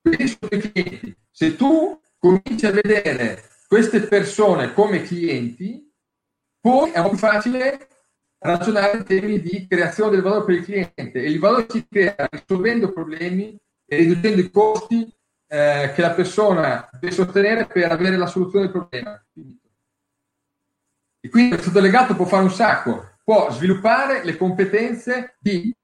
Quelli 0.02 0.28
sono 0.28 0.50
i 0.52 0.72
clienti. 0.72 1.18
Se 1.30 1.58
tu 1.58 2.00
cominci 2.18 2.66
a 2.66 2.72
vedere 2.72 3.44
queste 3.68 4.00
persone 4.00 4.72
come 4.74 5.02
clienti, 5.02 5.92
poi 6.62 6.92
è 6.92 7.06
più 7.06 7.18
facile 7.18 7.88
ragionare 8.40 8.98
in 8.98 9.04
termini 9.04 9.42
di 9.42 9.68
creazione 9.68 10.12
del 10.12 10.22
valore 10.22 10.46
per 10.46 10.56
il 10.56 10.64
cliente 10.64 11.12
e 11.14 11.30
il 11.30 11.40
valore 11.40 11.66
si 11.70 11.88
crea 11.88 12.16
risolvendo 12.30 12.92
problemi 12.92 13.58
e 13.86 13.96
riducendo 13.98 14.42
i 14.42 14.52
costi 14.52 15.12
eh, 15.48 15.92
che 15.96 16.02
la 16.02 16.12
persona 16.12 16.90
deve 17.00 17.12
sostenere 17.12 17.66
per 17.66 17.92
avere 17.92 18.18
la 18.18 18.28
soluzione 18.28 18.66
del 18.66 18.74
problema. 18.74 19.26
E 21.20 21.30
quindi 21.30 21.56
questo 21.56 21.72
delegato 21.72 22.16
può 22.16 22.26
fare 22.26 22.44
un 22.44 22.52
sacco, 22.52 23.18
può 23.24 23.52
sviluppare 23.52 24.24
le 24.24 24.38
competenze 24.38 25.36
di 25.40 25.76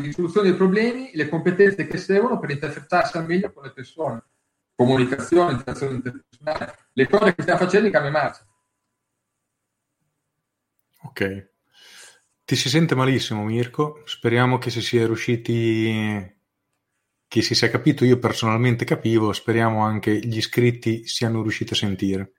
di 0.00 0.12
soluzione 0.12 0.48
dei 0.48 0.56
problemi, 0.56 1.10
le 1.12 1.28
competenze 1.28 1.86
che 1.86 1.98
servono 1.98 2.38
per 2.38 2.50
interfacciarsi 2.50 3.18
al 3.18 3.26
meglio 3.26 3.52
con 3.52 3.64
le 3.64 3.72
persone 3.72 4.22
comunicazione, 4.74 5.52
interazione 5.52 5.96
internazionale, 5.96 6.78
le 6.94 7.06
cose 7.06 7.34
che 7.34 7.42
stiamo 7.42 7.60
facendo 7.60 7.86
in 7.86 7.92
cambio 7.92 8.10
marcia. 8.10 8.46
Ok. 11.02 11.48
Ti 12.44 12.56
si 12.56 12.68
sente 12.68 12.94
malissimo, 12.94 13.44
Mirko. 13.44 14.02
Speriamo 14.04 14.58
che 14.58 14.70
si 14.70 14.82
sia 14.82 15.06
riusciti, 15.06 16.36
che 17.28 17.42
si 17.42 17.54
sia 17.54 17.70
capito. 17.70 18.04
Io 18.04 18.18
personalmente 18.18 18.84
capivo, 18.84 19.32
speriamo 19.32 19.82
anche 19.82 20.18
gli 20.18 20.36
iscritti 20.36 21.06
siano 21.06 21.42
riusciti 21.42 21.72
a 21.72 21.76
sentire. 21.76 22.32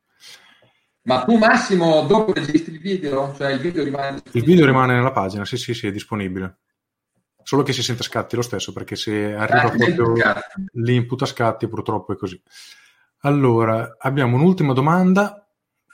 Ma 1.04 1.24
tu 1.24 1.38
Massimo, 1.38 2.02
dopo 2.06 2.34
registri 2.34 2.74
il 2.74 2.80
video? 2.80 3.34
Cioè 3.36 3.54
il 3.54 3.60
video 3.60 3.84
rimane... 3.84 4.22
Il 4.34 4.44
video 4.44 4.66
rimane 4.66 4.94
nella 4.94 5.12
pagina, 5.12 5.46
sì, 5.46 5.58
sì, 5.58 5.74
sì, 5.74 5.88
è 5.88 5.92
disponibile. 5.92 6.60
Solo 7.42 7.64
che 7.64 7.74
si 7.74 7.82
sente 7.82 8.04
scatti 8.04 8.36
lo 8.36 8.44
stesso, 8.44 8.72
perché 8.72 8.96
se 8.96 9.34
arriva 9.34 9.64
ah, 9.64 9.70
proprio 9.70 10.14
l'input 10.74 11.24
a 11.24 11.26
scatti, 11.26 11.68
purtroppo 11.68 12.14
è 12.14 12.16
così. 12.16 12.40
Allora, 13.22 13.96
abbiamo 13.98 14.36
un'ultima 14.36 14.74
domanda, 14.74 15.48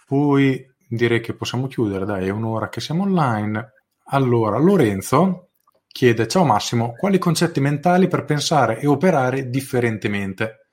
poi 0.05 0.66
direi 0.88 1.19
che 1.19 1.33
possiamo 1.33 1.67
chiudere, 1.67 2.05
dai, 2.05 2.27
è 2.27 2.31
un'ora 2.31 2.69
che 2.69 2.79
siamo 2.79 3.03
online. 3.03 3.73
Allora, 4.05 4.57
Lorenzo 4.57 5.49
chiede, 5.88 6.27
ciao 6.27 6.45
Massimo, 6.45 6.93
quali 6.93 7.17
concetti 7.17 7.59
mentali 7.59 8.07
per 8.07 8.23
pensare 8.23 8.79
e 8.79 8.88
operare 8.88 9.49
differentemente? 9.49 10.67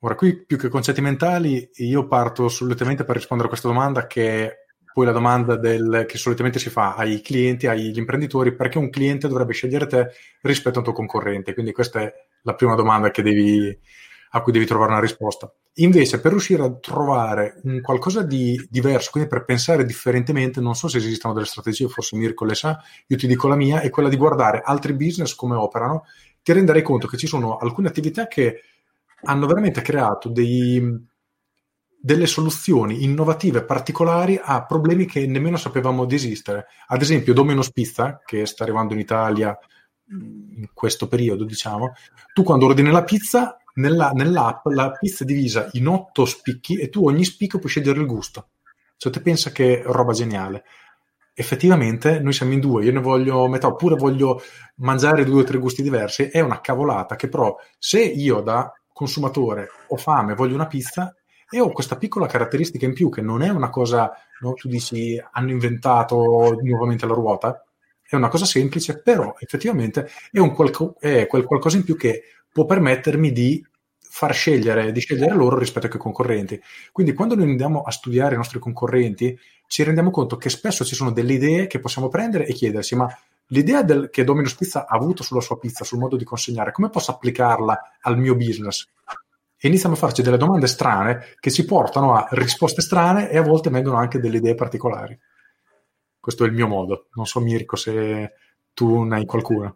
Ora, 0.00 0.14
qui 0.14 0.44
più 0.46 0.56
che 0.56 0.68
concetti 0.68 1.00
mentali, 1.00 1.68
io 1.74 2.06
parto 2.06 2.48
solitamente 2.48 3.04
per 3.04 3.16
rispondere 3.16 3.48
a 3.48 3.50
questa 3.50 3.68
domanda 3.68 4.06
che 4.06 4.64
poi 4.92 5.04
la 5.04 5.12
domanda 5.12 5.56
del, 5.56 6.04
che 6.08 6.18
solitamente 6.18 6.58
si 6.58 6.70
fa 6.70 6.94
ai 6.94 7.20
clienti, 7.20 7.66
agli 7.66 7.96
imprenditori, 7.96 8.54
perché 8.54 8.78
un 8.78 8.90
cliente 8.90 9.28
dovrebbe 9.28 9.52
scegliere 9.52 9.86
te 9.86 10.10
rispetto 10.42 10.76
a 10.76 10.78
un 10.78 10.84
tuo 10.84 10.92
concorrente? 10.94 11.54
Quindi 11.54 11.72
questa 11.72 12.00
è 12.00 12.12
la 12.42 12.54
prima 12.54 12.74
domanda 12.74 13.10
devi, 13.10 13.78
a 14.30 14.42
cui 14.42 14.52
devi 14.52 14.66
trovare 14.66 14.92
una 14.92 15.00
risposta. 15.00 15.52
Invece, 15.74 16.20
per 16.20 16.32
riuscire 16.32 16.62
a 16.64 16.72
trovare 16.72 17.60
un 17.62 17.80
qualcosa 17.80 18.22
di 18.22 18.60
diverso, 18.68 19.10
quindi 19.12 19.30
per 19.30 19.44
pensare 19.44 19.84
differentemente, 19.84 20.60
non 20.60 20.74
so 20.74 20.88
se 20.88 20.98
esistono 20.98 21.32
delle 21.32 21.46
strategie, 21.46 21.88
forse 21.88 22.16
Mirko 22.16 22.44
le 22.44 22.54
sa, 22.54 22.82
io 23.06 23.16
ti 23.16 23.26
dico 23.26 23.46
la 23.48 23.56
mia, 23.56 23.80
è 23.80 23.88
quella 23.88 24.08
di 24.08 24.16
guardare 24.16 24.62
altri 24.64 24.94
business 24.94 25.34
come 25.34 25.54
operano, 25.54 26.04
ti 26.42 26.52
renderai 26.52 26.82
conto 26.82 27.06
che 27.06 27.16
ci 27.16 27.26
sono 27.26 27.56
alcune 27.56 27.88
attività 27.88 28.26
che 28.26 28.62
hanno 29.22 29.46
veramente 29.46 29.80
creato 29.80 30.28
dei, 30.28 31.08
delle 32.02 32.26
soluzioni 32.26 33.04
innovative 33.04 33.62
particolari 33.62 34.40
a 34.42 34.64
problemi 34.64 35.04
che 35.04 35.26
nemmeno 35.26 35.58
sapevamo 35.58 36.06
di 36.06 36.14
esistere. 36.14 36.66
Ad 36.86 37.02
esempio, 37.02 37.34
Domino's 37.34 37.70
Pizza, 37.72 38.22
che 38.24 38.46
sta 38.46 38.64
arrivando 38.64 38.94
in 38.94 39.00
Italia 39.00 39.56
mm, 40.12 40.56
in 40.56 40.68
questo 40.72 41.08
periodo, 41.08 41.44
diciamo, 41.44 41.92
tu 42.32 42.42
quando 42.42 42.64
ordini 42.64 42.90
la 42.90 43.04
pizza, 43.04 43.59
nella, 43.74 44.10
nell'app 44.10 44.66
la 44.66 44.90
pizza 44.92 45.24
è 45.24 45.26
divisa 45.26 45.68
in 45.72 45.86
otto 45.86 46.24
spicchi 46.24 46.78
e 46.78 46.88
tu 46.88 47.06
ogni 47.06 47.24
spicco 47.24 47.58
puoi 47.58 47.70
scegliere 47.70 48.00
il 48.00 48.06
gusto. 48.06 48.48
Cioè, 48.96 49.12
te 49.12 49.20
pensa 49.20 49.50
che 49.50 49.82
roba 49.84 50.12
geniale. 50.12 50.64
Effettivamente 51.32 52.20
noi 52.20 52.32
siamo 52.32 52.52
in 52.52 52.60
due, 52.60 52.84
io 52.84 52.92
ne 52.92 53.00
voglio 53.00 53.48
metà, 53.48 53.68
oppure 53.68 53.94
voglio 53.94 54.42
mangiare 54.76 55.24
due 55.24 55.40
o 55.40 55.44
tre 55.44 55.58
gusti 55.58 55.82
diversi, 55.82 56.24
è 56.24 56.40
una 56.40 56.60
cavolata 56.60 57.16
che 57.16 57.28
però 57.28 57.56
se 57.78 58.00
io 58.00 58.40
da 58.40 58.70
consumatore 58.92 59.68
ho 59.88 59.96
fame, 59.96 60.34
voglio 60.34 60.54
una 60.54 60.66
pizza, 60.66 61.14
e 61.52 61.60
ho 61.60 61.72
questa 61.72 61.96
piccola 61.96 62.26
caratteristica 62.26 62.86
in 62.86 62.94
più 62.94 63.08
che 63.08 63.22
non 63.22 63.42
è 63.42 63.48
una 63.48 63.70
cosa, 63.70 64.12
no, 64.40 64.52
tu 64.52 64.68
dici 64.68 65.20
hanno 65.32 65.50
inventato 65.50 66.58
nuovamente 66.62 67.06
la 67.06 67.14
ruota, 67.14 67.64
è 68.02 68.14
una 68.14 68.28
cosa 68.28 68.44
semplice, 68.44 69.00
però 69.02 69.34
effettivamente 69.38 70.08
è, 70.30 70.52
qualco, 70.52 70.96
è 70.98 71.26
quel 71.26 71.44
qualcosa 71.44 71.76
in 71.76 71.84
più 71.84 71.96
che 71.96 72.22
può 72.52 72.64
permettermi 72.64 73.32
di 73.32 73.64
far 73.98 74.34
scegliere, 74.34 74.92
di 74.92 75.00
scegliere 75.00 75.34
loro 75.34 75.58
rispetto 75.58 75.86
ai 75.86 75.98
concorrenti. 75.98 76.60
Quindi 76.92 77.12
quando 77.12 77.34
noi 77.36 77.48
andiamo 77.48 77.82
a 77.82 77.90
studiare 77.90 78.34
i 78.34 78.38
nostri 78.38 78.58
concorrenti, 78.58 79.38
ci 79.66 79.82
rendiamo 79.82 80.10
conto 80.10 80.36
che 80.36 80.50
spesso 80.50 80.84
ci 80.84 80.94
sono 80.94 81.12
delle 81.12 81.34
idee 81.34 81.66
che 81.66 81.78
possiamo 81.78 82.08
prendere 82.08 82.46
e 82.46 82.52
chiedersi, 82.52 82.96
ma 82.96 83.08
l'idea 83.46 83.82
del, 83.82 84.10
che 84.10 84.24
Domino's 84.24 84.54
Pizza 84.56 84.86
ha 84.86 84.96
avuto 84.96 85.22
sulla 85.22 85.40
sua 85.40 85.58
pizza, 85.58 85.84
sul 85.84 85.98
modo 85.98 86.16
di 86.16 86.24
consegnare, 86.24 86.72
come 86.72 86.90
posso 86.90 87.12
applicarla 87.12 87.98
al 88.00 88.18
mio 88.18 88.34
business? 88.34 88.88
e 89.62 89.68
iniziamo 89.68 89.94
a 89.94 89.98
farci 89.98 90.22
delle 90.22 90.38
domande 90.38 90.66
strane 90.66 91.36
che 91.38 91.50
ci 91.50 91.66
portano 91.66 92.14
a 92.14 92.26
risposte 92.30 92.80
strane 92.80 93.30
e 93.30 93.36
a 93.36 93.42
volte 93.42 93.68
vengono 93.68 93.98
anche 93.98 94.18
delle 94.18 94.38
idee 94.38 94.54
particolari. 94.54 95.18
Questo 96.18 96.44
è 96.44 96.46
il 96.46 96.54
mio 96.54 96.66
modo. 96.66 97.08
Non 97.12 97.26
so, 97.26 97.40
Mirko, 97.40 97.76
se 97.76 98.32
tu 98.72 99.02
ne 99.02 99.16
hai 99.16 99.26
qualcuna. 99.26 99.74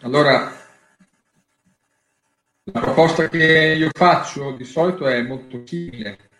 Allora, 0.00 0.52
la 2.64 2.80
proposta 2.80 3.28
che 3.28 3.74
io 3.76 3.88
faccio 3.92 4.52
di 4.52 4.64
solito 4.64 5.06
è 5.06 5.20
molto 5.22 5.66
simile, 5.66 6.30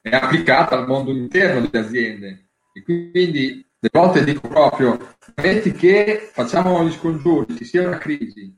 è 0.00 0.10
applicata 0.10 0.76
al 0.76 0.86
mondo 0.86 1.10
interno 1.10 1.66
delle 1.66 1.84
aziende 1.84 2.50
e 2.72 2.82
quindi 2.82 3.68
le 3.78 3.88
volte 3.92 4.22
dico 4.22 4.46
proprio, 4.46 5.16
metti 5.42 5.72
che 5.72 6.30
facciamo 6.32 6.84
gli 6.84 6.92
scongiuri, 6.92 7.56
ci 7.56 7.64
sia 7.64 7.86
una 7.86 7.98
crisi, 7.98 8.56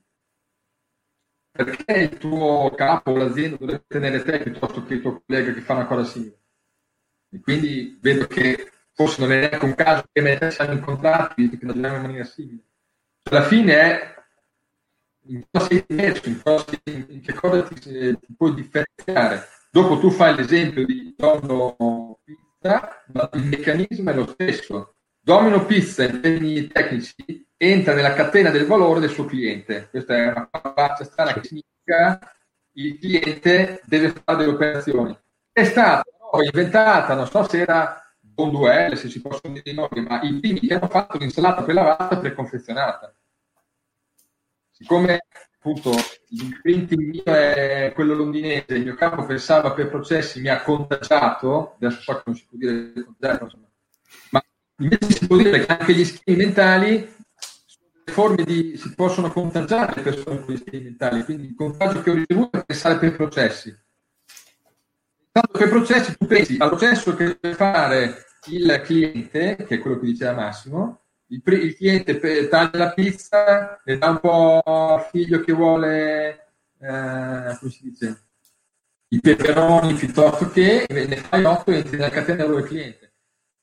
perché 1.51 1.93
il 1.93 2.19
tuo 2.19 2.71
capo 2.77 3.13
o 3.13 3.17
l'azienda 3.17 3.57
dovrebbe 3.57 3.85
tenere 3.87 4.23
te 4.23 4.41
piuttosto 4.41 4.85
che 4.85 4.95
il 4.95 5.01
tuo 5.01 5.23
collega 5.25 5.53
che 5.53 5.61
fa 5.63 5.75
una 5.75 5.87
cosa 5.87 6.05
simile? 6.05 6.41
E 7.31 7.41
quindi 7.41 7.99
vedo 8.03 8.27
che 8.27 8.71
forse 8.93 9.23
non 9.23 9.33
è 9.33 9.41
neanche 9.41 9.65
un 9.65 9.75
caso 9.75 10.05
che 10.13 10.21
me 10.21 10.33
e 10.33 10.39
te 10.39 10.51
siamo 10.51 10.73
incontrati, 10.73 11.49
che 11.49 11.59
ragioniamo 11.61 11.97
in 11.97 12.03
maniera 12.03 12.25
simile. 12.25 12.64
Alla 13.31 13.43
fine 13.43 13.75
è 13.75 14.15
in 15.27 15.45
cosa 15.51 15.67
sei 15.67 15.85
diverso, 15.87 16.29
in, 16.29 16.43
cosa, 16.43 16.65
in 16.85 17.21
che 17.23 17.33
cosa 17.33 17.63
ti, 17.63 17.81
ti, 17.81 18.19
puoi 18.37 18.55
differenziare. 18.55 19.49
Dopo 19.71 19.99
tu 19.99 20.11
fai 20.11 20.35
l'esempio 20.37 20.85
di 20.85 21.15
Tonno 21.17 22.19
Pizza, 22.23 23.03
ma 23.13 23.31
il 23.33 23.45
meccanismo 23.45 24.11
è 24.11 24.15
lo 24.15 24.27
stesso 24.27 24.95
Domino 25.25 25.65
Pizza 25.65 26.05
in 26.05 26.21
termini 26.21 26.67
tecnici 26.67 27.15
entra 27.57 27.95
nella 27.95 28.13
catena 28.13 28.51
del 28.51 28.67
valore 28.67 29.01
del 29.01 29.09
suo 29.09 29.25
cliente. 29.25 29.89
Questa 29.91 30.15
è 30.15 30.27
una 30.29 30.49
parola 30.51 30.95
strana 31.03 31.33
che 31.33 31.45
significa 31.45 32.19
il 32.73 32.99
cliente 32.99 33.81
deve 33.87 34.11
fare 34.11 34.39
delle 34.39 34.53
operazioni. 34.53 35.19
È 35.51 35.65
stata 35.65 36.03
inventata, 36.43 37.15
non 37.15 37.27
so 37.27 37.49
se 37.49 37.63
era 37.63 38.04
Bonduelle, 38.35 38.97
se 38.97 39.09
si 39.09 39.21
possono 39.21 39.55
dire 39.55 39.71
i 39.71 39.75
nomi, 39.75 40.03
ma 40.07 40.21
i 40.23 40.39
primi 40.41 40.61
che 40.61 40.75
hanno 40.75 40.89
fatto 40.89 41.19
l'insalata 41.19 41.63
prelavata 41.63 42.19
preconfezionata. 42.19 43.15
Siccome 44.71 45.25
appunto 45.57 45.93
l'imprinting 46.29 47.01
mio 47.01 47.23
è 47.25 47.93
quello 47.95 48.15
londinese, 48.15 48.75
il 48.75 48.83
mio 48.83 48.95
capo 48.97 49.25
pensava 49.25 49.73
per 49.73 49.89
processi 49.89 50.41
mi 50.41 50.49
ha 50.49 50.61
contagiato, 50.63 51.77
adesso 51.77 52.01
so 52.01 52.17
che 52.17 52.23
non 52.27 52.35
si 52.35 52.45
può 52.47 52.59
dire 52.59 52.93
contagiato, 52.93 53.45
insomma, 53.45 53.69
ma 54.31 54.45
Invece 54.79 55.13
si 55.13 55.27
può 55.29 55.37
dire 55.37 55.65
che 55.65 55.73
anche 55.73 55.95
gli 55.95 56.05
schemi 56.05 56.37
mentali 56.37 57.15
sono 57.65 57.89
forme 58.07 58.43
di, 58.43 58.77
si 58.77 58.93
possono 58.95 59.31
contagiare 59.31 59.95
le 59.95 60.03
persone 60.03 60.45
con 60.45 60.53
gli 60.53 60.59
schemi 60.59 60.85
mentali, 60.85 61.25
quindi 61.25 61.47
il 61.47 61.55
contagio 61.55 62.03
che 62.03 62.11
ho 62.11 62.15
ricevuto 62.15 62.59
è 62.59 62.65
pensare 62.65 62.99
per 62.99 63.15
processi. 63.15 63.84
Tanto 65.35 65.59
per 65.59 65.69
processi 65.69 66.17
tu 66.17 66.27
pensi 66.27 66.57
al 66.61 66.69
processo 66.69 67.17
che 67.17 67.37
deve 67.41 67.57
fare 67.57 68.25
il 68.51 68.81
cliente, 68.85 69.57
che 69.57 69.75
è 69.75 69.79
quello 69.81 69.99
che 69.99 70.07
diceva 70.07 70.33
Massimo, 70.33 71.01
il, 71.31 71.43
il 71.45 71.75
cliente 71.75 72.49
taglia 72.49 72.79
la 72.79 72.93
pizza, 72.93 73.81
le 73.83 73.99
dà 73.99 74.11
un 74.11 74.21
po' 74.21 74.61
al 74.61 75.09
figlio 75.11 75.41
che 75.41 75.53
vuole, 75.53 76.53
eh, 76.79 77.57
come 77.59 77.71
si 77.73 77.81
dice, 77.83 78.27
i 79.09 79.19
peperoni 79.19 79.95
piuttosto 79.95 80.49
che 80.51 80.87
ne 80.89 81.17
fai 81.17 81.43
8 81.43 81.71
e 81.73 81.77
entri 81.79 81.97
nella 81.97 82.11
catena 82.11 82.47
del 82.47 82.63
cliente. 82.63 83.15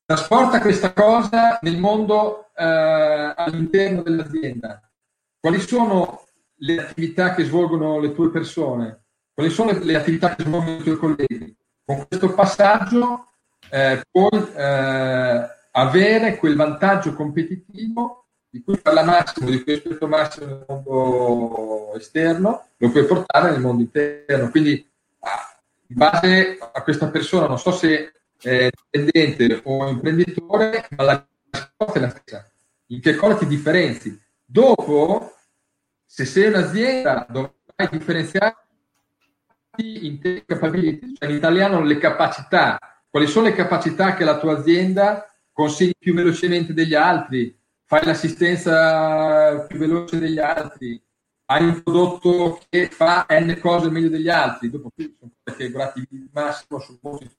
Trasporta 0.04 0.60
questa 0.60 0.92
cosa 0.92 1.58
nel 1.62 1.78
mondo 1.78 2.52
eh, 2.54 2.66
all'interno 2.66 4.02
dell'azienda. 4.02 4.92
Quali 5.40 5.62
sono 5.62 6.26
le 6.54 6.82
attività 6.82 7.34
che 7.34 7.46
svolgono 7.46 7.98
le 8.02 8.12
tue 8.12 8.30
persone? 8.30 9.06
Quali 9.34 9.50
sono 9.50 9.72
le 9.72 9.96
attività 9.96 10.36
che 10.36 10.44
svolgono 10.44 10.76
i 10.76 10.84
tuoi 10.84 10.98
colleghi? 10.98 11.60
Con 11.92 12.08
questo 12.08 12.34
passaggio 12.34 13.26
eh, 13.70 14.02
puoi 14.10 14.54
eh, 14.56 15.50
avere 15.72 16.38
quel 16.38 16.56
vantaggio 16.56 17.14
competitivo 17.14 18.28
di 18.50 18.64
cui 18.64 18.78
parla 18.78 19.04
Massimo, 19.04 19.50
di 19.50 19.62
cui 19.62 19.74
aspetto 19.74 20.08
Massimo 20.08 20.46
nel 20.46 20.66
mondo 20.70 21.94
esterno, 21.96 22.68
lo 22.78 22.90
puoi 22.92 23.06
portare 23.06 23.52
nel 23.52 23.60
mondo 23.60 23.82
interno. 23.82 24.50
Quindi 24.52 24.72
in 24.72 25.98
base 25.98 26.58
a 26.60 26.82
questa 26.82 27.10
persona, 27.10 27.48
non 27.48 27.60
so 27.60 27.74
se 27.74 28.14
è 28.38 28.70
dipendente 28.90 29.60
o 29.66 29.90
imprenditore, 29.90 30.88
ma 30.96 31.04
la 31.04 31.28
risposta 31.50 32.00
è 32.00 32.02
la 32.02 32.10
stessa. 32.10 32.50
In 32.86 33.02
che 33.02 33.16
cosa 33.16 33.36
ti 33.36 33.48
differenzi? 33.48 34.18
Dopo, 34.46 35.34
se 36.06 36.24
sei 36.24 36.48
un'azienda, 36.48 37.26
dovrai 37.30 37.90
differenziarti 37.92 38.71
in 39.78 40.20
cioè 40.22 41.30
in 41.30 41.36
italiano 41.36 41.82
le 41.84 41.98
capacità. 41.98 42.78
Quali 43.10 43.28
sono 43.28 43.48
le 43.48 43.54
capacità 43.54 44.14
che 44.14 44.24
la 44.24 44.40
tua 44.40 44.58
azienda 44.58 45.26
consegni 45.52 45.94
più 45.98 46.14
velocemente 46.14 46.74
degli 46.74 46.94
altri? 46.94 47.58
Fai 47.86 48.06
l'assistenza 48.06 49.66
più 49.68 49.78
veloce 49.78 50.20
degli 50.20 50.40
altri? 50.40 51.02
hai 51.52 51.66
un 51.66 51.84
prodotto 51.84 52.62
che 52.70 52.88
fa 52.88 53.26
n 53.30 53.60
cose 53.60 53.90
meglio 53.90 54.08
degli 54.08 54.30
altri, 54.30 54.70
dopo 54.70 54.90
qui 54.96 55.14
sono 55.20 55.32
perché 55.44 55.70
grati 55.70 56.08
il 56.10 56.30
massimo 56.32 56.80
su 56.80 56.98
molti 57.02 57.30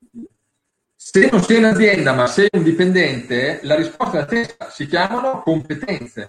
Se 0.95 1.31
non 1.31 1.43
sei 1.43 1.57
un'azienda 1.57 2.13
ma 2.13 2.27
sei 2.27 2.49
un 2.53 2.63
dipendente, 2.63 3.61
la 3.63 3.75
risposta 3.75 4.19
è 4.19 4.21
la 4.21 4.27
stessa, 4.27 4.71
si 4.71 4.87
chiamano 4.87 5.41
competenze 5.41 6.29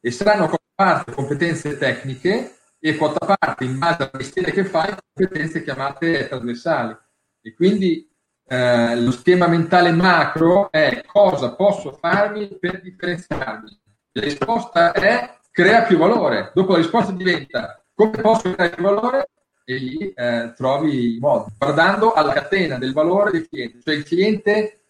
e 0.00 0.10
saranno 0.12 0.48
parte 0.74 1.12
competenze 1.12 1.76
tecniche 1.76 2.53
e 2.86 2.96
quota 2.96 3.24
parte 3.24 3.64
in 3.64 3.78
base 3.78 4.02
al 4.02 4.10
mestiere 4.12 4.52
che 4.52 4.62
fai 4.62 4.94
competenze 5.14 5.62
chiamate 5.62 6.28
trasversali. 6.28 6.94
E 7.40 7.54
quindi 7.54 8.06
eh, 8.46 9.00
lo 9.00 9.10
schema 9.10 9.46
mentale 9.46 9.90
macro 9.90 10.70
è 10.70 11.02
cosa 11.06 11.54
posso 11.54 11.92
farmi 11.92 12.46
per 12.58 12.82
differenziarmi. 12.82 13.80
La 14.12 14.20
risposta 14.20 14.92
è 14.92 15.38
crea 15.50 15.84
più 15.84 15.96
valore. 15.96 16.50
Dopo 16.52 16.72
la 16.72 16.78
risposta 16.78 17.12
diventa 17.12 17.82
come 17.94 18.20
posso 18.20 18.52
creare 18.52 18.74
più 18.74 18.84
valore 18.84 19.30
e 19.64 19.76
lì 19.76 20.12
eh, 20.12 20.52
trovi 20.54 21.16
i 21.16 21.18
modi, 21.18 21.54
guardando 21.56 22.12
alla 22.12 22.34
catena 22.34 22.76
del 22.76 22.92
valore 22.92 23.30
del 23.30 23.48
cliente, 23.48 23.80
cioè 23.80 23.94
il 23.94 24.04
cliente 24.04 24.80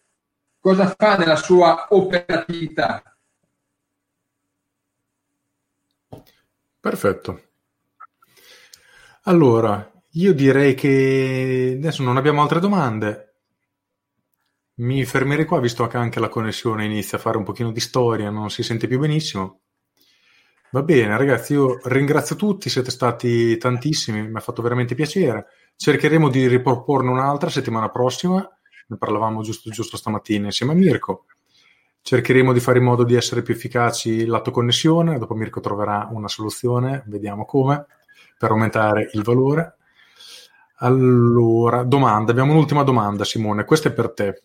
cosa 0.59 0.93
fa 0.97 1.15
nella 1.15 1.37
sua 1.37 1.87
operatività. 1.91 3.01
Perfetto. 6.81 7.44
Allora, 9.27 9.91
io 10.11 10.33
direi 10.33 10.75
che 10.75 11.73
adesso 11.77 12.03
non 12.03 12.17
abbiamo 12.17 12.41
altre 12.43 12.59
domande. 12.59 13.37
Mi 14.75 15.03
fermerei 15.03 15.45
qua, 15.45 15.59
visto 15.59 15.87
che 15.87 15.97
anche 15.97 16.19
la 16.19 16.29
connessione 16.29 16.85
inizia 16.85 17.17
a 17.17 17.21
fare 17.21 17.37
un 17.37 17.43
pochino 17.43 17.71
di 17.71 17.79
storia, 17.79 18.29
non 18.29 18.51
si 18.51 18.61
sente 18.61 18.87
più 18.87 18.99
benissimo. 18.99 19.61
Va 20.71 20.83
bene, 20.83 21.17
ragazzi, 21.17 21.53
io 21.53 21.79
ringrazio 21.85 22.35
tutti, 22.35 22.69
siete 22.69 22.91
stati 22.91 23.57
tantissimi, 23.57 24.27
mi 24.27 24.37
ha 24.37 24.41
fatto 24.41 24.61
veramente 24.61 24.93
piacere. 24.93 25.47
Cercheremo 25.75 26.29
di 26.29 26.47
riproporne 26.47 27.09
un'altra 27.09 27.49
settimana 27.49 27.89
prossima, 27.89 28.47
ne 28.87 28.97
parlavamo 28.97 29.41
giusto, 29.41 29.71
giusto 29.71 29.97
stamattina 29.97 30.45
insieme 30.45 30.73
a 30.73 30.75
Mirko. 30.75 31.25
Cercheremo 32.01 32.53
di 32.53 32.59
fare 32.59 32.77
in 32.77 32.83
modo 32.83 33.03
di 33.03 33.15
essere 33.15 33.41
più 33.41 33.55
efficaci 33.55 34.25
lato 34.27 34.51
connessione, 34.51 35.17
dopo 35.17 35.33
Mirko 35.33 35.61
troverà 35.61 36.09
una 36.11 36.27
soluzione, 36.27 37.03
vediamo 37.07 37.45
come, 37.45 37.87
per 38.45 38.51
aumentare 38.51 39.09
il 39.13 39.23
valore. 39.23 39.77
Allora, 40.79 41.83
domanda, 41.83 42.31
abbiamo 42.31 42.51
un'ultima 42.51 42.83
domanda 42.83 43.25
Simone, 43.25 43.65
questa 43.65 43.89
è 43.89 43.91
per 43.91 44.13
te. 44.13 44.43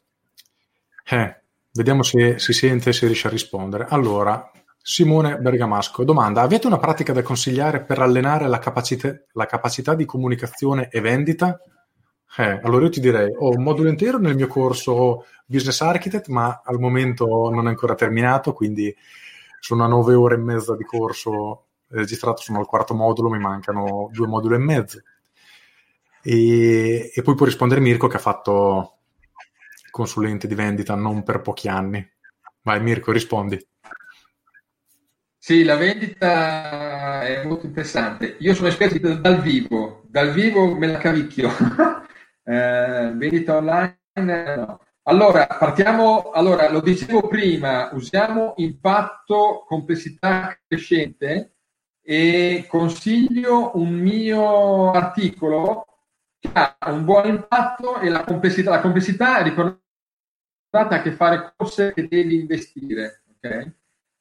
Eh, 1.05 1.43
vediamo 1.73 2.03
se 2.03 2.39
si 2.39 2.55
sente 2.55 2.91
e 2.91 2.93
se 2.95 3.05
riesce 3.05 3.27
a 3.27 3.31
rispondere. 3.31 3.87
Allora, 3.91 4.51
Simone 4.81 5.37
Bergamasco 5.37 6.03
domanda: 6.03 6.41
Avete 6.41 6.67
una 6.67 6.79
pratica 6.79 7.13
da 7.13 7.21
consigliare 7.21 7.83
per 7.85 7.99
allenare 7.99 8.49
la, 8.49 8.59
capacità, 8.59 9.15
la 9.33 9.45
capacità 9.45 9.95
di 9.95 10.07
comunicazione 10.07 10.89
e 10.89 11.01
vendita? 11.03 11.61
Eh, 12.39 12.61
allora 12.63 12.85
io 12.85 12.91
ti 12.91 13.01
direi: 13.01 13.31
ho 13.37 13.51
un 13.51 13.63
modulo 13.63 13.91
intero 13.91 14.19
nel 14.19 14.35
mio 14.35 14.47
corso 14.47 15.27
Business 15.45 15.83
Architect, 15.83 16.29
ma 16.29 16.63
al 16.65 16.79
momento 16.79 17.51
non 17.51 17.67
è 17.67 17.69
ancora 17.69 17.95
terminato, 17.95 18.55
quindi 18.55 18.95
sono 19.59 19.85
a 19.85 19.89
nove 19.89 20.15
ore 20.15 20.37
e 20.37 20.39
mezza 20.39 20.75
di 20.75 20.85
corso 20.85 21.65
registrato, 21.91 22.43
sono 22.43 22.61
al 22.61 22.67
quarto 22.67 22.95
modulo, 22.95 23.31
mi 23.31 23.39
mancano 23.39 24.09
due 24.13 24.27
moduli 24.27 24.55
e 24.55 24.59
mezzo. 24.59 25.03
E, 26.23 27.11
e 27.15 27.23
poi 27.23 27.35
può 27.35 27.47
rispondere 27.47 27.81
Mirko 27.81 28.07
che 28.07 28.17
ha 28.17 28.21
fatto 28.21 28.99
consulente 29.91 30.47
di 30.47 30.55
vendita 30.55 30.95
non 30.95 31.23
per 31.23 31.41
pochi 31.41 31.69
anni. 31.69 32.07
Vai 32.63 32.81
Mirko, 32.81 33.13
rispondi. 33.13 33.59
Sì, 35.37 35.65
la 35.65 35.77
vendita 35.77 37.23
è 37.23 37.45
molto 37.47 37.67
interessante. 37.67 38.37
Io 38.41 38.55
sono 38.55 38.69
esperto 38.69 39.15
dal 39.15 39.41
vivo, 39.41 40.03
dal 40.07 40.33
vivo 40.33 40.77
me 40.77 40.87
la 40.87 40.99
cavicchio. 40.99 41.49
eh, 42.45 43.13
vendita 43.15 43.57
online 43.57 43.99
no. 44.15 44.81
Allora, 45.05 45.47
partiamo, 45.47 46.31
allora, 46.31 46.71
lo 46.71 46.81
dicevo 46.81 47.27
prima, 47.27 47.89
usiamo 47.95 48.53
impatto, 48.59 49.65
complessità 49.67 50.57
crescente 50.69 51.55
e 52.11 52.67
consiglio 52.67 53.79
un 53.79 53.93
mio 53.93 54.91
articolo 54.91 55.87
che 56.41 56.51
ha 56.53 56.77
un 56.87 57.05
buon 57.05 57.29
impatto 57.29 58.01
e 58.01 58.09
la 58.09 58.25
complessità. 58.25 58.71
La 58.71 58.81
complessità, 58.81 59.41
ricordate, 59.43 59.79
ha 60.71 61.03
che 61.03 61.13
fare 61.13 61.53
cose 61.57 61.93
che 61.93 62.09
devi 62.09 62.35
investire, 62.35 63.23
ok? 63.37 63.73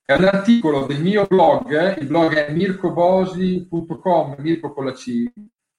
È 0.06 0.14
un 0.14 0.24
articolo 0.24 0.86
del 0.86 1.02
mio 1.02 1.26
blog, 1.26 1.98
il 2.00 2.06
blog 2.06 2.36
è 2.36 2.52
mircobosi.com, 2.52 4.36
Mirko 4.38 4.72
con 4.72 4.86
la 4.86 4.94
C. 4.94 5.24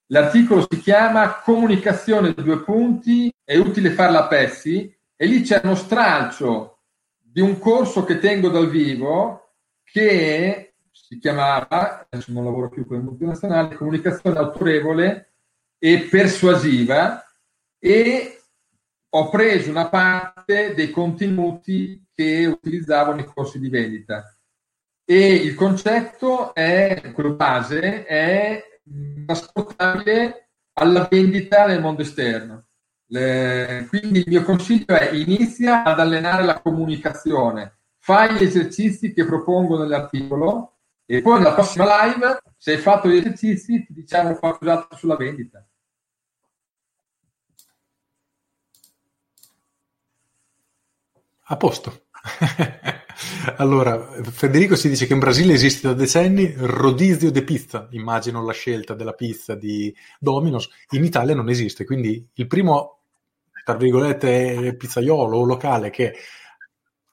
L'articolo 0.06 0.66
si 0.68 0.80
chiama 0.80 1.40
Comunicazione 1.44 2.34
due 2.34 2.61
punti, 2.64 3.32
è 3.44 3.56
utile 3.56 3.90
farla 3.90 4.24
a 4.24 4.26
pezzi 4.26 4.92
e 5.14 5.26
lì 5.26 5.42
c'è 5.42 5.61
uno 5.62 5.76
stralcio 5.76 6.78
di 7.16 7.40
un 7.40 7.56
corso 7.61 8.02
che 8.02 8.18
tengo 8.18 8.48
dal 8.48 8.68
vivo 8.68 9.52
che 9.84 10.69
si 11.11 11.18
chiamava, 11.18 12.06
adesso 12.08 12.30
non 12.30 12.44
lavoro 12.44 12.68
più 12.68 12.86
con 12.86 12.98
le 12.98 13.02
multinazionali, 13.02 13.74
Comunicazione 13.74 14.38
autorevole 14.38 15.32
e 15.76 16.06
persuasiva 16.08 17.24
e 17.80 18.40
ho 19.08 19.28
preso 19.28 19.70
una 19.70 19.88
parte 19.88 20.72
dei 20.72 20.90
contenuti 20.90 22.06
che 22.14 22.46
utilizzavo 22.46 23.12
nei 23.12 23.24
corsi 23.24 23.58
di 23.58 23.68
vendita. 23.68 24.36
E 25.04 25.34
il 25.34 25.56
concetto 25.56 26.54
è, 26.54 27.11
quello 27.12 27.34
base, 27.34 28.04
è 28.04 28.62
trasportabile 29.26 30.50
alla 30.74 31.08
vendita 31.11 31.66
nel 31.66 31.80
mondo 31.80 32.02
esterno. 32.02 32.66
Le, 33.06 33.86
quindi 33.88 34.20
il 34.20 34.28
mio 34.28 34.44
consiglio 34.44 34.94
è 34.94 35.11
inizia 35.12 35.82
ad 35.82 35.98
allenare 35.98 36.44
la 36.44 36.61
comunicazione, 36.61 37.78
fai 37.98 38.36
gli 38.36 38.44
esercizi 38.44 39.12
che 39.12 39.24
propongo 39.24 39.76
nell'articolo 39.76 40.74
e 41.12 41.22
poi 41.22 41.38
nella 41.38 41.54
prossima 41.54 42.06
live, 42.06 42.40
se 42.56 42.70
hai 42.70 42.78
fatto 42.78 43.08
gli 43.08 43.16
esercizi, 43.16 43.84
ti 43.84 43.92
diciamo 43.92 44.36
qualcos'altro 44.36 44.96
sulla 44.96 45.16
vendita. 45.16 45.66
A 51.46 51.56
posto. 51.56 52.04
allora, 53.56 54.22
Federico 54.22 54.76
si 54.76 54.88
dice 54.88 55.08
che 55.08 55.14
in 55.14 55.18
Brasile 55.18 55.54
esiste 55.54 55.88
da 55.88 55.94
decenni 55.94 56.54
rodizio 56.56 57.32
de 57.32 57.42
pizza, 57.42 57.88
immagino 57.90 58.44
la 58.44 58.52
scelta 58.52 58.94
della 58.94 59.14
pizza 59.14 59.56
di 59.56 59.92
Domino's, 60.20 60.68
in 60.90 61.02
Italia 61.02 61.34
non 61.34 61.48
esiste, 61.48 61.84
quindi 61.84 62.24
il 62.34 62.46
primo, 62.46 63.00
tra 63.64 63.74
virgolette, 63.74 64.76
pizzaiolo 64.76 65.42
locale 65.42 65.90
che 65.90 66.14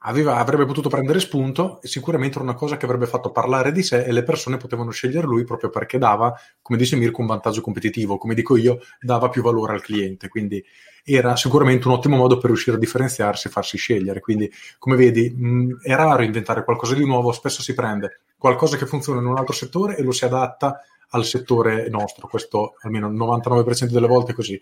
aveva, 0.07 0.37
avrebbe 0.37 0.65
potuto 0.65 0.89
prendere 0.89 1.19
spunto 1.19 1.81
e 1.81 1.87
sicuramente 1.87 2.35
era 2.35 2.43
una 2.43 2.55
cosa 2.55 2.77
che 2.77 2.85
avrebbe 2.85 3.05
fatto 3.05 3.31
parlare 3.31 3.71
di 3.71 3.83
sé 3.83 4.03
e 4.03 4.11
le 4.11 4.23
persone 4.23 4.57
potevano 4.57 4.89
scegliere 4.89 5.27
lui 5.27 5.43
proprio 5.43 5.69
perché 5.69 5.97
dava, 5.97 6.33
come 6.61 6.77
dice 6.77 6.95
Mirko, 6.95 7.21
un 7.21 7.27
vantaggio 7.27 7.61
competitivo, 7.61 8.17
come 8.17 8.33
dico 8.33 8.55
io, 8.55 8.79
dava 8.99 9.29
più 9.29 9.41
valore 9.41 9.73
al 9.73 9.81
cliente, 9.81 10.29
quindi 10.29 10.63
era 11.03 11.35
sicuramente 11.35 11.87
un 11.87 11.93
ottimo 11.93 12.15
modo 12.17 12.37
per 12.37 12.49
riuscire 12.49 12.75
a 12.77 12.79
differenziarsi 12.79 13.47
e 13.47 13.49
farsi 13.51 13.77
scegliere. 13.77 14.19
Quindi, 14.19 14.51
come 14.77 14.95
vedi, 14.95 15.29
mh, 15.29 15.81
è 15.81 15.95
raro 15.95 16.23
inventare 16.23 16.63
qualcosa 16.63 16.95
di 16.95 17.05
nuovo, 17.05 17.31
spesso 17.31 17.61
si 17.61 17.73
prende 17.73 18.21
qualcosa 18.37 18.77
che 18.77 18.85
funziona 18.85 19.19
in 19.19 19.27
un 19.27 19.37
altro 19.37 19.53
settore 19.53 19.95
e 19.97 20.03
lo 20.03 20.11
si 20.11 20.25
adatta 20.25 20.81
al 21.11 21.23
settore 21.23 21.87
nostro, 21.89 22.27
questo 22.27 22.75
almeno 22.81 23.07
il 23.07 23.15
99% 23.15 23.91
delle 23.91 24.07
volte 24.07 24.31
è 24.31 24.35
così. 24.35 24.61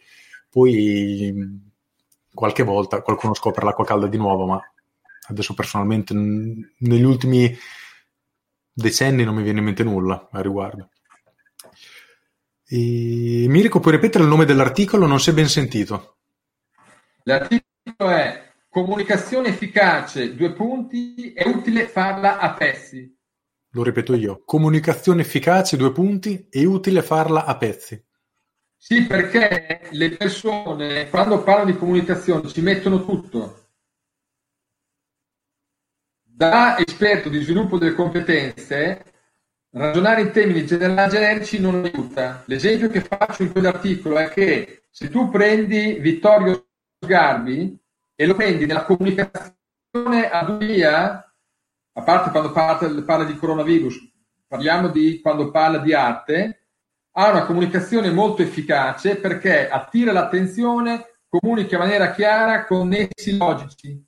Poi 0.50 1.34
qualche 2.34 2.64
volta 2.64 3.02
qualcuno 3.02 3.34
scopre 3.34 3.66
l'acqua 3.66 3.86
calda 3.86 4.08
di 4.08 4.18
nuovo, 4.18 4.46
ma 4.46 4.62
adesso 5.28 5.54
personalmente 5.54 6.14
negli 6.14 7.04
ultimi 7.04 7.56
decenni 8.72 9.24
non 9.24 9.36
mi 9.36 9.44
viene 9.44 9.60
in 9.60 9.66
mente 9.66 9.84
nulla 9.84 10.30
a 10.32 10.42
riguardo. 10.42 10.90
E... 12.68 13.46
Mirko, 13.48 13.80
puoi 13.80 13.94
ripetere 13.94 14.24
il 14.24 14.30
nome 14.30 14.46
dell'articolo? 14.46 15.06
Non 15.06 15.20
si 15.20 15.30
è 15.30 15.34
ben 15.34 15.48
sentito. 15.48 16.18
L'articolo 17.24 18.10
è 18.10 18.46
Comunicazione 18.76 19.48
efficace, 19.48 20.36
due 20.36 20.52
punti, 20.52 21.32
è 21.32 21.48
utile 21.48 21.88
farla 21.88 22.40
a 22.40 22.54
pezzi. 22.56 23.10
Lo 23.70 23.84
ripeto 23.84 24.14
io. 24.16 24.44
Comunicazione 24.44 25.22
efficace, 25.22 25.78
due 25.78 25.94
punti, 25.94 26.48
è 26.50 26.62
utile 26.66 27.02
farla 27.02 27.46
a 27.46 27.56
pezzi. 27.56 28.04
Sì, 28.76 29.06
perché 29.06 29.88
le 29.92 30.10
persone 30.18 31.10
quando 31.10 31.42
parlano 31.42 31.72
di 31.72 31.78
comunicazione 31.78 32.50
ci 32.50 32.60
mettono 32.60 33.06
tutto. 33.06 33.65
Da 36.38 36.78
esperto 36.78 37.30
di 37.30 37.42
sviluppo 37.42 37.78
delle 37.78 37.94
competenze, 37.94 39.06
ragionare 39.70 40.20
in 40.20 40.32
termini 40.32 40.66
generici 40.66 41.62
non 41.62 41.76
aiuta. 41.86 42.44
L'esempio 42.48 42.90
che 42.90 43.00
faccio 43.00 43.44
in 43.44 43.54
quell'articolo 43.54 44.18
è 44.18 44.28
che 44.28 44.84
se 44.90 45.10
tu 45.10 45.30
prendi 45.30 45.94
Vittorio 45.94 46.68
Sgarbi, 47.00 47.80
e 48.16 48.26
lo 48.26 48.36
prendi 48.36 48.66
nella 48.66 48.84
comunicazione 48.84 50.30
a 50.30 50.58
via, 50.58 51.34
a 51.94 52.02
parte 52.02 52.32
quando 52.32 52.52
parla, 52.52 53.02
parla 53.04 53.24
di 53.24 53.38
coronavirus, 53.38 53.98
parliamo 54.46 54.90
di 54.90 55.22
quando 55.22 55.52
parla 55.52 55.78
di 55.78 55.94
arte, 55.94 56.68
ha 57.12 57.32
una 57.32 57.46
comunicazione 57.46 58.12
molto 58.12 58.42
efficace 58.42 59.16
perché 59.16 59.70
attira 59.70 60.12
l'attenzione, 60.12 61.20
comunica 61.30 61.76
in 61.76 61.82
maniera 61.82 62.12
chiara 62.12 62.66
con 62.66 62.90
nessi 62.90 63.38
logici. 63.38 64.06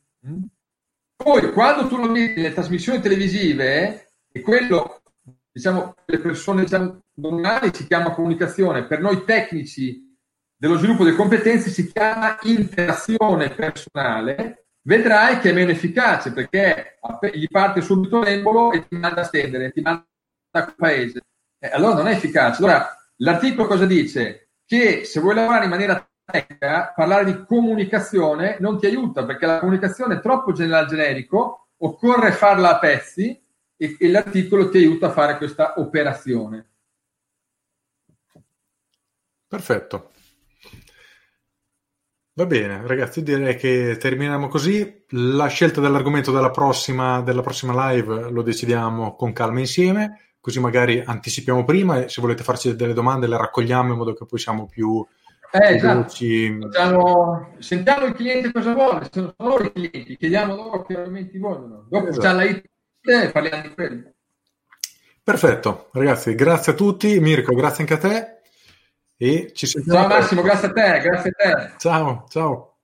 Poi, 1.17 1.51
quando 1.51 1.87
tu 1.87 1.97
lo 1.97 2.11
vedi 2.11 2.35
nelle 2.35 2.53
trasmissioni 2.53 3.01
televisive, 3.01 4.11
e 4.31 4.41
quello, 4.41 5.01
diciamo, 5.51 5.95
le 6.05 6.19
persone 6.19 6.61
diciamo, 6.61 7.01
normali 7.15 7.71
si 7.73 7.87
chiama 7.87 8.11
comunicazione, 8.11 8.85
per 8.85 9.01
noi 9.01 9.25
tecnici 9.25 10.15
dello 10.55 10.77
sviluppo 10.77 11.03
delle 11.03 11.15
competenze 11.15 11.69
si 11.69 11.91
chiama 11.91 12.37
interazione 12.43 13.49
personale, 13.49 14.67
vedrai 14.83 15.39
che 15.39 15.49
è 15.49 15.53
meno 15.53 15.71
efficace 15.71 16.31
perché 16.31 16.99
gli 17.33 17.47
parte 17.47 17.81
subito 17.81 18.21
l'embolo 18.21 18.71
e 18.71 18.87
ti 18.87 18.95
manda 18.95 19.21
a 19.21 19.25
stendere, 19.25 19.71
ti 19.71 19.81
manda 19.81 20.05
a 20.51 20.73
paese. 20.75 21.21
Eh, 21.59 21.69
allora 21.69 21.95
non 21.95 22.07
è 22.07 22.13
efficace. 22.13 22.63
Allora, 22.63 22.95
l'articolo 23.17 23.67
cosa 23.67 23.85
dice? 23.85 24.51
Che 24.65 25.03
se 25.05 25.19
vuoi 25.19 25.35
lavorare 25.35 25.65
in 25.65 25.69
maniera 25.71 26.09
tecnica, 26.29 26.91
parlare 26.93 27.23
di 27.23 27.45
comunicazione 27.45 28.57
non 28.59 28.77
ti 28.77 28.85
aiuta 28.85 29.25
perché 29.25 29.45
la 29.45 29.59
comunicazione 29.59 30.15
è 30.15 30.19
troppo 30.19 30.51
generale 30.51 30.87
generico, 30.87 31.69
occorre 31.77 32.33
farla 32.33 32.71
a 32.71 32.79
pezzi 32.79 33.41
e, 33.77 33.95
e 33.97 34.09
l'articolo 34.09 34.69
ti 34.69 34.77
aiuta 34.77 35.07
a 35.07 35.11
fare 35.11 35.37
questa 35.37 35.75
operazione. 35.77 36.69
Perfetto. 39.47 40.11
Va 42.33 42.45
bene, 42.45 42.85
ragazzi, 42.85 43.23
direi 43.23 43.55
che 43.55 43.97
terminiamo 43.97 44.47
così. 44.47 45.05
La 45.11 45.47
scelta 45.47 45.81
dell'argomento 45.81 46.31
della 46.31 46.51
prossima, 46.51 47.21
della 47.21 47.41
prossima 47.41 47.89
live 47.89 48.29
lo 48.29 48.41
decidiamo 48.43 49.15
con 49.15 49.33
calma 49.33 49.59
insieme, 49.59 50.35
così 50.39 50.59
magari 50.59 51.01
anticipiamo 51.03 51.63
prima 51.63 52.03
e 52.03 52.09
se 52.09 52.21
volete 52.21 52.43
farci 52.43 52.75
delle 52.75 52.93
domande 52.93 53.27
le 53.27 53.37
raccogliamo 53.37 53.91
in 53.93 53.97
modo 53.97 54.13
che 54.13 54.25
poi 54.25 54.37
siamo 54.37 54.67
più 54.67 55.03
eh, 55.51 55.75
esatto. 55.75 56.09
Sentiamo, 56.09 57.55
sentiamo 57.59 58.05
il 58.05 58.13
cliente 58.13 58.51
cosa 58.51 58.73
vuole, 58.73 59.07
sono 59.11 59.33
loro 59.37 59.63
i 59.63 59.71
clienti, 59.71 60.17
chiediamo 60.17 60.55
loro 60.55 60.83
che 60.83 60.95
argomenti 60.95 61.37
vogliono. 61.37 61.85
Dopo 61.89 62.07
esatto. 62.07 62.27
c'è 62.27 62.33
la 62.33 62.43
IT 62.43 62.65
e 63.01 63.31
parliamo 63.31 63.61
di 63.61 63.73
quelli. 63.73 64.15
Perfetto, 65.23 65.89
ragazzi, 65.93 66.35
grazie 66.35 66.71
a 66.71 66.75
tutti. 66.75 67.19
Mirko, 67.19 67.53
grazie 67.53 67.81
anche 67.81 67.93
a 67.93 67.97
te. 67.97 68.37
E 69.17 69.51
ci 69.53 69.65
sentiamo. 69.65 69.99
Ciao 69.99 70.07
Massimo, 70.07 70.41
grazie 70.41 70.67
a 70.67 70.71
te, 70.71 70.99
grazie 71.01 71.29
a 71.29 71.33
te. 71.33 71.71
Ciao, 71.77 72.25
ciao. 72.29 72.76